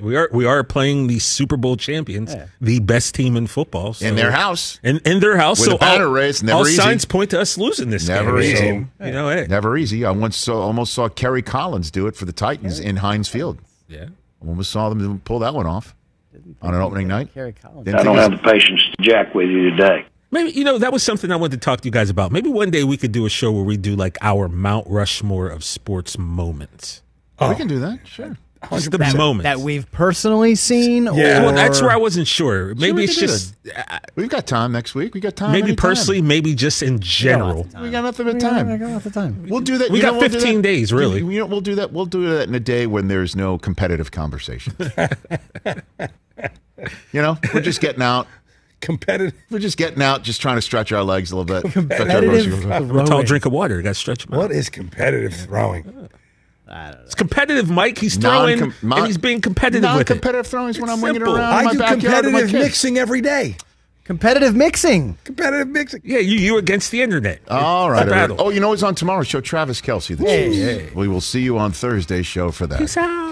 we 0.00 0.14
are 0.14 0.28
we 0.32 0.44
are 0.46 0.62
playing 0.62 1.09
the 1.09 1.18
Super 1.18 1.57
Bowl 1.57 1.76
champions, 1.76 2.36
the 2.61 2.78
best 2.78 3.16
team 3.16 3.36
in 3.36 3.48
football 3.48 3.94
so- 3.94 4.07
In 4.07 4.14
their 4.14 4.30
house. 4.30 4.78
in 4.84 4.98
in 5.04 5.18
their 5.18 5.36
house. 5.38 5.59
With 5.59 5.70
so 5.70 5.74
a 5.74 5.78
banner 5.78 6.07
all, 6.07 6.12
raised, 6.12 6.44
never 6.44 6.59
all 6.59 6.68
easy. 6.68 6.76
signs 6.76 7.04
point 7.04 7.30
to 7.30 7.40
us 7.40 7.59
losing 7.59 7.90
this 7.90 8.07
Never 8.07 8.40
game. 8.40 8.52
easy. 8.52 8.86
So, 9.00 9.07
you 9.07 9.12
know, 9.12 9.28
hey, 9.28 9.46
Never 9.48 9.76
easy. 9.76 10.04
I 10.04 10.12
once 10.12 10.36
saw, 10.36 10.61
almost 10.62 10.94
saw 10.94 11.09
Kerry 11.09 11.42
Collins 11.42 11.90
do 11.90 12.07
it 12.07 12.14
for 12.14 12.26
the 12.26 12.32
Titans 12.32 12.78
in 12.78 12.94
Heinz 12.98 13.28
Field. 13.28 13.59
Yeah. 13.88 14.07
Almost 14.46 14.70
saw 14.70 14.88
them 14.88 15.20
pull 15.24 15.40
that 15.40 15.52
one 15.52 15.66
off 15.66 15.95
on 16.62 16.74
an 16.74 16.80
opening 16.80 17.09
night. 17.09 17.32
Kerry 17.34 17.53
Collins. 17.53 17.88
I 17.94 18.03
don't 18.03 18.16
have 18.16 18.32
the 18.32 18.38
patience 18.38 18.82
to 18.97 19.03
jack 19.03 19.34
with 19.34 19.49
you 19.49 19.70
today. 19.70 20.07
Maybe 20.30 20.51
you 20.51 20.64
know 20.64 20.78
that 20.78 20.92
was 20.92 21.03
something 21.03 21.30
I 21.30 21.36
wanted 21.36 21.61
to 21.61 21.64
talk 21.64 21.80
to 21.82 21.86
you 21.86 21.92
guys 21.92 22.11
about. 22.11 22.32
Maybe 22.32 22.49
one 22.49 22.70
day 22.70 22.84
we 22.84 22.97
could 22.97 23.12
do 23.12 23.26
a 23.26 23.30
show 23.30 23.53
where 23.53 23.64
we 23.64 23.76
do 23.76 23.94
like 23.94 24.18
our 24.20 24.49
Mount 24.49 24.86
Rushmore 24.88 25.49
of 25.49 25.62
sports 25.64 26.18
moments. 26.18 27.03
Oh, 27.38 27.51
we 27.51 27.55
can 27.55 27.68
do 27.68 27.78
that. 27.80 28.01
Sure. 28.07 28.36
Just 28.70 28.90
the 28.90 28.98
That, 28.98 29.14
moments. 29.16 29.44
that 29.44 29.59
we've 29.61 29.90
personally 29.92 30.54
seen? 30.54 31.04
Well, 31.04 31.48
or- 31.50 31.52
that's 31.52 31.80
where 31.82 31.90
I 31.90 31.96
wasn't 31.96 32.26
sure. 32.26 32.46
Sure, 32.46 32.74
Maybe 32.74 32.92
we 32.92 33.04
it's 33.04 33.16
just 33.16 33.54
that. 33.64 34.11
We've 34.14 34.28
got 34.28 34.46
time 34.46 34.72
next 34.72 34.94
week. 34.94 35.14
We 35.14 35.20
got 35.20 35.36
time. 35.36 35.52
maybe 35.52 35.68
anytime. 35.68 35.88
personally, 35.90 36.22
maybe 36.22 36.54
just 36.54 36.82
in 36.82 36.98
general. 37.00 37.66
We 37.80 37.90
got 37.90 38.02
nothing 38.02 38.26
but 38.26 38.34
We 38.34 38.40
time. 38.40 38.70
we 38.70 38.76
got 38.78 38.90
lots 38.90 39.07
of 39.07 39.12
time. 39.14 39.46
We'll 39.48 39.61
do 39.61 39.78
that. 39.78 39.90
We 39.90 39.98
you 39.98 40.02
got 40.02 40.14
know, 40.14 40.20
we'll 40.20 40.28
15 40.30 40.57
that- 40.57 40.62
days, 40.62 40.92
really. 40.92 41.20
You 41.20 41.40
know, 41.40 41.46
we'll 41.46 41.61
do 41.61 41.74
that. 41.76 41.92
We'll 41.92 42.07
do 42.07 42.28
that 42.30 42.48
in 42.48 42.54
a 42.54 42.61
day 42.61 42.86
when 42.86 43.09
there's 43.09 43.34
no 43.36 43.59
competitive 43.59 44.11
conversation. 44.11 44.74
you 47.12 47.22
know, 47.22 47.38
we're 47.54 47.61
just 47.61 47.80
getting 47.80 48.02
out. 48.02 48.26
Competitive. 48.80 49.32
We're 49.50 49.59
just 49.59 49.78
getting 49.78 50.02
out, 50.02 50.22
just 50.22 50.40
trying 50.42 50.57
to 50.57 50.62
stretch 50.62 50.92
our 50.92 51.02
legs 51.02 51.32
a 51.32 51.36
little 51.36 51.61
bit. 51.62 51.70
Stretch 51.72 51.90
our 52.00 52.20
Competitive. 52.20 52.70
A 52.70 53.04
tall 53.07 53.22
drink 53.22 53.46
of 53.46 53.52
water. 53.52 53.80
Got 53.82 53.90
to 53.90 53.94
stretch 53.94 54.26
them 54.26 54.34
out. 54.34 54.38
What 54.38 54.52
is 54.52 54.68
competitive 54.68 55.34
throwing? 55.34 56.09
It's 56.68 57.14
competitive, 57.14 57.70
Mike. 57.70 57.98
He's 57.98 58.16
throwing 58.16 58.58
Non-com- 58.60 58.92
and 58.98 59.06
he's 59.06 59.18
being 59.18 59.40
competitive 59.40 59.82
with 59.82 59.90
it. 60.02 60.10
Non-competitive 60.10 60.46
throwing 60.46 60.70
is 60.70 60.80
when 60.80 60.90
I'm 60.90 61.00
winging 61.00 61.20
simple. 61.20 61.36
around 61.36 61.52
in 61.52 61.58
I 61.58 61.62
my 61.64 61.72
do 61.72 61.78
backyard 61.78 62.02
my 62.02 62.30
competitive 62.40 62.52
mixing 62.52 62.98
every 62.98 63.20
day. 63.20 63.56
Competitive 64.04 64.54
mixing. 64.54 65.16
Competitive 65.24 65.68
mixing. 65.68 66.00
Yeah, 66.04 66.18
you 66.18 66.38
you 66.38 66.58
against 66.58 66.90
the 66.92 67.02
internet. 67.02 67.40
All 67.48 67.92
It's 67.92 68.08
right. 68.10 68.30
Oh, 68.38 68.50
you 68.50 68.60
know 68.60 68.68
what's 68.68 68.84
on 68.84 68.94
tomorrow's 68.94 69.26
show? 69.26 69.40
Travis 69.40 69.80
Kelce. 69.80 70.16
The 70.16 70.24
Hey, 70.24 70.44
Chiefs. 70.46 70.58
hey. 70.58 70.90
We 70.94 71.08
will 71.08 71.20
see 71.20 71.40
you 71.42 71.58
on 71.58 71.72
Thursday's 71.72 72.26
show 72.26 72.50
for 72.52 72.66
that. 72.68 72.78
Peace 72.78 72.96
out. 72.96 73.26